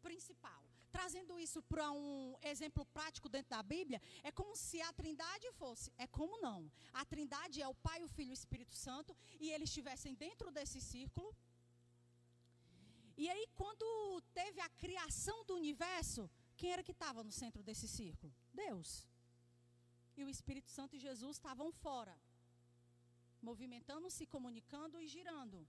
principal. 0.00 0.62
Trazendo 0.90 1.38
isso 1.38 1.62
para 1.62 1.90
um 1.92 2.34
exemplo 2.42 2.84
prático 2.86 3.28
dentro 3.28 3.50
da 3.50 3.62
Bíblia, 3.62 4.00
é 4.22 4.32
como 4.32 4.56
se 4.56 4.80
a 4.80 4.92
Trindade 4.92 5.50
fosse. 5.52 5.92
É 5.98 6.06
como 6.06 6.40
não. 6.40 6.70
A 6.92 7.04
Trindade 7.04 7.60
é 7.60 7.68
o 7.68 7.74
Pai, 7.74 8.02
o 8.02 8.08
Filho 8.08 8.30
e 8.30 8.32
o 8.32 8.40
Espírito 8.42 8.74
Santo, 8.74 9.14
e 9.38 9.50
eles 9.50 9.68
estivessem 9.68 10.14
dentro 10.14 10.50
desse 10.50 10.80
círculo. 10.80 11.34
E 13.16 13.28
aí, 13.28 13.46
quando 13.54 14.22
teve 14.32 14.60
a 14.60 14.68
criação 14.68 15.44
do 15.44 15.54
universo, 15.56 16.30
quem 16.56 16.72
era 16.72 16.82
que 16.82 16.92
estava 16.92 17.22
no 17.22 17.32
centro 17.32 17.62
desse 17.62 17.88
círculo? 17.88 18.32
Deus. 18.52 19.06
E 20.16 20.24
o 20.24 20.28
Espírito 20.28 20.70
Santo 20.70 20.96
e 20.96 20.98
Jesus 20.98 21.36
estavam 21.36 21.70
fora, 21.70 22.14
movimentando, 23.42 24.10
se 24.10 24.26
comunicando 24.26 25.00
e 25.00 25.06
girando. 25.06 25.66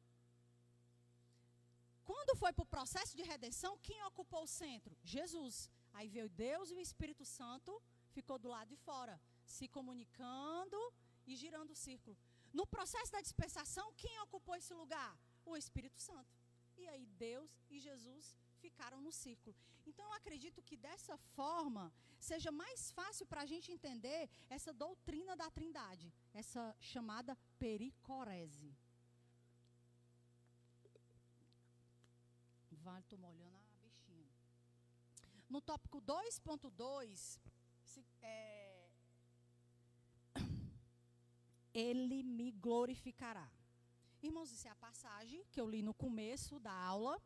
Quando 2.10 2.36
foi 2.36 2.52
para 2.52 2.64
o 2.64 2.74
processo 2.78 3.16
de 3.16 3.24
redenção, 3.24 3.78
quem 3.88 4.02
ocupou 4.04 4.44
o 4.44 4.48
centro? 4.48 4.98
Jesus. 5.04 5.70
Aí 5.94 6.08
veio 6.08 6.30
Deus 6.30 6.72
e 6.72 6.76
o 6.76 6.80
Espírito 6.80 7.26
Santo 7.26 7.72
ficou 8.12 8.38
do 8.40 8.50
lado 8.50 8.70
de 8.70 8.78
fora, 8.78 9.20
se 9.46 9.68
comunicando 9.68 10.80
e 11.28 11.36
girando 11.36 11.72
o 11.72 11.76
círculo. 11.76 12.18
No 12.52 12.66
processo 12.66 13.12
da 13.12 13.22
dispensação, 13.22 13.94
quem 13.94 14.20
ocupou 14.22 14.56
esse 14.56 14.74
lugar? 14.74 15.12
O 15.46 15.56
Espírito 15.56 16.00
Santo. 16.02 16.36
E 16.78 16.88
aí 16.88 17.06
Deus 17.06 17.52
e 17.70 17.80
Jesus 17.80 18.38
ficaram 18.66 19.00
no 19.08 19.12
círculo. 19.12 19.56
Então 19.90 20.06
eu 20.06 20.14
acredito 20.14 20.62
que 20.68 20.78
dessa 20.88 21.16
forma 21.38 21.86
seja 22.30 22.52
mais 22.52 22.92
fácil 23.00 23.26
para 23.26 23.42
a 23.42 23.50
gente 23.52 23.72
entender 23.72 24.30
essa 24.50 24.72
doutrina 24.84 25.36
da 25.42 25.50
Trindade, 25.58 26.14
essa 26.34 26.64
chamada 26.92 27.36
pericorese. 27.58 28.72
Vale, 32.88 33.02
estou 33.02 33.20
molhando 33.20 33.56
a 33.58 33.62
bichinha. 33.84 34.30
No 35.50 35.60
tópico 35.62 36.02
2.2, 36.02 37.40
é, 38.22 38.90
ele 41.74 42.24
me 42.24 42.52
glorificará. 42.52 43.48
Irmãos, 44.22 44.52
isso 44.52 44.68
é 44.68 44.72
a 44.72 44.76
passagem 44.76 45.44
que 45.52 45.60
eu 45.62 45.68
li 45.70 45.82
no 45.82 45.94
começo 45.94 46.60
da 46.60 46.74
aula 46.74 47.22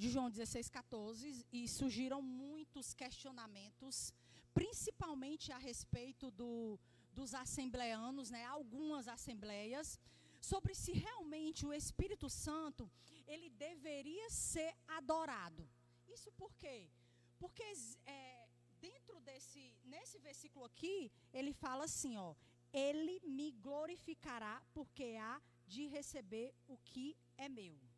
de 0.00 0.08
João 0.08 0.30
16, 0.30 0.70
14, 0.70 1.46
e 1.52 1.68
surgiram 1.68 2.22
muitos 2.22 2.94
questionamentos, 2.94 4.14
principalmente 4.54 5.52
a 5.52 5.58
respeito 5.58 6.30
do, 6.30 6.80
dos 7.12 7.34
assembleanos, 7.34 8.30
né, 8.30 8.42
algumas 8.46 9.06
assembleias, 9.16 10.00
sobre 10.40 10.74
se 10.74 10.92
realmente 10.92 11.66
o 11.66 11.74
Espírito 11.74 12.30
Santo 12.30 12.90
ele 13.26 13.50
deveria 13.50 14.30
ser 14.30 14.72
adorado. 14.88 15.68
Isso 16.08 16.32
por 16.32 16.54
quê? 16.54 16.90
Porque 17.38 17.62
é, 18.06 18.48
dentro 18.80 19.20
desse, 19.20 19.76
nesse 19.84 20.18
versículo 20.18 20.64
aqui, 20.64 21.12
ele 21.30 21.52
fala 21.52 21.84
assim, 21.84 22.16
ó, 22.16 22.34
ele 22.72 23.20
me 23.38 23.52
glorificará 23.52 24.62
porque 24.72 25.18
há 25.20 25.38
de 25.66 25.86
receber 25.88 26.54
o 26.66 26.78
que 26.78 27.14
é 27.36 27.50
meu. 27.50 27.89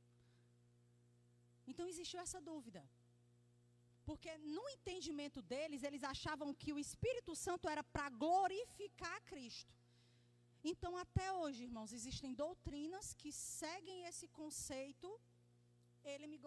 Então 1.67 1.87
existiu 1.89 2.21
essa 2.21 2.41
dúvida. 2.41 2.83
Porque 4.05 4.31
no 4.39 4.65
entendimento 4.77 5.41
deles, 5.41 5.83
eles 5.83 6.03
achavam 6.03 6.53
que 6.53 6.73
o 6.73 6.79
Espírito 6.79 7.35
Santo 7.37 7.69
era 7.69 7.85
para 7.85 8.09
glorificar 8.25 9.19
Cristo. 9.31 9.73
Então, 10.65 10.97
até 10.97 11.27
hoje, 11.33 11.65
irmãos, 11.69 11.93
existem 11.93 12.33
doutrinas 12.35 13.15
que 13.15 13.33
seguem 13.33 14.05
esse 14.11 14.27
conceito. 14.29 15.09
Ele 16.05 16.27
me 16.27 16.39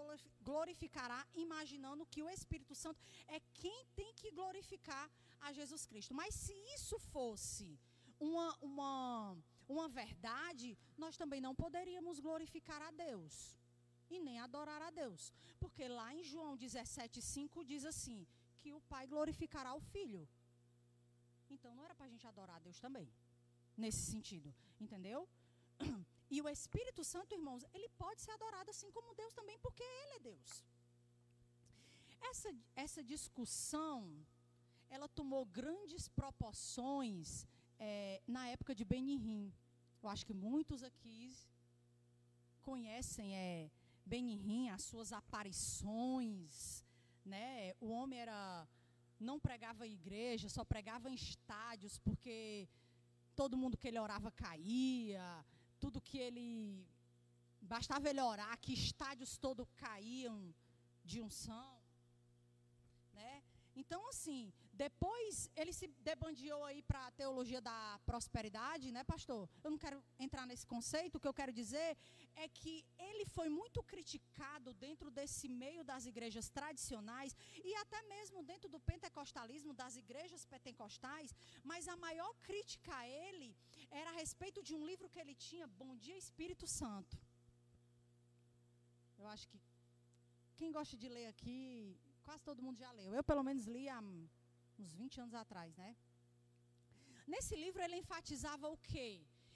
glorificará, 0.49 1.25
imaginando 1.33 2.05
que 2.05 2.21
o 2.21 2.29
Espírito 2.29 2.75
Santo 2.75 2.99
é 3.27 3.39
quem 3.61 3.85
tem 3.95 4.13
que 4.13 4.31
glorificar 4.31 5.09
a 5.39 5.51
Jesus 5.53 5.85
Cristo. 5.85 6.13
Mas 6.13 6.35
se 6.35 6.53
isso 6.75 6.97
fosse 7.13 7.79
uma, 8.19 8.47
uma, 8.61 9.37
uma 9.67 9.87
verdade, 9.87 10.77
nós 10.97 11.15
também 11.15 11.39
não 11.39 11.55
poderíamos 11.55 12.19
glorificar 12.19 12.81
a 12.81 12.91
Deus 12.91 13.55
e 14.09 14.19
nem 14.19 14.39
adorar 14.39 14.81
a 14.81 14.91
Deus. 14.91 15.33
Porque 15.59 15.87
lá 15.87 16.13
em 16.13 16.23
João 16.23 16.57
17,5 16.57 17.63
diz 17.63 17.85
assim: 17.85 18.25
que 18.59 18.73
o 18.73 18.81
Pai 18.81 19.05
glorificará 19.07 19.73
o 19.75 19.81
Filho. 19.93 20.27
Então 21.49 21.73
não 21.75 21.83
era 21.83 21.95
para 21.95 22.07
a 22.07 22.09
gente 22.13 22.25
adorar 22.27 22.57
a 22.57 22.65
Deus 22.67 22.79
também 22.79 23.07
nesse 23.77 24.03
sentido, 24.11 24.53
entendeu? 24.79 25.27
E 26.35 26.41
o 26.41 26.49
Espírito 26.49 27.03
Santo, 27.03 27.35
irmãos, 27.35 27.63
ele 27.71 27.87
pode 27.99 28.19
ser 28.19 28.31
adorado 28.31 28.71
assim 28.71 28.89
como 28.91 29.13
Deus 29.13 29.31
também, 29.39 29.57
porque 29.59 29.83
ele 29.83 30.13
é 30.15 30.19
Deus. 30.19 30.65
Essa, 32.29 32.49
essa 32.75 33.03
discussão, 33.03 34.25
ela 34.89 35.07
tomou 35.07 35.45
grandes 35.45 36.07
proporções 36.09 37.45
é, 37.77 38.23
na 38.25 38.47
época 38.47 38.73
de 38.73 38.83
Benihim. 38.83 39.53
Eu 40.01 40.09
acho 40.09 40.25
que 40.25 40.33
muitos 40.33 40.81
aqui 40.81 41.31
conhecem 42.63 43.35
é, 43.35 43.69
Benihim, 44.05 44.69
as 44.69 44.83
suas 44.83 45.11
aparições, 45.11 46.85
né? 47.23 47.73
O 47.79 47.89
homem 47.89 48.19
era 48.19 48.67
não 49.19 49.39
pregava 49.39 49.87
em 49.87 49.93
igreja, 49.93 50.49
só 50.49 50.63
pregava 50.63 51.09
em 51.09 51.15
estádios, 51.15 51.97
porque 51.97 52.67
todo 53.35 53.57
mundo 53.57 53.77
que 53.77 53.87
ele 53.87 53.99
orava 53.99 54.31
caía, 54.31 55.45
tudo 55.79 56.01
que 56.01 56.17
ele. 56.17 56.85
Bastava 57.61 58.09
ele 58.09 58.21
orar, 58.21 58.59
que 58.59 58.73
estádios 58.73 59.37
todos 59.37 59.67
caíam 59.75 60.53
de 61.03 61.19
unção. 61.19 61.74
Então, 63.81 64.01
assim, 64.11 64.53
depois 64.73 65.49
ele 65.55 65.73
se 65.73 65.87
debandiou 66.09 66.63
aí 66.63 66.81
para 66.81 67.07
a 67.07 67.11
teologia 67.11 67.61
da 67.69 67.99
prosperidade, 68.05 68.91
né, 68.95 69.03
pastor? 69.03 69.49
Eu 69.63 69.71
não 69.71 69.77
quero 69.77 70.01
entrar 70.17 70.45
nesse 70.47 70.65
conceito, 70.73 71.15
o 71.15 71.19
que 71.19 71.27
eu 71.27 71.33
quero 71.39 71.51
dizer 71.51 71.97
é 72.35 72.47
que 72.47 72.85
ele 72.97 73.25
foi 73.25 73.49
muito 73.49 73.83
criticado 73.83 74.73
dentro 74.85 75.11
desse 75.11 75.47
meio 75.63 75.83
das 75.83 76.05
igrejas 76.05 76.49
tradicionais 76.49 77.35
e 77.63 77.75
até 77.83 78.01
mesmo 78.03 78.43
dentro 78.43 78.69
do 78.69 78.79
pentecostalismo, 78.79 79.73
das 79.73 79.95
igrejas 80.03 80.45
pentecostais, 80.45 81.33
mas 81.63 81.87
a 81.87 81.97
maior 81.97 82.33
crítica 82.49 82.95
a 82.95 83.07
ele 83.07 83.55
era 83.91 84.09
a 84.11 84.17
respeito 84.23 84.61
de 84.63 84.73
um 84.73 84.85
livro 84.85 85.09
que 85.09 85.19
ele 85.19 85.35
tinha, 85.35 85.67
Bom 85.67 85.95
Dia 85.97 86.17
Espírito 86.17 86.67
Santo. 86.67 87.17
Eu 89.17 89.27
acho 89.27 89.47
que 89.49 89.59
quem 90.57 90.71
gosta 90.71 90.95
de 90.97 91.07
ler 91.09 91.27
aqui, 91.27 91.97
quase 92.27 92.43
todo 92.49 92.63
mundo 92.65 92.77
já 92.85 92.91
leu. 92.99 93.11
Eu, 93.19 93.23
pelo 93.31 93.43
menos, 93.47 93.65
li 93.75 93.83
há 93.95 93.99
uns 93.99 94.91
20 95.01 95.21
anos 95.23 95.35
atrás, 95.43 95.71
né? 95.83 95.89
Nesse 97.33 97.55
livro, 97.63 97.81
ele 97.85 97.97
enfatizava 98.03 98.65
o 98.75 98.77
quê? 98.91 99.09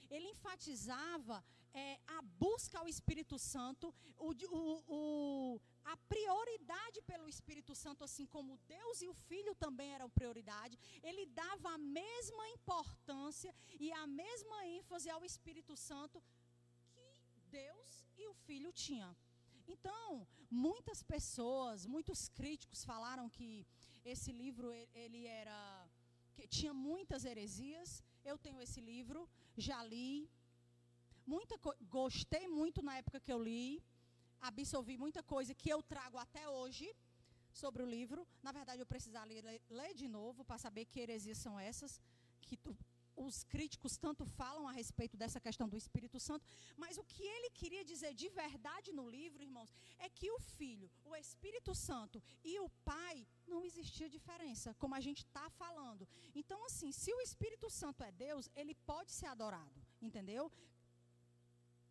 Ele 0.09 0.27
enfatizava 0.35 1.37
é, 1.81 1.99
a 2.17 2.19
busca 2.43 2.79
ao 2.79 2.87
Espírito 2.93 3.37
Santo, 3.37 3.93
o, 4.17 4.31
o- 4.59 4.83
o- 4.97 5.61
a 5.85 5.95
prioridade 6.13 6.99
pelo 7.09 7.27
Espírito 7.33 7.73
Santo, 7.83 8.03
assim 8.07 8.25
como 8.35 8.57
Deus 8.75 9.01
e 9.03 9.07
o 9.07 9.13
Filho 9.13 9.53
também 9.63 9.89
eram 9.97 10.09
prioridade, 10.09 10.79
ele 11.09 11.25
dava 11.27 11.69
a 11.73 11.77
mesma 11.77 12.45
importância 12.57 13.53
e 13.79 13.91
a 13.91 14.05
mesma 14.07 14.57
ênfase 14.77 15.09
ao 15.11 15.23
Espírito 15.23 15.75
Santo 15.77 16.23
que 16.95 17.07
Deus 17.61 17.89
e 18.17 18.27
o 18.27 18.33
Filho 18.47 18.71
tinham. 18.85 19.15
Então, 19.75 20.27
muitas 20.49 20.99
pessoas, 21.13 21.85
muitos 21.95 22.19
críticos 22.39 22.83
falaram 22.91 23.25
que 23.37 23.51
esse 24.13 24.31
livro 24.31 24.67
ele 25.03 25.21
era 25.41 25.59
que 26.35 26.47
tinha 26.47 26.73
muitas 26.73 27.23
heresias. 27.29 28.03
Eu 28.31 28.37
tenho 28.45 28.61
esse 28.65 28.81
livro, 28.91 29.21
já 29.67 29.79
li. 29.83 30.29
Muita 31.33 31.55
gostei 31.99 32.45
muito 32.47 32.81
na 32.87 32.95
época 33.01 33.19
que 33.25 33.33
eu 33.35 33.41
li. 33.49 33.83
Absorvi 34.49 34.95
muita 35.05 35.21
coisa 35.33 35.53
que 35.61 35.69
eu 35.75 35.81
trago 35.93 36.17
até 36.17 36.43
hoje 36.57 36.87
sobre 37.61 37.83
o 37.83 37.91
livro. 37.97 38.21
Na 38.41 38.51
verdade, 38.59 38.81
eu 38.81 38.91
precisaria 38.93 39.41
ler, 39.47 39.61
ler 39.69 39.93
de 39.93 40.07
novo 40.07 40.43
para 40.43 40.57
saber 40.65 40.85
que 40.85 40.99
heresias 40.99 41.37
são 41.37 41.59
essas 41.59 42.01
que 42.41 42.57
os 43.27 43.43
críticos 43.43 43.97
tanto 43.97 44.25
falam 44.25 44.67
a 44.67 44.71
respeito 44.71 45.15
dessa 45.21 45.39
questão 45.39 45.67
do 45.67 45.77
Espírito 45.77 46.19
Santo, 46.19 46.45
mas 46.77 46.97
o 46.97 47.03
que 47.03 47.23
ele 47.35 47.49
queria 47.49 47.83
dizer 47.83 48.13
de 48.13 48.29
verdade 48.29 48.91
no 48.91 49.05
livro, 49.09 49.43
irmãos, 49.43 49.71
é 49.97 50.07
que 50.09 50.31
o 50.31 50.39
Filho, 50.39 50.89
o 51.05 51.15
Espírito 51.15 51.73
Santo 51.75 52.21
e 52.43 52.59
o 52.59 52.69
Pai 52.91 53.27
não 53.47 53.63
existia 53.63 54.09
diferença, 54.09 54.73
como 54.75 54.95
a 54.95 54.99
gente 54.99 55.23
está 55.25 55.49
falando. 55.49 56.07
Então, 56.33 56.59
assim, 56.65 56.91
se 56.91 57.13
o 57.13 57.21
Espírito 57.21 57.69
Santo 57.69 58.03
é 58.03 58.11
Deus, 58.11 58.49
ele 58.55 58.73
pode 58.91 59.11
ser 59.11 59.25
adorado, 59.27 59.81
entendeu? 60.01 60.51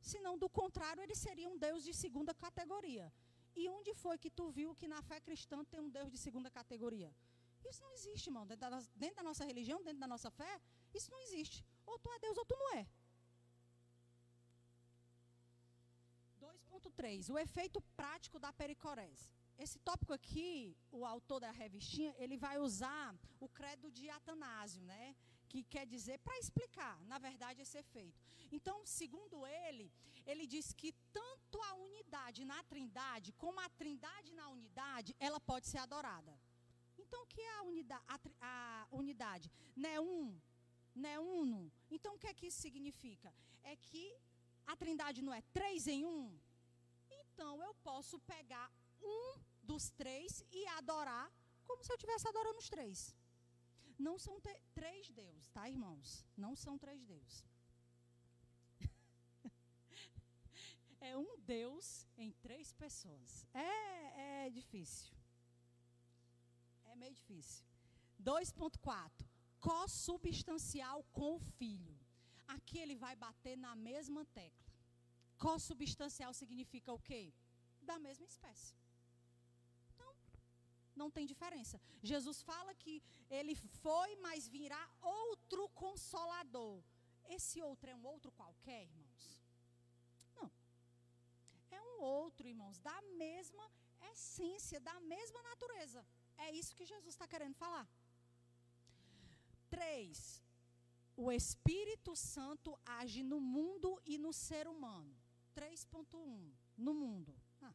Senão, 0.00 0.38
do 0.38 0.48
contrário, 0.48 1.02
ele 1.02 1.14
seria 1.14 1.48
um 1.48 1.58
Deus 1.58 1.82
de 1.84 1.92
segunda 1.92 2.32
categoria. 2.32 3.12
E 3.54 3.68
onde 3.68 3.92
foi 3.94 4.16
que 4.16 4.30
tu 4.30 4.48
viu 4.50 4.74
que 4.74 4.86
na 4.86 5.02
fé 5.02 5.20
cristã 5.20 5.64
tem 5.64 5.80
um 5.80 5.90
Deus 5.90 6.10
de 6.10 6.16
segunda 6.16 6.50
categoria? 6.50 7.12
Isso 7.68 7.82
não 7.82 7.92
existe, 7.92 8.28
irmão. 8.28 8.46
Dentro 8.46 8.60
da, 8.60 8.70
nos- 8.70 8.88
dentro 8.94 9.16
da 9.16 9.22
nossa 9.24 9.44
religião, 9.44 9.82
dentro 9.82 9.98
da 9.98 10.06
nossa 10.06 10.30
fé, 10.30 10.60
isso 10.94 11.10
não 11.10 11.20
existe. 11.20 11.64
Ou 11.86 11.98
tu 11.98 12.12
é 12.12 12.18
Deus 12.18 12.36
ou 12.36 12.44
tu 12.44 12.56
não 12.56 12.74
é. 12.74 12.86
2.3, 16.38 17.30
o 17.30 17.38
efeito 17.38 17.80
prático 17.96 18.38
da 18.38 18.52
pericorese. 18.52 19.30
Esse 19.58 19.78
tópico 19.80 20.12
aqui, 20.12 20.76
o 20.92 21.04
autor 21.04 21.40
da 21.40 21.50
revistinha, 21.50 22.14
ele 22.18 22.36
vai 22.36 22.58
usar 22.58 23.14
o 23.40 23.48
credo 23.48 23.90
de 23.90 24.08
Atanásio, 24.08 24.82
né? 24.82 25.16
Que 25.48 25.64
quer 25.64 25.86
dizer, 25.86 26.18
para 26.18 26.38
explicar, 26.38 27.00
na 27.12 27.18
verdade, 27.18 27.62
esse 27.62 27.76
efeito. 27.76 28.20
Então, 28.52 28.86
segundo 28.86 29.46
ele, 29.46 29.90
ele 30.24 30.46
diz 30.46 30.72
que 30.72 30.92
tanto 31.12 31.60
a 31.62 31.74
unidade 31.74 32.44
na 32.44 32.62
trindade, 32.64 33.32
como 33.32 33.58
a 33.60 33.68
trindade 33.70 34.32
na 34.32 34.48
unidade, 34.48 35.16
ela 35.18 35.40
pode 35.40 35.66
ser 35.66 35.78
adorada. 35.78 36.38
Então, 36.96 37.22
o 37.22 37.26
que 37.26 37.40
é 37.40 37.58
a, 37.58 37.62
unida 37.62 38.00
a, 38.06 38.18
a 38.40 38.88
unidade? 38.92 39.50
Né 39.74 39.98
um, 39.98 40.38
né 40.98 41.18
uno. 41.18 41.72
Então, 41.90 42.14
o 42.14 42.18
que 42.18 42.26
é 42.26 42.34
que 42.34 42.46
isso 42.46 42.60
significa? 42.60 43.32
É 43.62 43.76
que 43.76 44.04
a 44.66 44.76
trindade 44.76 45.22
não 45.22 45.32
é 45.32 45.42
três 45.58 45.86
em 45.86 46.04
um? 46.04 46.38
Então, 47.10 47.62
eu 47.62 47.74
posso 47.90 48.18
pegar 48.20 48.70
um 49.00 49.40
dos 49.62 49.90
três 49.90 50.44
e 50.50 50.66
adorar 50.80 51.30
como 51.66 51.84
se 51.84 51.92
eu 51.92 51.96
estivesse 51.96 52.26
adorando 52.28 52.58
os 52.58 52.68
três. 52.68 53.14
Não 53.98 54.18
são 54.18 54.40
três 54.74 55.10
deuses, 55.10 55.48
tá, 55.50 55.68
irmãos? 55.68 56.24
Não 56.36 56.54
são 56.54 56.78
três 56.78 57.04
deuses. 57.04 57.44
é 61.00 61.16
um 61.16 61.36
Deus 61.38 62.06
em 62.16 62.30
três 62.46 62.72
pessoas. 62.72 63.46
É, 63.52 64.46
é 64.46 64.50
difícil. 64.50 65.12
É 66.86 66.94
meio 66.96 67.12
difícil. 67.12 67.64
2.4. 68.22 69.26
Co-substancial 69.60 71.04
com 71.12 71.36
o 71.36 71.40
filho. 71.58 71.98
Aqui 72.46 72.78
ele 72.78 72.96
vai 72.96 73.14
bater 73.16 73.56
na 73.56 73.74
mesma 73.74 74.24
tecla. 74.26 74.72
Co-substancial 75.38 76.32
significa 76.32 76.92
o 76.92 76.98
quê? 77.08 77.32
Da 77.82 77.98
mesma 77.98 78.26
espécie. 78.26 78.74
Então, 79.94 80.14
não 80.96 81.10
tem 81.10 81.26
diferença. 81.26 81.80
Jesus 82.02 82.42
fala 82.42 82.74
que 82.74 83.02
ele 83.30 83.54
foi, 83.54 84.16
mas 84.16 84.48
virá 84.48 84.82
outro 85.00 85.68
consolador. 85.70 86.82
Esse 87.36 87.60
outro 87.62 87.90
é 87.90 87.94
um 87.94 88.06
outro 88.06 88.32
qualquer, 88.32 88.82
irmãos? 88.84 89.24
Não. 90.36 90.50
É 91.70 91.80
um 91.82 92.00
outro, 92.00 92.48
irmãos, 92.48 92.78
da 92.78 93.00
mesma 93.24 93.70
essência, 94.12 94.80
da 94.80 94.98
mesma 95.00 95.42
natureza. 95.42 96.04
É 96.38 96.50
isso 96.52 96.74
que 96.74 96.86
Jesus 96.86 97.14
está 97.14 97.26
querendo 97.26 97.54
falar. 97.54 97.86
Três, 99.70 100.42
o 101.16 101.32
Espírito 101.32 102.14
Santo 102.14 102.78
age 102.84 103.22
no 103.22 103.40
mundo 103.40 104.00
e 104.06 104.18
no 104.18 104.32
ser 104.32 104.68
humano. 104.68 105.16
3.1, 105.54 106.52
no 106.76 106.94
mundo. 106.94 107.34
Ah. 107.60 107.74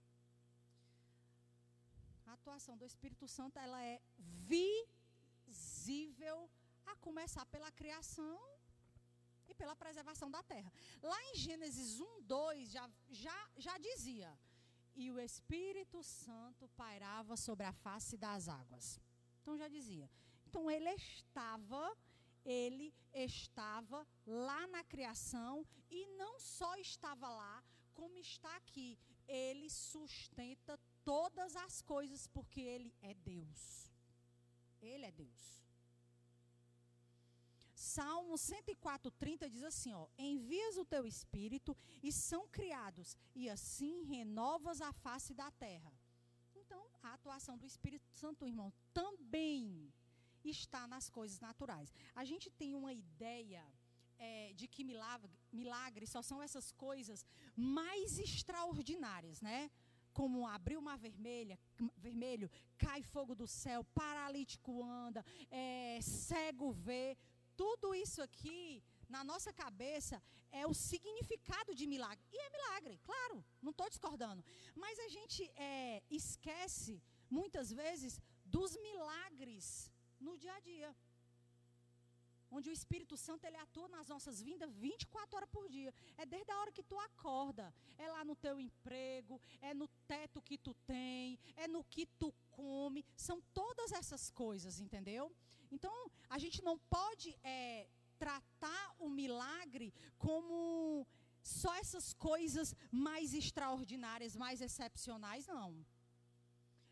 A 2.27 2.33
atuação 2.33 2.77
do 2.77 2.85
Espírito 2.85 3.27
Santo, 3.27 3.59
ela 3.59 3.83
é 3.83 4.01
visível 4.17 6.49
a 6.85 6.95
começar 6.97 7.45
pela 7.47 7.71
criação 7.71 8.39
e 9.47 9.53
pela 9.53 9.75
preservação 9.75 10.31
da 10.31 10.41
terra. 10.43 10.71
Lá 11.01 11.21
em 11.29 11.35
Gênesis 11.35 11.99
1, 11.99 12.21
2, 12.21 12.71
já, 12.71 12.89
já, 13.09 13.49
já 13.57 13.77
dizia, 13.77 14.39
e 14.95 15.11
o 15.11 15.19
Espírito 15.19 16.01
Santo 16.03 16.69
pairava 16.69 17.35
sobre 17.35 17.65
a 17.65 17.73
face 17.73 18.15
das 18.15 18.47
águas. 18.47 18.99
Então 19.41 19.57
já 19.57 19.67
dizia. 19.67 20.09
Então 20.54 20.70
ele 20.70 20.88
estava, 20.91 21.97
ele 22.45 22.93
estava 23.12 24.06
lá 24.24 24.68
na 24.68 24.84
criação 24.84 25.66
e 25.89 26.06
não 26.16 26.39
só 26.39 26.76
estava 26.76 27.28
lá, 27.28 27.64
como 27.91 28.20
está 28.20 28.56
aqui. 28.58 28.99
Ele 29.28 29.68
sustenta 29.68 30.80
todas 31.04 31.56
as 31.56 31.82
coisas 31.82 32.28
porque 32.28 32.62
ele 32.62 32.93
é 33.01 33.16
Deus. 33.16 33.91
Ele 34.80 35.06
é 35.06 35.12
Deus. 35.12 35.66
Salmo 37.74 38.36
104:30 38.36 39.49
diz 39.49 39.64
assim, 39.64 39.91
ó: 39.91 40.08
Envias 40.20 40.78
o 40.78 40.86
teu 40.86 41.08
espírito 41.08 41.76
e 42.04 42.12
são 42.12 42.47
criados, 42.47 43.18
e 43.34 43.49
assim 43.49 44.04
renovas 44.04 44.82
a 44.82 44.93
face 44.93 45.34
da 45.34 45.49
terra. 45.49 45.91
Então, 46.54 46.88
a 47.01 47.16
atuação 47.16 47.58
do 47.58 47.66
Espírito 47.66 48.08
Santo, 48.12 48.47
irmão, 48.47 48.72
também 48.93 49.91
está 50.49 50.87
nas 50.87 51.09
coisas 51.09 51.39
naturais. 51.39 51.93
A 52.15 52.25
gente 52.25 52.49
tem 52.49 52.75
uma 52.75 52.93
ideia 52.93 53.63
é, 54.17 54.53
de 54.53 54.67
que 54.67 54.83
milagre, 54.83 55.31
milagres 55.51 56.09
só 56.09 56.21
são 56.21 56.41
essas 56.41 56.71
coisas 56.71 57.25
mais 57.55 58.19
extraordinárias, 58.19 59.41
né? 59.41 59.69
Como 60.13 60.45
abrir 60.45 60.77
uma 60.77 60.95
vermelha, 60.95 61.59
vermelho, 61.97 62.49
cai 62.77 63.01
fogo 63.01 63.33
do 63.33 63.47
céu, 63.47 63.83
paralítico 63.83 64.83
anda, 64.83 65.25
é, 65.49 65.99
cego 66.01 66.71
vê. 66.71 67.17
Tudo 67.55 67.95
isso 67.95 68.21
aqui, 68.21 68.83
na 69.09 69.23
nossa 69.23 69.51
cabeça, 69.51 70.21
é 70.51 70.67
o 70.67 70.73
significado 70.73 71.73
de 71.73 71.87
milagre. 71.87 72.23
E 72.31 72.37
é 72.37 72.49
milagre, 72.49 72.99
claro, 73.03 73.43
não 73.61 73.71
estou 73.71 73.89
discordando. 73.89 74.45
Mas 74.75 74.99
a 74.99 75.09
gente 75.09 75.51
é, 75.55 76.03
esquece, 76.09 77.01
muitas 77.29 77.71
vezes, 77.71 78.21
dos 78.45 78.77
milagres 78.77 79.91
no 80.28 80.38
dia 80.43 80.55
a 80.55 80.61
dia. 80.71 80.89
Onde 82.55 82.69
o 82.69 82.78
Espírito 82.80 83.15
Santo 83.17 83.45
ele 83.47 83.57
atua 83.57 83.88
nas 83.88 84.07
nossas 84.13 84.38
vidas 84.47 84.78
24 84.78 85.38
horas 85.38 85.49
por 85.55 85.65
dia. 85.78 85.91
É 86.17 86.26
desde 86.34 86.51
a 86.51 86.59
hora 86.59 86.71
que 86.78 86.84
tu 86.91 86.97
acorda. 86.99 87.65
É 87.97 88.07
lá 88.15 88.24
no 88.30 88.36
teu 88.36 88.55
emprego, 88.67 89.41
é 89.69 89.74
no 89.74 89.88
teto 90.13 90.41
que 90.41 90.57
tu 90.57 90.74
tem, 90.93 91.39
é 91.63 91.67
no 91.67 91.84
que 91.84 92.05
tu 92.21 92.30
come. 92.51 93.03
São 93.15 93.41
todas 93.61 93.91
essas 93.91 94.30
coisas, 94.30 94.80
entendeu? 94.80 95.26
Então, 95.71 95.95
a 96.30 96.38
gente 96.38 96.59
não 96.63 96.78
pode 96.97 97.36
é, 97.43 97.88
tratar 98.19 98.86
o 98.99 99.09
milagre 99.09 99.91
como 100.19 101.07
só 101.41 101.74
essas 101.84 102.13
coisas 102.13 102.76
mais 102.91 103.34
extraordinárias, 103.34 104.36
mais 104.36 104.61
excepcionais, 104.61 105.47
não. 105.47 105.71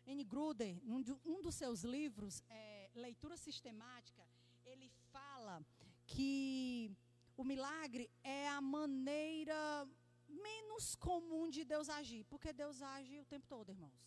N. 0.04 0.24
Gruder, 0.24 0.76
um, 0.84 1.40
dos 1.40 1.54
seus 1.54 1.84
livros, 1.84 2.42
é, 2.50 2.71
Leitura 2.94 3.36
Sistemática, 3.36 4.22
ele 4.64 4.90
fala 5.10 5.64
que 6.06 6.90
o 7.36 7.44
milagre 7.44 8.10
é 8.22 8.48
a 8.48 8.60
maneira 8.60 9.88
menos 10.28 10.94
comum 10.94 11.48
de 11.48 11.64
Deus 11.64 11.88
agir, 11.88 12.24
porque 12.24 12.52
Deus 12.52 12.82
age 12.82 13.18
o 13.18 13.24
tempo 13.24 13.46
todo, 13.46 13.70
irmãos. 13.70 14.00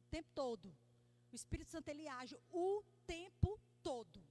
O 0.00 0.04
tempo 0.10 0.28
todo. 0.34 0.74
O 1.32 1.34
Espírito 1.34 1.70
Santo 1.70 1.88
ele 1.88 2.06
age 2.08 2.36
o 2.50 2.82
tempo 3.06 3.58
todo. 3.82 4.22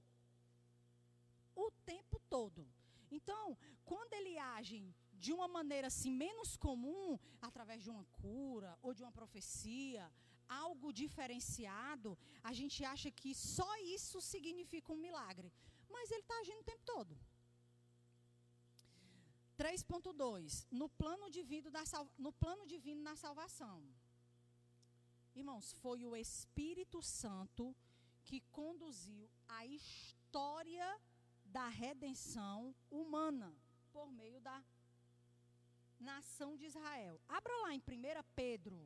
O 1.54 1.70
tempo 1.84 2.18
todo. 2.28 2.66
Então, 3.10 3.56
quando 3.84 4.12
ele 4.14 4.36
age 4.38 4.94
de 5.12 5.32
uma 5.32 5.46
maneira 5.46 5.86
assim 5.86 6.10
menos 6.10 6.56
comum, 6.56 7.18
através 7.40 7.82
de 7.82 7.90
uma 7.90 8.04
cura 8.06 8.76
ou 8.82 8.92
de 8.92 9.02
uma 9.02 9.12
profecia, 9.12 10.10
algo 10.48 10.92
diferenciado, 10.92 12.18
a 12.42 12.52
gente 12.52 12.84
acha 12.84 13.10
que 13.10 13.34
só 13.34 13.76
isso 13.78 14.20
significa 14.20 14.92
um 14.92 14.96
milagre. 14.96 15.52
Mas 15.90 16.10
ele 16.10 16.20
está 16.20 16.36
agindo 16.38 16.60
o 16.60 16.64
tempo 16.64 16.82
todo. 16.84 17.18
3.2, 19.58 20.66
no 20.70 20.88
plano 20.88 21.30
divino 21.30 21.70
da 21.70 21.84
no 22.18 22.32
plano 22.32 22.66
divino 22.66 23.02
na 23.02 23.14
salvação. 23.14 23.84
Irmãos, 25.34 25.72
foi 25.82 26.04
o 26.04 26.16
Espírito 26.16 27.00
Santo 27.02 27.74
que 28.24 28.40
conduziu 28.50 29.28
a 29.48 29.64
história 29.66 31.00
da 31.44 31.68
redenção 31.68 32.74
humana 32.90 33.54
por 33.92 34.10
meio 34.10 34.40
da 34.40 34.64
nação 36.00 36.56
de 36.56 36.66
Israel. 36.66 37.20
Abra 37.28 37.54
lá 37.62 37.74
em 37.74 37.78
1 37.78 37.82
Pedro, 38.34 38.78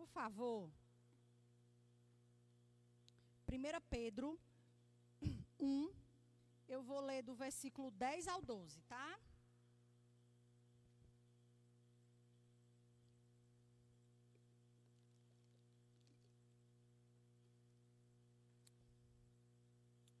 por 0.00 0.08
favor. 0.08 0.70
1 3.46 3.80
Pedro 3.90 4.40
1, 5.58 5.90
eu 6.68 6.82
vou 6.82 7.00
ler 7.00 7.22
do 7.22 7.34
versículo 7.34 7.90
10 7.90 8.28
ao 8.28 8.40
12, 8.40 8.80
tá? 8.82 9.18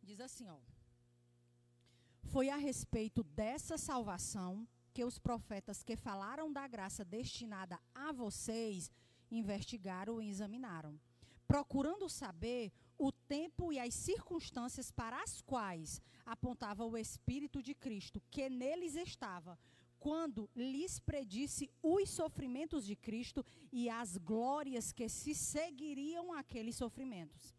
Diz 0.02 0.20
assim, 0.20 0.48
ó. 0.48 0.58
Foi 2.24 2.50
a 2.50 2.56
respeito 2.56 3.22
dessa 3.24 3.78
salvação 3.78 4.68
que 4.92 5.04
os 5.04 5.18
profetas 5.18 5.82
que 5.82 5.96
falaram 5.96 6.52
da 6.52 6.66
graça 6.66 7.04
destinada 7.04 7.80
a 7.94 8.12
vocês 8.12 8.90
investigaram 9.30 10.20
e 10.20 10.28
examinaram, 10.28 10.98
procurando 11.46 12.08
saber 12.08 12.72
o 12.98 13.10
tempo 13.10 13.72
e 13.72 13.78
as 13.78 13.94
circunstâncias 13.94 14.90
para 14.90 15.22
as 15.22 15.40
quais 15.40 16.00
apontava 16.24 16.84
o 16.84 16.96
Espírito 16.96 17.62
de 17.62 17.74
Cristo, 17.74 18.22
que 18.30 18.48
neles 18.48 18.94
estava, 18.94 19.58
quando 19.98 20.48
lhes 20.54 20.98
predisse 20.98 21.70
os 21.82 22.08
sofrimentos 22.10 22.86
de 22.86 22.96
Cristo 22.96 23.44
e 23.72 23.88
as 23.88 24.16
glórias 24.16 24.92
que 24.92 25.08
se 25.08 25.34
seguiriam 25.34 26.32
àqueles 26.32 26.76
sofrimentos. 26.76 27.54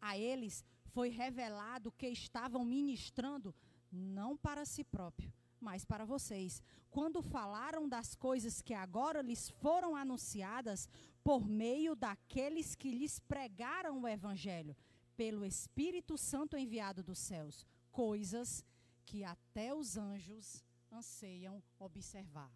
A 0.00 0.16
eles 0.16 0.64
foi 0.86 1.08
revelado 1.08 1.92
que 1.92 2.08
estavam 2.08 2.64
ministrando 2.64 3.54
não 3.90 4.36
para 4.36 4.64
si 4.64 4.82
próprio, 4.82 5.32
mas 5.60 5.84
para 5.84 6.04
vocês. 6.04 6.62
Quando 6.90 7.22
falaram 7.22 7.88
das 7.88 8.14
coisas 8.14 8.60
que 8.60 8.74
agora 8.74 9.22
lhes 9.22 9.48
foram 9.48 9.94
anunciadas 9.94 10.88
por 11.22 11.46
meio 11.46 11.94
daqueles 11.94 12.74
que 12.74 12.90
lhes 12.90 13.18
pregaram 13.20 14.00
o 14.00 14.08
evangelho, 14.08 14.76
pelo 15.16 15.44
Espírito 15.44 16.16
Santo 16.18 16.56
enviado 16.56 17.02
dos 17.02 17.18
céus, 17.18 17.66
coisas 17.90 18.64
que 19.04 19.24
até 19.24 19.74
os 19.74 19.96
anjos 19.96 20.64
anseiam 20.90 21.62
observar. 21.78 22.52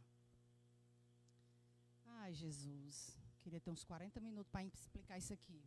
Ai, 2.05 2.33
Jesus, 2.33 3.19
queria 3.41 3.61
ter 3.61 3.71
uns 3.71 3.85
40 3.85 4.21
minutos 4.21 4.51
para 4.51 4.65
explicar 4.65 5.19
isso 5.19 5.33
aqui 5.33 5.63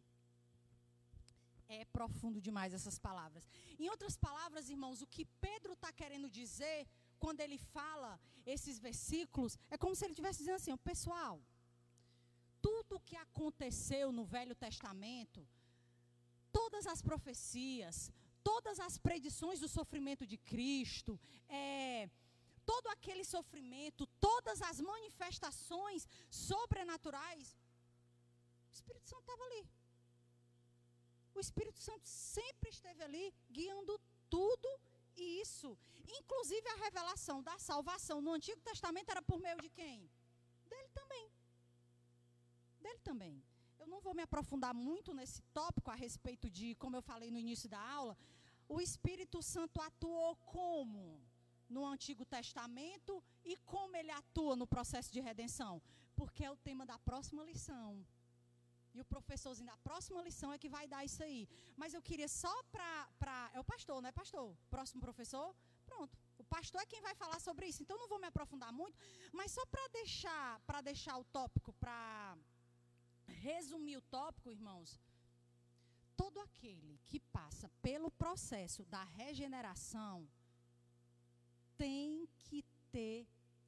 é 1.70 1.86
profundo 1.86 2.42
demais 2.42 2.74
essas 2.74 2.98
palavras. 2.98 3.48
Em 3.78 3.88
outras 3.90 4.18
palavras, 4.18 4.70
irmãos, 4.70 5.02
o 5.02 5.08
que 5.08 5.26
Pedro 5.48 5.74
está 5.74 5.92
querendo 5.94 6.28
dizer 6.28 6.88
quando 7.20 7.42
ele 7.42 7.58
fala 7.58 8.20
esses 8.46 8.80
versículos 8.80 9.58
é 9.70 9.78
como 9.78 9.96
se 9.96 10.04
ele 10.04 10.14
estivesse 10.14 10.40
dizendo 10.40 10.56
assim: 10.56 10.76
pessoal, 10.78 11.40
tudo 12.62 12.96
o 12.96 13.00
que 13.08 13.16
aconteceu 13.16 14.12
no 14.12 14.26
Velho 14.26 14.56
Testamento, 14.56 15.48
todas 16.52 16.86
as 16.88 17.02
profecias, 17.02 18.12
todas 18.44 18.80
as 18.80 18.98
predições 18.98 19.60
do 19.60 19.68
sofrimento 19.68 20.26
de 20.26 20.38
Cristo, 20.38 21.20
é, 21.48 22.10
todo 22.66 22.88
aquele 22.88 23.24
sofrimento, 23.24 24.08
todas 24.20 24.62
as 24.62 24.80
manifestações 24.80 26.08
sobrenaturais, 26.30 27.58
o 28.70 28.74
Espírito 28.74 29.08
Santo 29.10 29.22
estava 29.22 29.44
ali. 29.44 29.64
O 31.36 31.40
Espírito 31.40 31.80
Santo 31.80 32.06
sempre 32.06 32.70
esteve 32.70 33.02
ali 33.04 33.34
guiando 33.50 34.00
tudo 34.30 34.70
isso. 35.16 35.78
Inclusive 36.20 36.68
a 36.70 36.76
revelação 36.76 37.42
da 37.42 37.58
salvação 37.60 38.22
no 38.22 38.34
Antigo 38.34 38.62
Testamento 38.62 39.10
era 39.10 39.22
por 39.22 39.40
meio 39.40 39.60
de 39.62 39.70
quem? 39.70 40.10
Dele 40.68 40.90
também. 40.90 41.32
Dele 42.80 43.00
também. 43.00 43.44
Eu 43.80 43.88
não 43.88 44.02
vou 44.02 44.14
me 44.14 44.24
aprofundar 44.24 44.74
muito 44.74 45.14
nesse 45.14 45.42
tópico 45.54 45.90
a 45.92 45.96
respeito 45.96 46.50
de, 46.50 46.76
como 46.76 46.96
eu 46.96 47.02
falei 47.02 47.30
no 47.32 47.40
início 47.46 47.70
da 47.70 47.80
aula, 47.80 48.18
o 48.68 48.80
Espírito 48.80 49.42
Santo 49.42 49.82
atuou 49.82 50.36
como 50.56 51.22
no 51.70 51.86
Antigo 51.86 52.26
Testamento 52.26 53.24
e 53.44 53.56
como 53.58 53.96
ele 53.96 54.12
atua 54.12 54.56
no 54.56 54.68
processo 54.68 55.12
de 55.12 55.20
redenção, 55.20 55.82
porque 56.16 56.44
é 56.44 56.52
o 56.52 56.58
tema 56.58 56.86
da 56.86 56.98
próxima 57.00 57.44
lição. 57.44 58.06
E 58.94 59.00
o 59.02 59.06
professorzinho 59.06 59.70
da 59.70 59.78
próxima 59.78 60.22
lição 60.22 60.52
é 60.52 60.58
que 60.58 60.68
vai 60.68 60.88
dar 60.88 61.06
isso 61.06 61.22
aí. 61.24 61.48
Mas 61.78 61.94
eu 61.94 62.02
queria 62.02 62.28
só 62.28 62.54
para. 62.74 63.52
É 63.54 63.60
o 63.60 63.64
pastor, 63.64 64.02
não 64.02 64.10
é 64.10 64.12
pastor? 64.12 64.56
Próximo 64.70 65.00
professor? 65.00 65.56
Pronto. 65.86 66.18
O 66.38 66.44
pastor 66.44 66.82
é 66.82 66.86
quem 66.86 67.02
vai 67.02 67.14
falar 67.14 67.40
sobre 67.40 67.68
isso. 67.68 67.84
Então 67.84 67.98
não 67.98 68.08
vou 68.08 68.20
me 68.20 68.28
aprofundar 68.28 68.72
muito. 68.74 68.98
Mas 69.32 69.52
só 69.52 69.64
para 69.68 69.88
deixar, 69.90 70.60
deixar 70.84 71.18
o 71.18 71.24
tópico, 71.26 71.72
para 71.74 72.36
resumir 73.30 73.98
o 73.98 74.02
tópico, 74.02 74.52
irmãos. 74.52 75.00
Todo 76.18 76.40
aquele 76.42 77.00
que 77.06 77.20
passa 77.20 77.70
pelo 77.82 78.12
processo 78.12 78.84
da 78.86 79.04
regeneração 79.04 80.28
tem 81.78 82.28
que 82.38 82.64
ter 82.92 83.28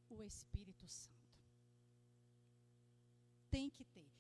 o 0.10 0.22
Espírito 0.22 0.88
Santo. 0.88 1.12
Tem 3.50 3.70
que 3.70 3.86
ter 3.86 4.12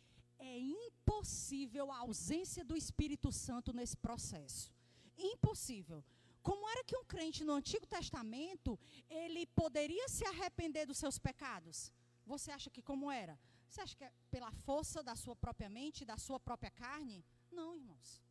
é 0.41 0.57
impossível 0.57 1.91
a 1.91 1.99
ausência 1.99 2.63
do 2.65 2.75
Espírito 2.75 3.31
Santo 3.31 3.71
nesse 3.71 3.95
processo. 3.95 4.71
Impossível. 5.17 6.03
Como 6.41 6.67
era 6.67 6.83
que 6.83 6.97
um 6.97 7.05
crente 7.05 7.43
no 7.43 7.53
Antigo 7.53 7.85
Testamento, 7.85 8.77
ele 9.07 9.45
poderia 9.45 10.09
se 10.09 10.25
arrepender 10.25 10.87
dos 10.87 10.97
seus 10.97 11.19
pecados? 11.19 11.91
Você 12.25 12.49
acha 12.51 12.71
que 12.71 12.81
como 12.81 13.11
era? 13.11 13.39
Você 13.72 13.80
acha 13.80 13.95
que 13.95 14.03
é 14.03 14.11
pela 14.30 14.51
força 14.51 15.01
da 15.01 15.15
sua 15.15 15.34
própria 15.34 15.69
mente, 15.69 16.03
da 16.03 16.17
sua 16.17 16.38
própria 16.38 16.69
carne? 16.69 17.24
Não, 17.49 17.74
irmãos. 17.74 18.22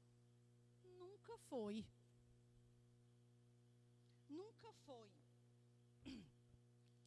Nunca 0.99 1.39
foi. 1.49 1.87
Nunca 4.29 4.71
foi. 4.85 5.11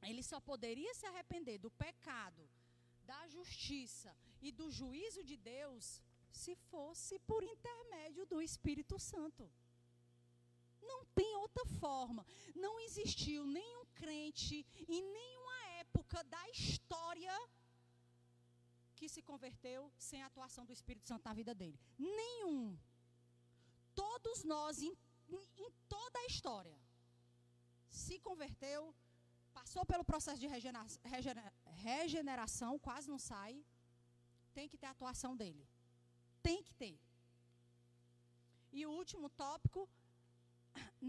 Ele 0.01 0.23
só 0.23 0.39
poderia 0.41 0.93
se 0.95 1.05
arrepender 1.05 1.59
do 1.59 1.69
pecado 1.71 2.49
da 3.05 3.27
justiça 3.27 4.15
e 4.41 4.51
do 4.51 4.69
juízo 4.71 5.23
de 5.23 5.37
Deus 5.37 6.01
se 6.31 6.55
fosse 6.55 7.19
por 7.19 7.43
intermédio 7.43 8.25
do 8.25 8.41
Espírito 8.41 8.97
Santo. 8.97 9.49
Não 10.81 11.05
tem 11.05 11.35
outra 11.35 11.65
forma. 11.79 12.25
Não 12.55 12.79
existiu 12.79 13.45
nenhum 13.45 13.85
crente 13.93 14.65
em 14.87 15.01
nenhuma 15.01 15.65
época 15.81 16.23
da 16.23 16.49
história 16.49 17.33
que 19.03 19.09
se 19.15 19.21
converteu 19.29 19.79
sem 20.09 20.19
a 20.23 20.27
atuação 20.27 20.63
do 20.67 20.73
Espírito 20.77 21.07
Santo 21.09 21.25
na 21.29 21.33
vida 21.39 21.53
dele. 21.61 21.77
Nenhum. 22.19 22.77
Todos 23.93 24.37
nós, 24.51 24.81
em, 24.81 24.93
em 25.63 25.69
toda 25.93 26.19
a 26.19 26.27
história, 26.31 26.77
se 28.01 28.17
converteu 28.27 28.81
passou 29.57 29.83
pelo 29.85 30.05
processo 30.11 30.39
de 30.43 30.47
regeneração, 31.89 32.71
quase 32.87 33.09
não 33.13 33.19
sai, 33.19 33.53
tem 34.57 34.67
que 34.69 34.77
ter 34.77 34.87
a 34.87 34.95
atuação 34.95 35.35
dele. 35.41 35.67
Tem 36.47 36.63
que 36.63 36.73
ter. 36.73 36.95
E 38.71 38.85
o 38.85 38.91
último 39.01 39.29
tópico, 39.43 39.81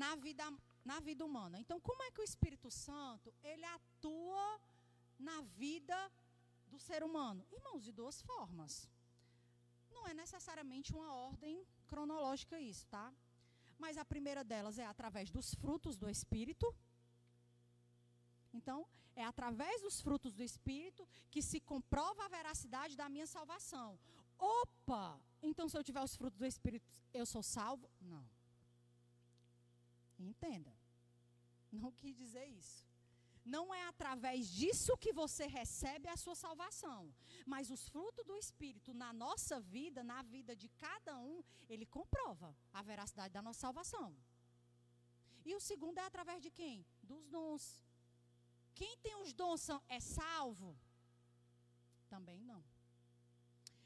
na 0.05 0.13
vida, 0.17 0.45
na 0.85 0.99
vida 1.09 1.25
humana. 1.25 1.59
Então, 1.63 1.79
como 1.89 2.03
é 2.03 2.11
que 2.11 2.21
o 2.21 2.29
Espírito 2.31 2.71
Santo, 2.71 3.33
ele 3.43 3.65
atua 3.79 4.61
na 5.19 5.41
vida 5.63 5.99
do 6.75 6.81
ser 6.89 7.03
humano? 7.03 7.47
Irmãos, 7.59 7.83
de 7.85 7.93
duas 8.01 8.21
formas. 8.23 8.73
Não 9.91 10.07
é 10.07 10.15
necessariamente 10.15 10.93
uma 10.93 11.11
ordem 11.29 11.65
cronológica 11.87 12.61
isso, 12.61 12.87
tá? 12.89 13.07
Mas 13.79 13.97
a 13.97 14.05
primeira 14.05 14.43
delas 14.45 14.79
é 14.79 14.87
através 14.87 15.31
dos 15.31 15.55
frutos 15.55 15.97
do 15.97 16.09
Espírito, 16.09 16.67
então, 18.59 18.87
é 19.17 19.25
através 19.25 19.83
dos 19.83 20.01
frutos 20.01 20.33
do 20.33 20.43
Espírito 20.43 21.07
que 21.31 21.43
se 21.43 21.61
comprova 21.61 22.25
a 22.25 22.29
veracidade 22.29 22.97
da 22.97 23.09
minha 23.09 23.27
salvação. 23.27 23.99
Opa! 24.39 25.21
Então, 25.43 25.69
se 25.69 25.77
eu 25.77 25.83
tiver 25.83 26.03
os 26.03 26.15
frutos 26.15 26.39
do 26.39 26.47
Espírito, 26.47 26.87
eu 27.13 27.27
sou 27.27 27.43
salvo? 27.43 27.91
Não. 28.01 28.25
Entenda. 30.19 30.73
Não 31.73 31.91
quis 31.91 32.17
dizer 32.17 32.47
isso. 32.47 32.87
Não 33.45 33.75
é 33.75 33.87
através 33.87 34.49
disso 34.49 34.97
que 34.97 35.13
você 35.13 35.47
recebe 35.47 36.09
a 36.09 36.17
sua 36.17 36.35
salvação. 36.35 37.15
Mas 37.47 37.71
os 37.71 37.89
frutos 37.89 38.25
do 38.25 38.37
Espírito 38.37 38.95
na 38.95 39.13
nossa 39.13 39.61
vida, 39.61 40.03
na 40.03 40.23
vida 40.23 40.57
de 40.57 40.69
cada 40.71 41.19
um, 41.19 41.43
ele 41.69 41.85
comprova 41.85 42.57
a 42.73 42.83
veracidade 42.83 43.35
da 43.35 43.43
nossa 43.43 43.61
salvação. 43.61 44.17
E 45.45 45.55
o 45.55 45.61
segundo 45.61 45.99
é 45.99 46.07
através 46.07 46.41
de 46.41 46.51
quem? 46.51 46.87
Dos 47.03 47.29
dons. 47.29 47.83
Quem 48.75 48.97
tem 48.99 49.15
os 49.17 49.33
dons 49.33 49.69
é 49.89 50.01
salvo? 50.01 50.77
Também 52.09 52.41
não. 52.41 52.65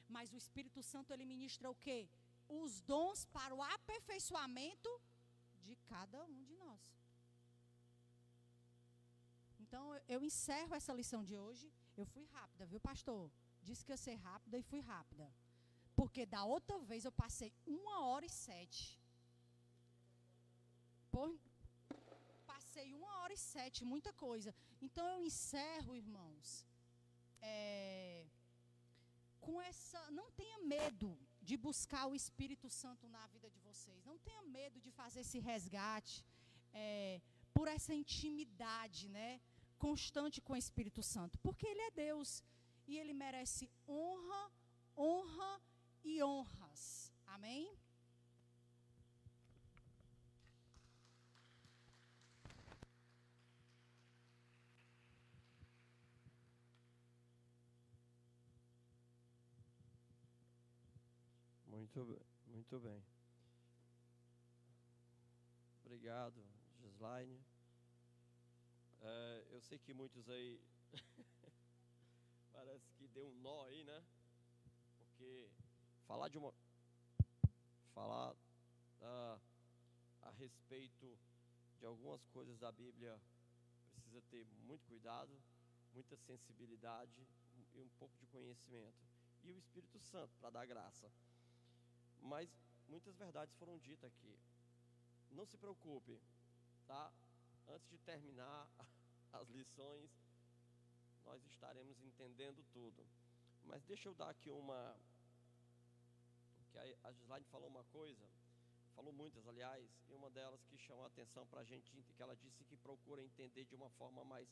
Mas 0.09 0.33
o 0.33 0.37
Espírito 0.37 0.83
Santo 0.83 1.13
ele 1.13 1.27
ministra 1.27 1.69
o 1.69 1.75
quê? 1.75 2.09
Os 2.49 2.81
dons 2.81 3.27
para 3.27 3.55
o 3.55 3.63
aperfeiçoamento 3.63 4.89
de 5.65 5.75
cada 5.87 6.25
um 6.25 6.43
de 6.45 6.57
nós. 6.57 6.98
Então 9.69 9.85
eu, 9.95 10.03
eu 10.15 10.21
encerro 10.29 10.75
essa 10.75 10.93
lição 11.01 11.23
de 11.31 11.37
hoje. 11.45 11.67
Eu 12.01 12.07
fui 12.15 12.25
rápida, 12.37 12.65
viu, 12.73 12.81
pastor? 12.81 13.31
Disse 13.63 13.85
que 13.85 13.93
ia 13.93 14.03
ser 14.07 14.17
rápida 14.29 14.57
e 14.59 14.69
fui 14.71 14.81
rápida. 14.81 15.27
Porque 15.99 16.25
da 16.35 16.43
outra 16.45 16.79
vez 16.91 17.05
eu 17.05 17.13
passei 17.13 17.51
uma 17.67 17.97
hora 18.07 18.25
e 18.25 18.31
sete. 18.31 18.85
Por, 21.13 21.29
passei 22.53 22.95
uma 22.95 23.13
hora 23.19 23.35
e 23.39 23.43
sete, 23.55 23.85
muita 23.85 24.13
coisa. 24.27 24.55
Então 24.87 25.07
eu 25.15 25.21
encerro, 25.31 25.97
irmãos, 26.05 26.65
é, 27.43 28.27
com 29.41 29.61
essa. 29.71 30.01
Não 30.19 30.31
tenha 30.41 30.59
medo 30.77 31.11
de 31.49 31.57
buscar 31.57 32.07
o 32.07 32.15
Espírito 32.15 32.69
Santo 32.71 33.07
na 33.17 33.27
vida 33.35 33.51
de 33.51 33.61
vocês. 33.69 34.05
Não 34.11 34.19
tenha 34.19 34.43
medo 34.43 34.81
de 34.81 34.91
fazer 35.01 35.21
esse 35.27 35.39
resgate 35.51 36.25
é, 36.73 37.21
por 37.53 37.67
essa 37.77 37.93
intimidade, 38.03 39.09
né? 39.19 39.41
Constante 39.79 40.41
com 40.41 40.53
o 40.53 40.57
Espírito 40.57 41.03
Santo. 41.03 41.39
Porque 41.39 41.67
Ele 41.67 41.81
é 41.83 41.91
Deus. 41.91 42.43
E 42.87 42.99
Ele 42.99 43.13
merece 43.13 43.71
honra, 43.87 44.51
honra 44.97 45.61
e 46.05 46.23
honras. 46.23 47.13
Amém? 47.27 47.77
Muito, 61.67 62.21
muito 62.47 62.79
bem. 62.81 63.03
Obrigado, 65.85 66.45
Gislaine. 66.81 67.39
É, 69.01 69.47
eu 69.51 69.61
sei 69.61 69.79
que 69.79 69.95
muitos 69.95 70.29
aí 70.29 70.61
parece 72.53 72.91
que 72.95 73.07
deu 73.09 73.29
um 73.29 73.35
nó 73.41 73.65
aí, 73.67 73.85
né? 73.85 74.03
Porque 74.99 75.49
falar 76.07 76.29
de 76.29 76.39
uma 76.39 76.53
falar 77.95 78.35
ah, 79.03 79.39
a 80.23 80.31
respeito 80.33 81.19
de 81.79 81.87
algumas 81.87 82.25
coisas 82.27 82.59
da 82.59 82.73
Bíblia 82.73 83.21
precisa 83.93 84.21
ter 84.31 84.45
muito 84.67 84.85
cuidado, 84.87 85.33
muita 85.93 86.17
sensibilidade 86.17 87.27
e 87.75 87.81
um 87.81 87.89
pouco 87.99 88.17
de 88.19 88.27
conhecimento 88.27 89.07
e 89.45 89.53
o 89.53 89.59
Espírito 89.59 89.99
Santo 90.01 90.37
para 90.41 90.51
dar 90.51 90.67
graça. 90.67 91.11
Mas 92.21 92.51
muitas 92.89 93.17
verdades 93.17 93.55
foram 93.57 93.79
ditas 93.79 94.13
aqui. 94.13 94.37
Não 95.31 95.47
se 95.47 95.57
preocupe, 95.57 96.21
tá? 96.87 97.13
Antes 97.69 97.89
de 97.91 97.99
terminar 97.99 98.67
as 99.33 99.49
lições, 99.51 100.11
nós 101.25 101.45
estaremos 101.45 102.01
entendendo 102.03 102.65
tudo. 102.73 103.07
Mas 103.65 103.83
deixa 103.85 104.09
eu 104.09 104.15
dar 104.15 104.31
aqui 104.31 104.51
uma. 104.51 104.97
Que 106.73 106.79
a 106.79 107.13
Gislaine 107.13 107.45
falou 107.47 107.69
uma 107.69 107.85
coisa, 107.85 108.27
falou 108.95 109.13
muitas, 109.13 109.47
aliás, 109.47 109.87
e 110.09 110.15
uma 110.15 110.31
delas 110.31 110.63
que 110.65 110.79
chamou 110.79 111.05
a 111.05 111.09
atenção 111.09 111.47
para 111.47 111.61
a 111.61 111.65
gente, 111.65 111.91
que 111.91 112.23
ela 112.23 112.37
disse 112.37 112.65
que 112.65 112.77
procura 112.77 113.23
entender 113.23 113.65
de 113.65 113.75
uma 113.75 113.91
forma 113.91 114.25
mais 114.25 114.49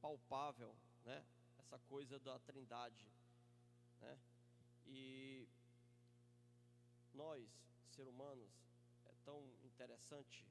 palpável, 0.00 0.74
né? 1.04 1.24
Essa 1.58 1.78
coisa 1.88 2.18
da 2.20 2.38
trindade, 2.40 3.06
né? 4.00 4.18
E 4.86 5.48
nós, 7.14 7.48
ser 7.90 8.06
humanos, 8.06 8.50
é 9.06 9.14
tão 9.24 9.42
interessante 9.64 10.44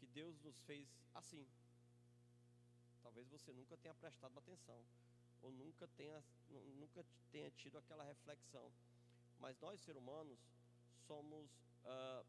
que 0.00 0.06
Deus 0.06 0.40
nos 0.40 0.58
fez 0.60 0.88
assim. 1.14 1.46
Talvez 3.02 3.28
você 3.28 3.52
nunca 3.52 3.76
tenha 3.76 3.94
prestado 3.94 4.38
atenção, 4.38 4.82
ou 5.42 5.52
nunca 5.52 5.86
tenha, 5.88 6.24
nu- 6.48 6.64
nunca 6.80 7.04
tenha 7.30 7.50
tido 7.50 7.76
aquela 7.78 8.04
reflexão. 8.04 8.72
Mas 9.38 9.58
nós, 9.60 9.80
ser 9.80 9.96
humanos, 9.96 10.38
somos 11.06 11.50
ah, 11.84 12.24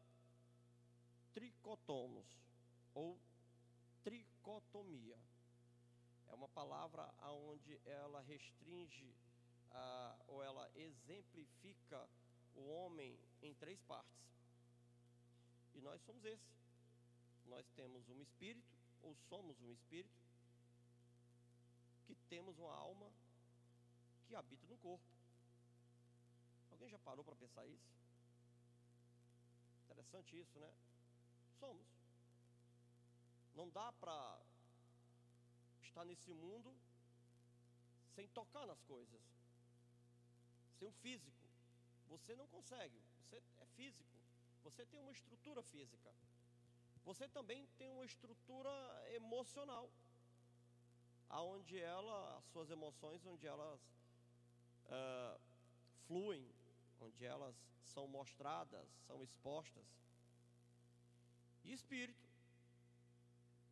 tricotomos, 1.32 2.26
ou 2.94 3.18
tricotomia. 4.04 5.18
É 6.28 6.34
uma 6.34 6.48
palavra 6.48 7.08
onde 7.22 7.80
ela 7.86 8.20
restringe 8.22 9.14
ah, 9.70 10.16
ou 10.28 10.42
ela 10.42 10.70
exemplifica 10.74 12.08
o 12.54 12.66
homem 12.68 13.18
em 13.42 13.54
três 13.54 13.80
partes. 13.82 14.20
E 15.74 15.80
nós 15.80 16.00
somos 16.02 16.24
esse. 16.24 16.61
Nós 17.52 17.68
temos 17.76 18.08
um 18.08 18.20
espírito, 18.22 18.74
ou 19.02 19.14
somos 19.28 19.60
um 19.60 19.70
espírito, 19.72 20.18
que 22.06 22.14
temos 22.30 22.58
uma 22.58 22.74
alma 22.74 23.12
que 24.26 24.34
habita 24.34 24.66
no 24.66 24.78
corpo. 24.78 25.04
Alguém 26.70 26.88
já 26.88 26.98
parou 26.98 27.22
para 27.22 27.36
pensar 27.36 27.66
isso? 27.66 27.92
Interessante 29.84 30.38
isso, 30.40 30.58
né? 30.58 30.72
Somos. 31.60 31.86
Não 33.54 33.68
dá 33.68 33.92
para 33.92 34.40
estar 35.82 36.06
nesse 36.06 36.32
mundo 36.32 36.74
sem 38.14 38.26
tocar 38.28 38.66
nas 38.66 38.82
coisas, 38.84 39.20
sem 40.78 40.88
o 40.88 40.92
físico. 40.92 41.46
Você 42.08 42.34
não 42.34 42.46
consegue, 42.46 42.98
você 43.18 43.36
é 43.60 43.66
físico, 43.76 44.16
você 44.62 44.86
tem 44.86 45.00
uma 45.00 45.12
estrutura 45.12 45.62
física. 45.62 46.14
Você 47.04 47.28
também 47.28 47.66
tem 47.78 47.90
uma 47.90 48.04
estrutura 48.04 48.70
emocional, 49.12 49.90
aonde 51.28 51.78
ela, 51.78 52.36
as 52.38 52.44
suas 52.46 52.70
emoções, 52.70 53.24
onde 53.26 53.46
elas 53.46 53.80
ah, 54.88 55.38
fluem, 56.06 56.46
onde 57.00 57.24
elas 57.24 57.56
são 57.84 58.06
mostradas, 58.06 58.86
são 59.06 59.22
expostas. 59.22 59.84
E 61.64 61.72
espírito, 61.72 62.28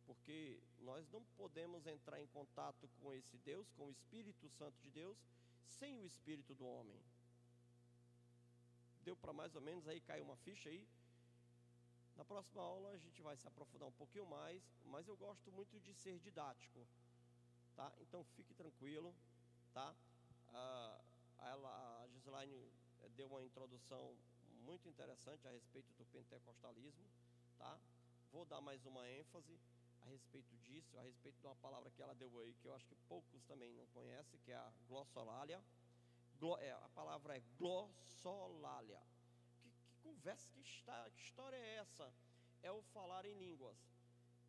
porque 0.05 0.59
nós 0.79 1.07
não 1.09 1.23
podemos 1.37 1.85
entrar 1.87 2.21
em 2.21 2.27
contato 2.27 2.89
com 3.01 3.13
esse 3.13 3.37
Deus, 3.39 3.69
com 3.71 3.85
o 3.85 3.91
Espírito 3.91 4.49
Santo 4.49 4.77
de 4.81 4.89
Deus, 4.89 5.17
sem 5.65 5.97
o 5.99 6.05
espírito 6.05 6.53
do 6.55 6.65
homem. 6.65 6.99
Deu 9.03 9.15
para 9.15 9.33
mais 9.33 9.55
ou 9.55 9.61
menos 9.61 9.87
aí 9.87 9.99
cair 10.01 10.21
uma 10.21 10.35
ficha 10.37 10.69
aí? 10.69 10.87
Na 12.21 12.25
próxima 12.25 12.61
aula 12.61 12.91
a 12.91 12.97
gente 12.99 13.19
vai 13.23 13.35
se 13.35 13.47
aprofundar 13.47 13.87
um 13.89 13.91
pouquinho 13.93 14.27
mais, 14.27 14.61
mas 14.85 15.07
eu 15.07 15.17
gosto 15.17 15.51
muito 15.51 15.79
de 15.79 15.91
ser 15.91 16.19
didático, 16.19 16.87
tá? 17.75 17.91
Então 17.99 18.23
fique 18.23 18.53
tranquilo, 18.53 19.11
tá? 19.73 19.91
Ah, 20.53 21.01
ela, 21.39 22.03
a 22.03 22.07
Gislaine 22.09 22.53
eh, 23.01 23.09
deu 23.17 23.25
uma 23.25 23.43
introdução 23.43 24.15
muito 24.67 24.87
interessante 24.87 25.47
a 25.47 25.51
respeito 25.51 25.91
do 25.97 26.05
pentecostalismo, 26.13 27.03
tá? 27.57 27.75
Vou 28.31 28.45
dar 28.45 28.61
mais 28.61 28.85
uma 28.85 29.09
ênfase 29.09 29.57
a 30.03 30.05
respeito 30.05 30.55
disso, 30.67 30.95
a 30.99 31.01
respeito 31.01 31.39
de 31.39 31.47
uma 31.47 31.55
palavra 31.55 31.89
que 31.89 32.03
ela 32.03 32.13
deu 32.13 32.29
aí, 32.39 32.53
que 32.61 32.67
eu 32.67 32.75
acho 32.75 32.85
que 32.85 32.95
poucos 33.09 33.43
também 33.45 33.73
não 33.73 33.87
conhecem, 33.87 34.39
que 34.45 34.51
é 34.51 34.57
a 34.57 34.71
glossolalia. 34.87 35.59
Glo- 36.39 36.59
é, 36.59 36.71
a 36.71 36.89
palavra 36.89 37.35
é 37.35 37.41
glossolalia. 37.57 39.01
Conversa, 40.03 40.47
que, 40.49 40.63
que 40.63 41.21
história 41.21 41.55
é 41.55 41.75
essa? 41.77 42.13
É 42.61 42.71
o 42.71 42.81
falar 42.93 43.25
em 43.25 43.37
línguas. 43.37 43.77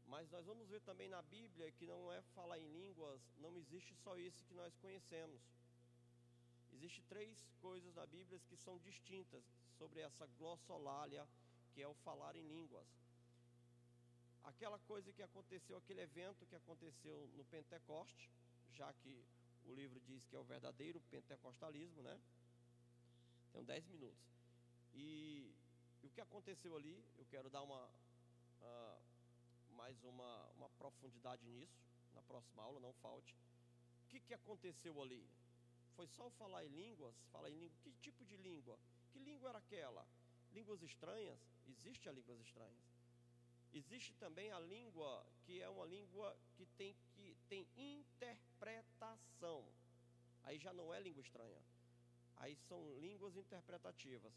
Mas 0.07 0.29
nós 0.31 0.45
vamos 0.45 0.69
ver 0.69 0.81
também 0.83 1.09
na 1.09 1.23
Bíblia 1.23 1.71
que 1.73 1.87
não 1.87 2.13
é 2.13 2.21
falar 2.35 2.59
em 2.59 2.69
línguas, 2.73 3.21
não 3.39 3.57
existe 3.57 3.95
só 3.97 4.17
isso 4.17 4.45
que 4.45 4.55
nós 4.55 4.75
conhecemos. 4.77 5.41
Existem 6.73 7.05
três 7.05 7.39
coisas 7.61 7.95
na 7.95 8.07
Bíblia 8.07 8.41
que 8.49 8.57
são 8.57 8.79
distintas 8.81 9.45
sobre 9.79 10.01
essa 10.01 10.27
glossolalia, 10.39 11.27
que 11.73 11.83
é 11.83 11.89
o 11.89 11.95
falar 11.95 12.35
em 12.37 12.47
línguas. 12.47 12.87
Aquela 14.45 14.79
coisa 14.81 15.13
que 15.13 15.23
aconteceu, 15.23 15.77
aquele 15.77 16.01
evento 16.01 16.47
que 16.47 16.57
aconteceu 16.57 17.31
no 17.35 17.45
Pentecoste, 17.45 18.29
já 18.73 18.93
que 18.95 19.25
o 19.65 19.73
livro 19.73 20.01
diz 20.01 20.27
que 20.27 20.35
é 20.35 20.39
o 20.39 20.45
verdadeiro 20.45 21.01
pentecostalismo, 21.11 22.03
né? 22.03 22.21
Tem 23.53 23.65
10 23.65 23.87
minutos. 23.87 24.33
E, 24.95 25.55
e 26.03 26.07
o 26.07 26.11
que 26.11 26.21
aconteceu 26.21 26.77
ali, 26.77 27.05
eu 27.19 27.27
quero 27.27 27.49
dar 27.51 27.63
uma 27.63 27.91
ah, 28.63 28.99
mais 29.77 30.03
uma, 30.05 30.47
uma 30.57 30.69
profundidade 30.71 31.45
nisso, 31.47 31.83
na 32.15 32.23
próxima 32.23 32.63
aula, 32.63 32.81
não 32.81 32.93
falte. 32.95 33.37
O 34.05 34.09
que, 34.09 34.21
que 34.21 34.35
aconteceu 34.35 35.01
ali? 35.01 35.29
Foi 35.97 36.07
só 36.07 36.31
falar 36.31 36.65
em 36.65 36.69
línguas? 36.69 37.15
Falar 37.31 37.51
em 37.51 37.59
língua? 37.59 37.77
Que 37.83 37.93
tipo 38.01 38.25
de 38.25 38.37
língua? 38.37 38.79
Que 39.11 39.19
língua 39.19 39.51
era 39.51 39.59
aquela? 39.59 40.07
Línguas 40.53 40.83
estranhas? 40.83 41.39
Existe 41.67 42.09
a 42.09 42.13
línguas 42.13 42.41
estranhas. 42.41 42.93
Existe 43.73 44.15
também 44.15 44.53
a 44.53 44.61
língua 44.61 45.27
que 45.45 45.61
é 45.63 45.69
uma 45.69 45.87
língua 45.87 46.37
que 46.55 46.67
tem, 46.67 46.95
que 47.15 47.35
tem 47.49 47.67
interpretação. 47.77 49.67
Aí 50.45 50.59
já 50.59 50.73
não 50.73 50.93
é 50.93 51.01
língua 51.01 51.23
estranha. 51.23 51.63
Aí 52.37 52.57
são 52.69 52.99
línguas 52.99 53.37
interpretativas, 53.37 54.33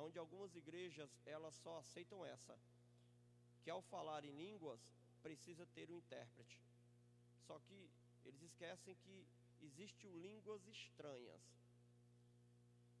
onde 0.00 0.18
algumas 0.18 0.54
igrejas 0.54 1.10
elas 1.24 1.54
só 1.54 1.78
aceitam 1.78 2.24
essa, 2.24 2.58
que 3.62 3.70
ao 3.70 3.82
falar 3.82 4.24
em 4.24 4.36
línguas 4.36 4.80
precisa 5.22 5.66
ter 5.74 5.90
um 5.90 5.96
intérprete. 5.96 6.60
Só 7.46 7.58
que 7.60 7.90
eles 8.24 8.42
esquecem 8.42 8.94
que 8.96 9.26
existe 9.60 10.06
o 10.06 10.16
línguas 10.18 10.66
estranhas. 10.66 11.42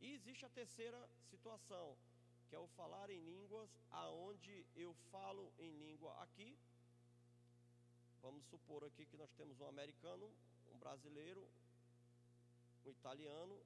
E 0.00 0.12
existe 0.12 0.44
a 0.44 0.50
terceira 0.50 1.08
situação, 1.30 1.96
que 2.48 2.54
é 2.54 2.58
o 2.58 2.66
falar 2.68 3.10
em 3.10 3.20
línguas 3.20 3.70
aonde 3.90 4.64
eu 4.74 4.94
falo 5.10 5.52
em 5.58 5.70
língua 5.78 6.12
aqui. 6.22 6.56
Vamos 8.22 8.44
supor 8.46 8.84
aqui 8.84 9.06
que 9.06 9.16
nós 9.16 9.32
temos 9.32 9.60
um 9.60 9.68
americano, 9.68 10.30
um 10.72 10.78
brasileiro, 10.78 11.46
um 12.84 12.90
italiano, 12.90 13.58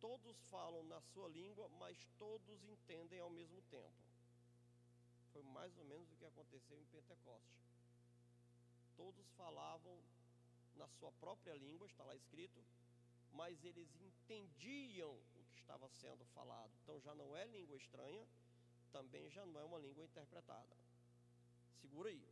todos 0.00 0.36
falam 0.50 0.82
na 0.84 1.00
sua 1.00 1.28
língua, 1.28 1.68
mas 1.78 1.96
todos 2.18 2.64
entendem 2.64 3.20
ao 3.20 3.30
mesmo 3.30 3.60
tempo. 3.62 4.08
Foi 5.32 5.42
mais 5.42 5.76
ou 5.78 5.84
menos 5.84 6.10
o 6.10 6.16
que 6.16 6.24
aconteceu 6.24 6.78
em 6.78 6.86
Pentecoste. 6.86 7.62
Todos 8.96 9.28
falavam 9.36 9.98
na 10.76 10.88
sua 10.88 11.12
própria 11.12 11.54
língua, 11.54 11.86
está 11.86 12.04
lá 12.04 12.14
escrito, 12.14 12.64
mas 13.32 13.62
eles 13.64 13.88
entendiam 14.00 15.12
o 15.12 15.44
que 15.44 15.58
estava 15.58 15.88
sendo 15.88 16.24
falado. 16.26 16.72
Então 16.82 17.00
já 17.00 17.14
não 17.14 17.36
é 17.36 17.44
língua 17.46 17.76
estranha, 17.76 18.26
também 18.90 19.28
já 19.30 19.44
não 19.46 19.60
é 19.60 19.64
uma 19.64 19.78
língua 19.78 20.04
interpretada. 20.04 20.76
Segura 21.80 22.08
aí. 22.08 22.28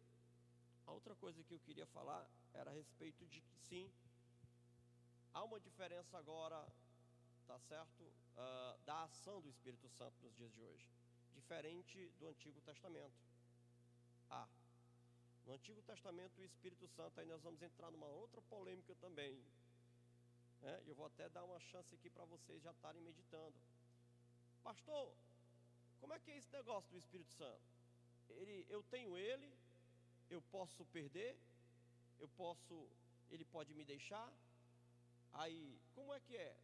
A 0.86 0.92
outra 0.92 1.14
coisa 1.16 1.42
que 1.42 1.52
eu 1.52 1.60
queria 1.60 1.86
falar 1.86 2.28
era 2.54 2.70
a 2.70 2.74
respeito 2.74 3.26
de 3.26 3.40
que 3.40 3.56
sim, 3.68 3.92
há 5.34 5.42
uma 5.42 5.60
diferença 5.60 6.16
agora, 6.16 6.64
tá 7.46 7.58
certo, 7.60 8.02
uh, 8.02 8.78
da 8.84 9.04
ação 9.04 9.40
do 9.40 9.48
Espírito 9.48 9.88
Santo 9.88 10.16
nos 10.22 10.34
dias 10.34 10.52
de 10.52 10.60
hoje, 10.60 10.84
diferente 11.32 12.08
do 12.18 12.26
Antigo 12.26 12.60
Testamento. 12.60 13.14
Ah, 14.28 14.48
no 15.46 15.52
Antigo 15.52 15.80
Testamento, 15.82 16.40
o 16.40 16.44
Espírito 16.44 16.88
Santo, 16.88 17.20
aí 17.20 17.26
nós 17.26 17.40
vamos 17.40 17.62
entrar 17.62 17.90
numa 17.92 18.06
outra 18.06 18.42
polêmica 18.42 18.96
também. 18.96 19.40
Né? 20.60 20.82
Eu 20.86 20.94
vou 20.96 21.06
até 21.06 21.28
dar 21.28 21.44
uma 21.44 21.60
chance 21.60 21.94
aqui 21.94 22.10
para 22.10 22.24
vocês 22.24 22.60
já 22.62 22.72
estarem 22.72 23.00
meditando. 23.00 23.54
Pastor, 24.64 25.14
como 26.00 26.12
é 26.14 26.18
que 26.18 26.32
é 26.32 26.36
esse 26.36 26.52
negócio 26.52 26.90
do 26.90 26.98
Espírito 26.98 27.32
Santo? 27.34 27.62
Ele, 28.28 28.66
eu 28.68 28.82
tenho 28.90 29.16
ele, 29.16 29.56
eu 30.28 30.42
posso 30.50 30.84
perder, 30.86 31.38
eu 32.18 32.28
posso, 32.30 32.88
ele 33.30 33.44
pode 33.44 33.72
me 33.72 33.84
deixar. 33.84 34.32
Aí, 35.32 35.80
como 35.94 36.12
é 36.12 36.18
que 36.18 36.36
é? 36.36 36.56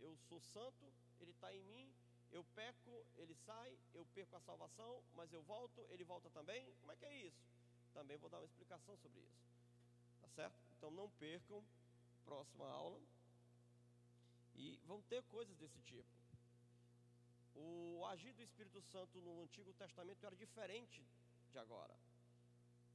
Eu 0.00 0.16
sou 0.28 0.40
santo, 0.40 0.92
ele 1.20 1.30
está 1.30 1.52
em 1.54 1.62
mim, 1.64 1.92
eu 2.32 2.44
peco, 2.54 3.06
ele 3.16 3.34
sai, 3.34 3.78
eu 3.94 4.04
perco 4.14 4.36
a 4.36 4.40
salvação, 4.40 5.02
mas 5.14 5.32
eu 5.32 5.42
volto, 5.42 5.86
ele 5.90 6.04
volta 6.04 6.28
também. 6.30 6.74
Como 6.80 6.92
é 6.92 6.96
que 6.96 7.04
é 7.04 7.14
isso? 7.16 7.42
Também 7.94 8.16
vou 8.18 8.28
dar 8.28 8.38
uma 8.38 8.46
explicação 8.46 8.96
sobre 8.98 9.20
isso. 9.20 9.46
Tá 10.20 10.28
certo? 10.28 10.58
Então 10.76 10.90
não 10.90 11.08
percam 11.10 11.64
próxima 12.24 12.68
aula. 12.68 13.00
E 14.54 14.80
vão 14.84 15.00
ter 15.02 15.22
coisas 15.24 15.56
desse 15.56 15.80
tipo. 15.82 16.08
O 17.54 18.04
agir 18.06 18.32
do 18.34 18.42
Espírito 18.42 18.82
Santo 18.82 19.18
no 19.20 19.42
Antigo 19.42 19.72
Testamento 19.74 20.24
era 20.26 20.36
diferente 20.36 21.02
de 21.50 21.58
agora. 21.58 21.94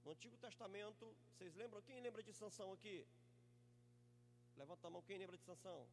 No 0.03 0.11
Antigo 0.11 0.37
Testamento, 0.37 1.15
vocês 1.33 1.55
lembram? 1.55 1.81
Quem 1.81 1.99
lembra 1.99 2.21
de 2.21 2.33
Sansão 2.33 2.71
aqui? 2.73 3.05
Levanta 4.57 4.87
a 4.87 4.89
mão, 4.91 5.01
quem 5.03 5.17
lembra 5.17 5.37
de 5.37 5.43
Sansão? 5.43 5.87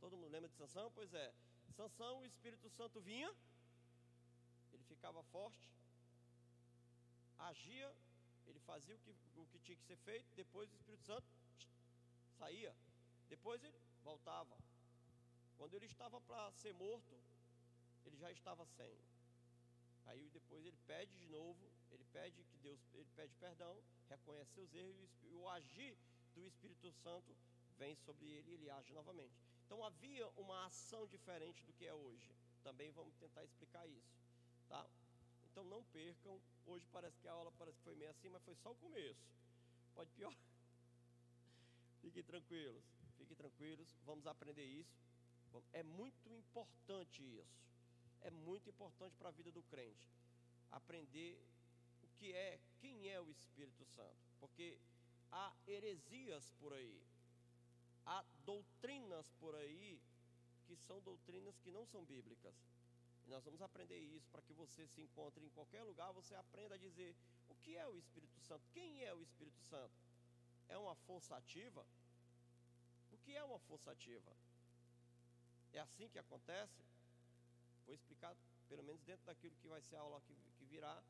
Todo 0.00 0.16
mundo 0.16 0.30
lembra 0.30 0.48
de 0.48 0.56
Sansão? 0.56 0.90
Pois 0.94 1.12
é. 1.14 1.32
Sansão, 1.74 2.20
o 2.20 2.26
Espírito 2.26 2.68
Santo 2.70 3.00
vinha, 3.00 3.34
ele 4.72 4.84
ficava 4.84 5.22
forte, 5.24 5.68
agia 7.38 7.94
ele 8.46 8.60
fazia 8.60 8.94
o 8.94 8.98
que, 8.98 9.14
o 9.36 9.46
que 9.46 9.58
tinha 9.58 9.76
que 9.76 9.84
ser 9.84 9.96
feito, 9.96 10.26
depois 10.34 10.70
o 10.70 10.74
Espírito 10.74 11.04
Santo 11.04 11.26
saía, 12.38 12.74
depois 13.28 13.62
ele 13.62 13.78
voltava. 14.02 14.56
Quando 15.56 15.74
ele 15.74 15.86
estava 15.86 16.20
para 16.20 16.50
ser 16.52 16.72
morto, 16.74 17.16
ele 18.04 18.16
já 18.16 18.30
estava 18.30 18.64
sem. 18.66 18.98
Aí 20.06 20.30
depois 20.30 20.64
ele 20.64 20.76
pede 20.86 21.12
de 21.16 21.28
novo, 21.28 21.70
ele 21.90 22.04
pede 22.12 22.44
que 22.44 22.56
Deus, 22.58 22.78
ele 22.94 23.10
pede 23.16 23.34
perdão, 23.34 23.76
reconhece 24.08 24.52
seus 24.52 24.72
erros 24.74 25.10
e 25.22 25.34
o 25.34 25.48
agir 25.48 25.96
do 26.34 26.46
Espírito 26.46 26.92
Santo 26.92 27.36
vem 27.78 27.96
sobre 27.96 28.26
ele 28.26 28.50
e 28.50 28.54
ele 28.54 28.70
age 28.70 28.92
novamente. 28.92 29.45
Então 29.66 29.84
havia 29.84 30.26
uma 30.36 30.66
ação 30.66 31.06
diferente 31.08 31.62
do 31.64 31.72
que 31.72 31.84
é 31.84 31.92
hoje. 31.92 32.34
Também 32.62 32.90
vamos 32.92 33.14
tentar 33.16 33.44
explicar 33.44 33.86
isso, 33.86 34.16
tá? 34.68 34.86
Então 35.50 35.64
não 35.64 35.82
percam. 35.84 36.40
Hoje 36.64 36.86
parece 36.92 37.18
que 37.20 37.28
a 37.28 37.32
aula 37.32 37.52
parece 37.52 37.76
que 37.78 37.84
foi 37.84 37.94
meio 37.94 38.10
assim, 38.10 38.28
mas 38.28 38.42
foi 38.42 38.54
só 38.54 38.70
o 38.70 38.76
começo. 38.76 39.26
Pode 39.94 40.10
pior. 40.12 40.32
Fiquem 42.00 42.22
tranquilos, 42.22 42.84
fiquem 43.18 43.36
tranquilos. 43.36 43.96
Vamos 44.04 44.26
aprender 44.26 44.64
isso. 44.64 45.04
É 45.72 45.82
muito 45.82 46.30
importante 46.30 47.22
isso. 47.22 47.66
É 48.20 48.30
muito 48.30 48.68
importante 48.68 49.16
para 49.16 49.28
a 49.28 49.32
vida 49.32 49.50
do 49.50 49.62
crente 49.64 50.06
aprender 50.70 51.40
o 52.02 52.08
que 52.18 52.32
é, 52.32 52.58
quem 52.78 53.08
é 53.08 53.20
o 53.20 53.30
Espírito 53.30 53.84
Santo, 53.84 54.16
porque 54.38 54.78
há 55.30 55.52
heresias 55.66 56.50
por 56.58 56.72
aí, 56.72 57.00
há 58.06 58.24
doutrinas 58.44 59.30
por 59.40 59.54
aí 59.54 60.00
que 60.64 60.76
são 60.76 61.00
doutrinas 61.02 61.58
que 61.58 61.70
não 61.70 61.84
são 61.84 62.04
bíblicas. 62.04 62.54
E 63.26 63.30
nós 63.30 63.44
vamos 63.44 63.60
aprender 63.60 63.98
isso 63.98 64.28
para 64.30 64.42
que 64.42 64.52
você 64.52 64.86
se 64.86 65.00
encontre 65.00 65.44
em 65.44 65.50
qualquer 65.50 65.82
lugar, 65.82 66.12
você 66.12 66.34
aprenda 66.34 66.76
a 66.76 66.78
dizer 66.78 67.14
o 67.48 67.54
que 67.56 67.76
é 67.76 67.86
o 67.86 67.96
Espírito 67.96 68.40
Santo, 68.40 68.64
quem 68.72 69.02
é 69.02 69.12
o 69.12 69.20
Espírito 69.20 69.60
Santo? 69.62 69.94
É 70.68 70.78
uma 70.78 70.94
força 70.94 71.36
ativa? 71.36 71.84
O 73.10 73.18
que 73.18 73.34
é 73.36 73.42
uma 73.42 73.58
força 73.58 73.90
ativa? 73.90 74.32
É 75.72 75.80
assim 75.80 76.08
que 76.08 76.18
acontece? 76.18 76.84
Vou 77.84 77.94
explicar, 77.94 78.36
pelo 78.68 78.82
menos 78.82 79.02
dentro 79.02 79.24
daquilo 79.26 79.56
que 79.56 79.68
vai 79.68 79.80
ser 79.80 79.96
a 79.96 80.00
aula 80.00 80.20
que, 80.22 80.34
que 80.56 80.64
virá. 80.64 81.02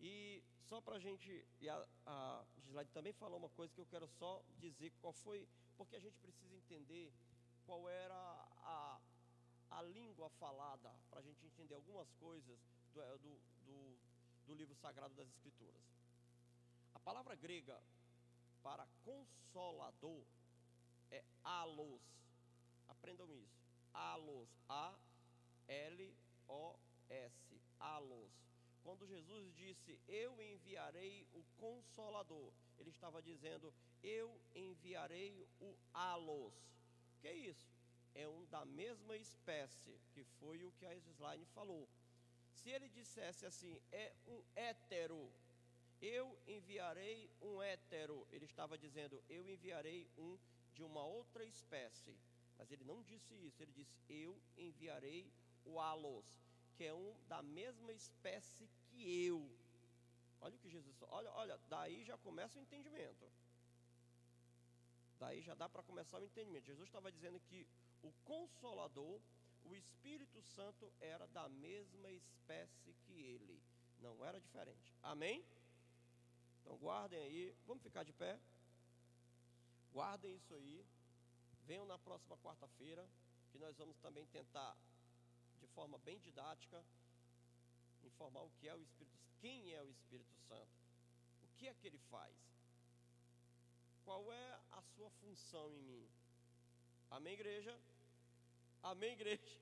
E 0.00 0.42
só 0.68 0.80
para 0.80 0.96
a 0.96 0.98
gente, 0.98 1.46
e 1.60 1.68
a, 1.68 1.88
a 2.06 2.44
Gislaide 2.58 2.90
também 2.92 3.12
falou 3.12 3.38
uma 3.38 3.50
coisa 3.50 3.72
que 3.74 3.80
eu 3.80 3.86
quero 3.86 4.08
só 4.08 4.42
dizer 4.58 4.92
qual 5.00 5.12
foi, 5.12 5.46
porque 5.76 5.96
a 5.96 6.00
gente 6.00 6.18
precisa 6.18 6.54
entender 6.56 7.12
qual 7.66 7.88
era 7.88 8.14
a, 8.14 9.00
a 9.70 9.82
língua 9.82 10.28
falada, 10.30 10.94
para 11.10 11.20
a 11.20 11.22
gente 11.22 11.44
entender 11.46 11.74
algumas 11.74 12.10
coisas 12.14 12.58
do, 12.92 13.00
é, 13.00 13.18
do, 13.18 13.40
do, 13.64 13.98
do 14.46 14.54
livro 14.54 14.74
sagrado 14.76 15.14
das 15.14 15.28
Escrituras. 15.28 15.82
A 16.94 17.00
palavra 17.00 17.34
grega 17.34 17.82
para 18.62 18.86
consolador 19.02 20.24
é 21.10 21.24
alos. 21.42 22.02
Aprendam 22.88 23.32
isso. 23.32 23.62
Alos. 23.92 24.48
A-L-O-S. 24.68 25.02
Alos. 27.78 28.32
Quando 28.82 29.06
Jesus 29.06 29.54
disse, 29.54 30.00
Eu 30.08 30.40
enviarei 30.40 31.26
o 31.32 31.42
consolador, 31.56 32.52
ele 32.82 32.90
estava 32.90 33.22
dizendo, 33.22 33.72
Eu 34.02 34.28
enviarei 34.54 35.48
o 35.60 35.74
alos. 35.92 36.54
Que 37.20 37.28
é 37.28 37.34
isso? 37.34 37.72
é 38.14 38.28
um 38.28 38.44
da 38.46 38.64
mesma 38.64 39.16
espécie, 39.16 39.98
que 40.12 40.22
foi 40.38 40.64
o 40.64 40.72
que 40.72 40.86
a 40.86 40.94
Slime 40.94 41.46
falou. 41.46 41.88
Se 42.54 42.70
ele 42.70 42.88
dissesse 42.88 43.46
assim, 43.46 43.80
é 43.90 44.12
um 44.26 44.42
hétero, 44.54 45.30
eu 46.00 46.38
enviarei 46.46 47.30
um 47.40 47.62
hétero, 47.62 48.26
ele 48.30 48.44
estava 48.44 48.76
dizendo, 48.76 49.22
eu 49.28 49.48
enviarei 49.48 50.08
um 50.18 50.38
de 50.74 50.82
uma 50.82 51.04
outra 51.04 51.44
espécie. 51.44 52.14
Mas 52.58 52.70
ele 52.70 52.84
não 52.84 53.02
disse 53.02 53.34
isso, 53.34 53.62
ele 53.62 53.72
disse, 53.72 53.96
eu 54.08 54.40
enviarei 54.56 55.32
o 55.64 55.80
alos, 55.80 56.26
que 56.76 56.84
é 56.84 56.94
um 56.94 57.16
da 57.28 57.42
mesma 57.42 57.92
espécie 57.92 58.68
que 58.88 59.26
eu. 59.26 59.50
Olha 60.42 60.56
o 60.56 60.58
que 60.58 60.68
Jesus 60.68 60.96
olha, 61.02 61.30
olha, 61.32 61.56
daí 61.68 62.04
já 62.04 62.18
começa 62.18 62.58
o 62.58 62.62
entendimento. 62.62 63.30
Daí 65.18 65.40
já 65.40 65.54
dá 65.54 65.68
para 65.68 65.84
começar 65.84 66.18
o 66.18 66.24
entendimento. 66.24 66.66
Jesus 66.66 66.88
estava 66.88 67.12
dizendo 67.12 67.38
que 67.48 67.66
o 68.02 68.10
Consolador, 68.24 69.20
o 69.64 69.74
Espírito 69.76 70.42
Santo 70.42 70.92
era 71.00 71.28
da 71.28 71.48
mesma 71.48 72.10
espécie 72.10 72.92
que 73.04 73.12
ele, 73.12 73.62
não 74.00 74.24
era 74.24 74.40
diferente. 74.40 74.92
Amém? 75.00 75.44
Então 76.60 76.76
guardem 76.76 77.20
aí, 77.20 77.54
vamos 77.64 77.84
ficar 77.84 78.02
de 78.02 78.12
pé. 78.12 78.36
Guardem 79.92 80.34
isso 80.34 80.52
aí. 80.54 80.84
Venham 81.66 81.86
na 81.86 81.98
próxima 81.98 82.36
quarta-feira, 82.38 83.08
que 83.52 83.58
nós 83.58 83.76
vamos 83.76 83.96
também 83.98 84.26
tentar, 84.26 84.76
de 85.60 85.68
forma 85.68 85.98
bem 85.98 86.18
didática, 86.18 86.84
informar 88.12 88.42
o 88.42 88.50
que 88.58 88.68
é 88.68 88.74
o 88.74 88.82
Espírito 88.82 89.22
quem 89.42 89.72
é 89.74 89.82
o 89.82 89.90
Espírito 89.90 90.32
Santo, 90.46 90.70
o 91.42 91.48
que 91.58 91.66
é 91.66 91.74
que 91.74 91.88
ele 91.88 91.98
faz, 91.98 92.32
qual 94.04 94.32
é 94.32 94.60
a 94.70 94.80
sua 94.94 95.10
função 95.10 95.74
em 95.74 95.82
mim. 95.82 96.08
Amém, 97.10 97.32
igreja? 97.34 97.76
Amém, 98.84 99.12
igreja? 99.14 99.60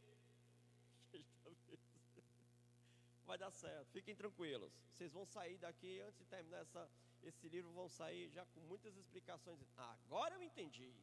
Vai 3.25 3.39
dar 3.39 3.51
certo, 3.51 3.91
fiquem 3.91 4.15
tranquilos. 4.15 4.71
Vocês 4.91 5.11
vão 5.13 5.25
sair 5.25 5.57
daqui, 5.57 5.99
antes 6.01 6.19
de 6.19 6.27
terminar 6.27 6.59
essa, 6.59 6.91
esse 7.23 7.49
livro, 7.49 7.73
vão 7.73 7.89
sair 7.89 8.29
já 8.29 8.45
com 8.45 8.61
muitas 8.61 8.95
explicações. 8.99 9.59
agora 9.79 10.35
eu 10.35 10.43
entendi. 10.43 10.95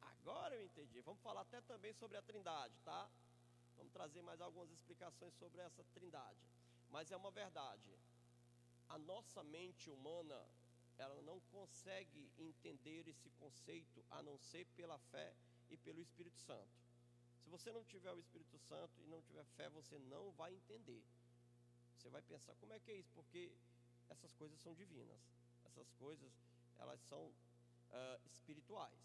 Agora 0.00 0.56
eu 0.56 0.64
entendi. 0.64 1.00
Vamos 1.02 1.22
falar 1.22 1.42
até 1.42 1.60
também 1.60 1.92
sobre 1.92 2.16
a 2.16 2.22
trindade, 2.22 2.74
tá? 2.84 3.08
Vamos 3.76 3.92
trazer 3.92 4.22
mais 4.22 4.40
algumas 4.40 4.70
explicações 4.70 5.34
sobre 5.34 5.60
essa 5.60 5.84
trindade. 5.94 6.40
Mas 6.90 7.10
é 7.10 7.16
uma 7.16 7.30
verdade. 7.30 7.92
A 8.88 8.98
nossa 8.98 9.42
mente 9.42 9.90
humana, 9.90 10.40
ela 10.98 11.20
não 11.22 11.40
consegue 11.40 12.30
entender 12.38 13.08
esse 13.08 13.30
conceito 13.30 14.04
a 14.10 14.22
não 14.22 14.38
ser 14.38 14.66
pela 14.76 14.98
fé 14.98 15.34
e 15.70 15.76
pelo 15.76 16.00
Espírito 16.00 16.38
Santo. 16.40 16.84
Se 17.42 17.50
você 17.50 17.72
não 17.72 17.84
tiver 17.84 18.12
o 18.12 18.18
Espírito 18.18 18.58
Santo 18.58 19.00
e 19.02 19.06
não 19.06 19.20
tiver 19.22 19.44
fé, 19.56 19.68
você 19.68 19.98
não 19.98 20.30
vai 20.32 20.54
entender. 20.54 21.04
Você 21.96 22.08
vai 22.08 22.22
pensar, 22.22 22.54
como 22.56 22.72
é 22.72 22.80
que 22.80 22.90
é 22.90 22.94
isso? 22.94 23.10
Porque 23.14 23.52
essas 24.08 24.32
coisas 24.34 24.58
são 24.60 24.74
divinas. 24.74 25.20
Essas 25.64 25.90
coisas, 25.92 26.32
elas 26.78 27.00
são 27.02 27.26
uh, 27.26 28.20
espirituais. 28.26 28.98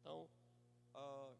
Então, 0.00 0.28
uh, 0.94 1.36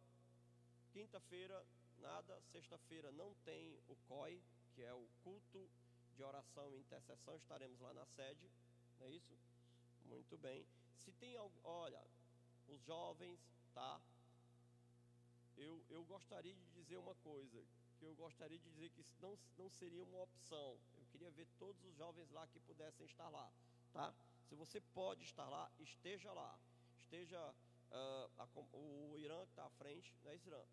quinta-feira, 0.92 1.64
nada. 2.00 2.40
Sexta-feira 2.52 3.10
não 3.12 3.34
tem 3.44 3.78
o 3.88 3.96
COI, 4.08 4.42
que 4.74 4.82
é 4.82 4.92
o 4.92 5.06
culto 5.22 5.70
de 6.16 6.22
oração 6.22 6.74
e 6.74 6.80
intercessão. 6.80 7.36
Estaremos 7.36 7.80
lá 7.80 7.94
na 7.94 8.06
sede, 8.06 8.50
não 8.98 9.06
é 9.06 9.10
isso? 9.10 9.36
Muito 10.06 10.36
bem. 10.38 10.66
Se 10.96 11.12
tem 11.12 11.36
algo, 11.36 11.58
olha, 11.64 12.02
os 12.68 12.80
jovens, 12.82 13.40
tá? 13.72 14.00
Eu, 15.56 15.84
eu 15.88 16.04
gostaria 16.04 16.54
de 16.54 16.66
dizer 16.70 16.96
uma 16.96 17.14
coisa 17.16 17.64
que 17.98 18.04
eu 18.06 18.14
gostaria 18.14 18.58
de 18.58 18.70
dizer 18.70 18.88
que 18.90 19.02
isso 19.02 19.14
não, 19.20 19.38
não 19.58 19.68
seria 19.70 20.02
uma 20.02 20.22
opção. 20.22 20.78
Eu 20.96 21.04
queria 21.12 21.30
ver 21.30 21.46
todos 21.58 21.84
os 21.84 21.94
jovens 21.96 22.30
lá 22.30 22.46
que 22.46 22.58
pudessem 22.60 23.04
estar 23.06 23.28
lá, 23.28 23.52
tá? 23.92 24.14
Se 24.48 24.54
você 24.54 24.80
pode 24.80 25.22
estar 25.22 25.48
lá, 25.48 25.70
esteja 25.78 26.32
lá. 26.32 26.58
Esteja, 26.98 27.38
uh, 27.92 28.30
a, 28.38 28.48
o 28.72 29.18
Irã 29.18 29.44
que 29.44 29.52
está 29.52 29.66
à 29.66 29.70
frente, 29.70 30.14
não 30.24 30.30
é 30.30 30.36
Irã. 30.36 30.64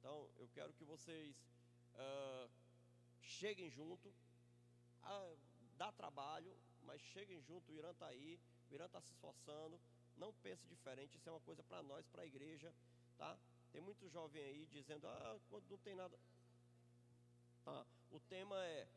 Então, 0.00 0.28
eu 0.38 0.48
quero 0.48 0.72
que 0.72 0.84
vocês 0.84 1.36
uh, 1.94 2.50
cheguem 3.20 3.70
junto. 3.70 4.08
Uh, 5.04 5.38
dá 5.76 5.92
trabalho, 5.92 6.56
mas 6.82 7.00
cheguem 7.02 7.40
junto. 7.42 7.70
O 7.70 7.74
Irã 7.74 7.90
está 7.90 8.06
aí, 8.06 8.40
o 8.70 8.74
Irã 8.74 8.86
está 8.86 9.00
se 9.00 9.12
esforçando. 9.12 9.78
Não 10.16 10.32
pense 10.42 10.66
diferente, 10.66 11.16
isso 11.16 11.28
é 11.28 11.32
uma 11.32 11.40
coisa 11.40 11.62
para 11.62 11.82
nós, 11.82 12.06
para 12.08 12.22
a 12.22 12.26
igreja, 12.26 12.74
tá? 13.16 13.38
Tem 13.72 13.80
muito 13.80 14.08
jovem 14.08 14.42
aí 14.42 14.66
dizendo, 14.66 15.06
ah, 15.06 15.38
não 15.68 15.78
tem 15.78 15.94
nada. 15.94 16.18
Tá. 17.64 17.86
O 18.10 18.18
tema 18.20 18.56
é. 18.64 18.88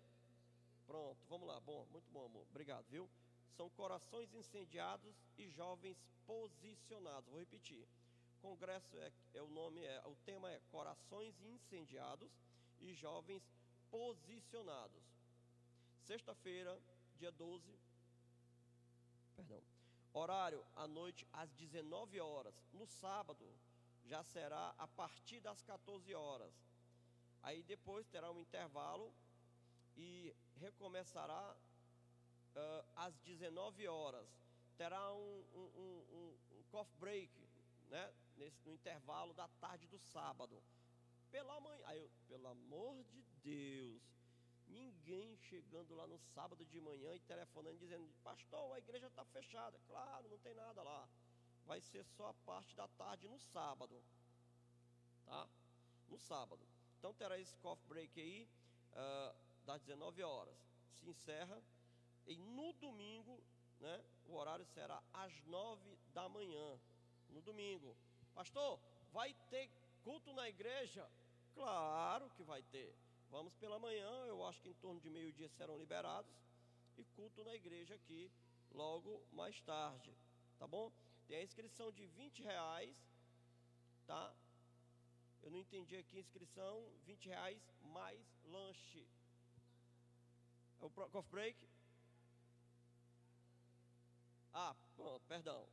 Pronto, 0.87 1.25
vamos 1.27 1.47
lá. 1.47 1.59
Bom, 1.59 1.85
muito 1.91 2.09
bom, 2.11 2.25
amor. 2.25 2.45
Obrigado, 2.49 2.85
viu? 2.89 3.09
São 3.55 3.69
corações 3.69 4.33
incendiados 4.33 5.15
e 5.37 5.49
jovens 5.49 5.97
posicionados. 6.25 7.29
Vou 7.29 7.39
repetir. 7.39 7.87
Congresso 8.43 8.97
é, 8.97 9.09
é 9.35 9.41
o 9.41 9.47
nome, 9.47 9.81
é, 9.85 10.03
o 10.05 10.17
tema 10.25 10.51
é 10.51 10.59
Corações 10.69 11.33
incendiados 11.41 12.29
e 12.81 12.93
jovens 12.93 13.41
posicionados. 13.89 15.01
Sexta-feira, 16.01 16.77
dia 17.17 17.31
12. 17.31 17.63
Perdão. 19.37 19.63
Horário 20.11 20.61
à 20.75 20.85
noite 20.85 21.25
às 21.31 21.53
19 21.53 22.19
horas. 22.19 22.53
No 22.73 22.85
sábado 22.85 23.49
já 24.03 24.21
será 24.23 24.75
a 24.77 24.89
partir 24.89 25.39
das 25.39 25.63
14 25.63 26.13
horas. 26.13 26.53
Aí 27.43 27.63
depois 27.63 28.05
terá 28.07 28.29
um 28.29 28.41
intervalo 28.41 29.13
e 29.95 30.35
recomeçará 30.57 31.55
uh, 32.57 32.85
às 32.97 33.17
19 33.19 33.87
horas. 33.87 34.27
Terá 34.75 35.13
um, 35.13 35.45
um, 35.53 36.05
um, 36.17 36.37
um 36.57 36.63
coffee 36.69 36.99
break, 36.99 37.31
né? 37.89 38.13
Nesse, 38.37 38.65
no 38.65 38.73
intervalo 38.73 39.33
da 39.33 39.47
tarde 39.59 39.87
do 39.87 39.97
sábado. 39.97 40.61
Pela 41.31 41.59
manhã, 41.59 41.81
aí 41.85 41.99
eu, 41.99 42.09
pelo 42.27 42.47
amor 42.47 43.03
de 43.05 43.23
Deus, 43.43 44.01
ninguém 44.67 45.35
chegando 45.37 45.95
lá 45.95 46.05
no 46.07 46.17
sábado 46.19 46.65
de 46.65 46.79
manhã 46.79 47.13
e 47.15 47.19
telefonando 47.21 47.77
dizendo, 47.77 48.07
pastor, 48.23 48.73
a 48.73 48.79
igreja 48.79 49.07
está 49.07 49.23
fechada. 49.25 49.79
Claro, 49.87 50.29
não 50.29 50.37
tem 50.39 50.53
nada 50.53 50.81
lá. 50.83 51.07
Vai 51.65 51.81
ser 51.81 52.03
só 52.05 52.27
a 52.27 52.33
parte 52.45 52.75
da 52.75 52.87
tarde 52.89 53.27
no 53.27 53.39
sábado. 53.39 54.03
Tá? 55.25 55.47
No 56.07 56.17
sábado. 56.17 56.65
Então 56.99 57.13
terá 57.13 57.37
esse 57.39 57.55
coffee 57.57 57.87
break 57.87 58.21
aí, 58.21 58.49
uh, 58.91 59.35
das 59.65 59.81
19 59.81 60.23
horas. 60.23 60.55
Se 60.93 61.09
encerra. 61.09 61.61
E 62.25 62.37
no 62.37 62.73
domingo, 62.73 63.43
né, 63.79 64.03
o 64.25 64.35
horário 64.35 64.65
será 64.65 65.01
às 65.13 65.33
9 65.45 65.97
da 66.13 66.29
manhã. 66.29 66.79
No 67.29 67.41
domingo. 67.41 67.95
Pastor, 68.33 68.79
vai 69.11 69.33
ter 69.49 69.69
culto 70.03 70.33
na 70.33 70.49
igreja? 70.49 71.09
Claro 71.53 72.29
que 72.31 72.43
vai 72.43 72.63
ter. 72.63 72.95
Vamos 73.29 73.55
pela 73.55 73.79
manhã, 73.79 74.09
eu 74.27 74.45
acho 74.45 74.61
que 74.61 74.69
em 74.69 74.73
torno 74.75 74.99
de 74.99 75.09
meio-dia 75.09 75.49
serão 75.49 75.77
liberados. 75.77 76.31
E 76.97 77.03
culto 77.15 77.43
na 77.43 77.55
igreja 77.55 77.95
aqui 77.95 78.31
logo 78.71 79.23
mais 79.31 79.59
tarde. 79.61 80.15
Tá 80.59 80.67
bom? 80.67 80.91
Tem 81.27 81.37
a 81.37 81.43
inscrição 81.43 81.91
de 81.91 82.05
20 82.05 82.43
reais, 82.43 82.95
tá? 84.05 84.33
Eu 85.41 85.51
não 85.51 85.59
entendi 85.59 85.97
aqui, 85.97 86.19
inscrição, 86.19 86.87
20 87.05 87.27
reais 87.27 87.61
mais 87.81 88.19
lanche. 88.45 89.07
É 90.79 90.85
o 90.85 90.89
coffee 90.89 91.31
break? 91.31 91.69
Ah, 94.53 94.75
pronto, 94.95 95.25
perdão. 95.27 95.67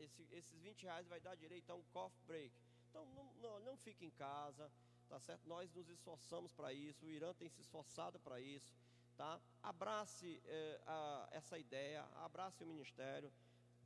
Esse, 0.00 0.26
esses 0.32 0.60
20 0.60 0.82
reais 0.82 1.06
vai 1.06 1.20
dar 1.20 1.34
direito 1.34 1.70
a 1.70 1.74
um 1.74 1.82
coffee 1.84 2.22
break. 2.26 2.54
Então 2.90 3.06
não, 3.14 3.24
não, 3.34 3.60
não 3.60 3.76
fique 3.76 4.04
em 4.04 4.10
casa, 4.10 4.70
tá 5.08 5.18
certo? 5.18 5.46
Nós 5.48 5.72
nos 5.72 5.88
esforçamos 5.88 6.52
para 6.52 6.72
isso, 6.72 7.04
o 7.04 7.10
Irã 7.10 7.32
tem 7.34 7.48
se 7.48 7.60
esforçado 7.60 8.18
para 8.20 8.40
isso, 8.40 8.74
tá? 9.16 9.40
Abrace 9.62 10.40
eh, 10.44 10.80
a, 10.86 11.28
essa 11.32 11.58
ideia, 11.58 12.02
abrace 12.16 12.62
o 12.62 12.66
ministério, 12.66 13.32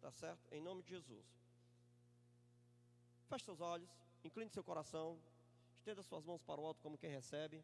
tá 0.00 0.10
certo? 0.10 0.46
Em 0.52 0.60
nome 0.60 0.82
de 0.82 0.90
Jesus. 0.90 1.26
Feche 3.28 3.44
seus 3.44 3.60
olhos. 3.60 3.90
Incline 4.24 4.50
seu 4.50 4.64
coração. 4.64 5.20
Estenda 5.76 6.02
suas 6.02 6.24
mãos 6.24 6.42
para 6.42 6.60
o 6.60 6.66
alto 6.66 6.80
como 6.82 6.98
quem 6.98 7.10
recebe. 7.10 7.62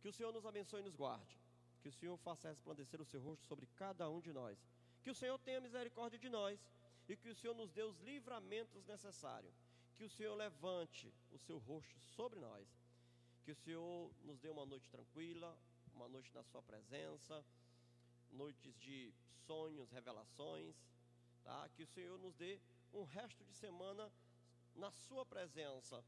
Que 0.00 0.08
o 0.08 0.12
Senhor 0.12 0.32
nos 0.32 0.46
abençoe 0.46 0.80
e 0.80 0.82
nos 0.82 0.96
guarde. 0.96 1.38
Que 1.80 1.88
o 1.88 1.92
Senhor 1.92 2.16
faça 2.18 2.48
resplandecer 2.48 3.00
o 3.00 3.04
seu 3.04 3.20
rosto 3.20 3.44
sobre 3.46 3.66
cada 3.76 4.08
um 4.08 4.20
de 4.20 4.32
nós. 4.32 4.58
Que 5.04 5.10
o 5.10 5.14
Senhor 5.14 5.38
tenha 5.38 5.60
misericórdia 5.60 6.18
de 6.18 6.30
nós. 6.30 6.58
E 7.06 7.14
que 7.14 7.28
o 7.28 7.34
Senhor 7.34 7.54
nos 7.54 7.70
dê 7.70 7.82
os 7.82 7.98
livramentos 8.00 8.86
necessários. 8.86 9.54
Que 9.94 10.04
o 10.04 10.08
Senhor 10.08 10.34
levante 10.34 11.12
o 11.30 11.38
seu 11.38 11.58
rosto 11.58 12.00
sobre 12.16 12.40
nós. 12.40 12.66
Que 13.44 13.52
o 13.52 13.56
Senhor 13.56 14.10
nos 14.22 14.38
dê 14.40 14.48
uma 14.48 14.64
noite 14.64 14.88
tranquila, 14.88 15.54
uma 15.94 16.08
noite 16.08 16.34
na 16.34 16.42
Sua 16.42 16.62
presença, 16.62 17.44
noites 18.30 18.74
de 18.78 19.12
sonhos, 19.46 19.90
revelações. 19.90 20.74
Tá? 21.44 21.68
Que 21.74 21.82
o 21.82 21.86
Senhor 21.86 22.18
nos 22.18 22.34
dê 22.36 22.58
um 22.94 23.04
resto 23.04 23.44
de 23.44 23.52
semana 23.52 24.10
na 24.74 24.90
Sua 24.90 25.26
presença. 25.26 26.02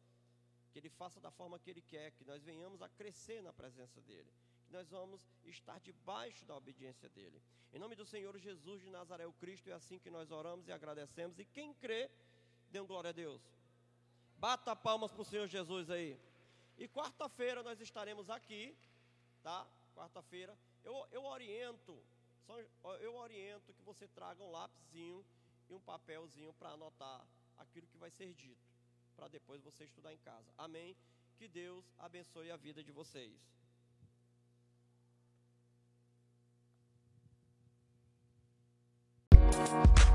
Que 0.73 0.79
Ele 0.79 0.89
faça 0.89 1.21
da 1.21 1.31
forma 1.31 1.59
que 1.59 1.69
Ele 1.69 1.83
quer, 1.83 2.13
que 2.13 2.25
nós 2.25 2.43
venhamos 2.43 2.81
a 2.81 2.89
crescer 2.89 3.43
na 3.43 3.53
presença 3.53 4.01
dEle. 4.01 4.33
Nós 4.71 4.89
vamos 4.91 5.21
estar 5.45 5.79
debaixo 5.81 6.45
da 6.45 6.57
obediência 6.57 7.09
dEle. 7.09 7.41
Em 7.73 7.79
nome 7.79 7.95
do 7.95 8.05
Senhor 8.05 8.37
Jesus 8.39 8.83
de 8.83 8.91
Nazaré, 8.91 9.27
o 9.27 9.33
Cristo, 9.33 9.69
é 9.69 9.73
assim 9.73 9.99
que 9.99 10.11
nós 10.11 10.31
oramos 10.31 10.67
e 10.69 10.73
agradecemos. 10.73 11.39
E 11.39 11.45
quem 11.45 11.75
crê, 11.75 12.11
dê 12.71 12.81
um 12.81 12.87
glória 12.87 13.11
a 13.11 13.13
Deus. 13.13 13.43
Bata 14.39 14.75
palmas 14.75 15.13
para 15.13 15.23
o 15.23 15.25
Senhor 15.25 15.47
Jesus 15.47 15.91
aí. 15.91 16.19
E 16.79 16.87
quarta-feira 16.89 17.63
nós 17.63 17.81
estaremos 17.81 18.29
aqui, 18.29 18.77
tá? 19.43 19.67
Quarta-feira. 19.95 20.57
Eu, 20.85 21.07
eu 21.11 21.25
oriento, 21.25 21.99
eu 23.01 23.15
oriento 23.17 23.73
que 23.73 23.83
você 23.83 24.07
traga 24.09 24.43
um 24.43 24.51
lápisinho 24.51 25.25
e 25.69 25.75
um 25.75 25.81
papelzinho 25.81 26.53
para 26.55 26.71
anotar 26.71 27.27
aquilo 27.57 27.87
que 27.87 27.97
vai 27.97 28.11
ser 28.11 28.33
dito, 28.35 28.63
para 29.17 29.29
depois 29.29 29.63
você 29.63 29.85
estudar 29.85 30.13
em 30.13 30.19
casa. 30.19 30.53
Amém? 30.59 30.97
Que 31.37 31.49
Deus 31.49 31.85
abençoe 31.99 32.51
a 32.51 32.57
vida 32.57 32.83
de 32.83 32.93
vocês. 32.93 33.35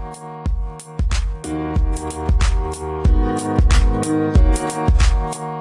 Thank 0.03 0.15
you. 5.35 5.60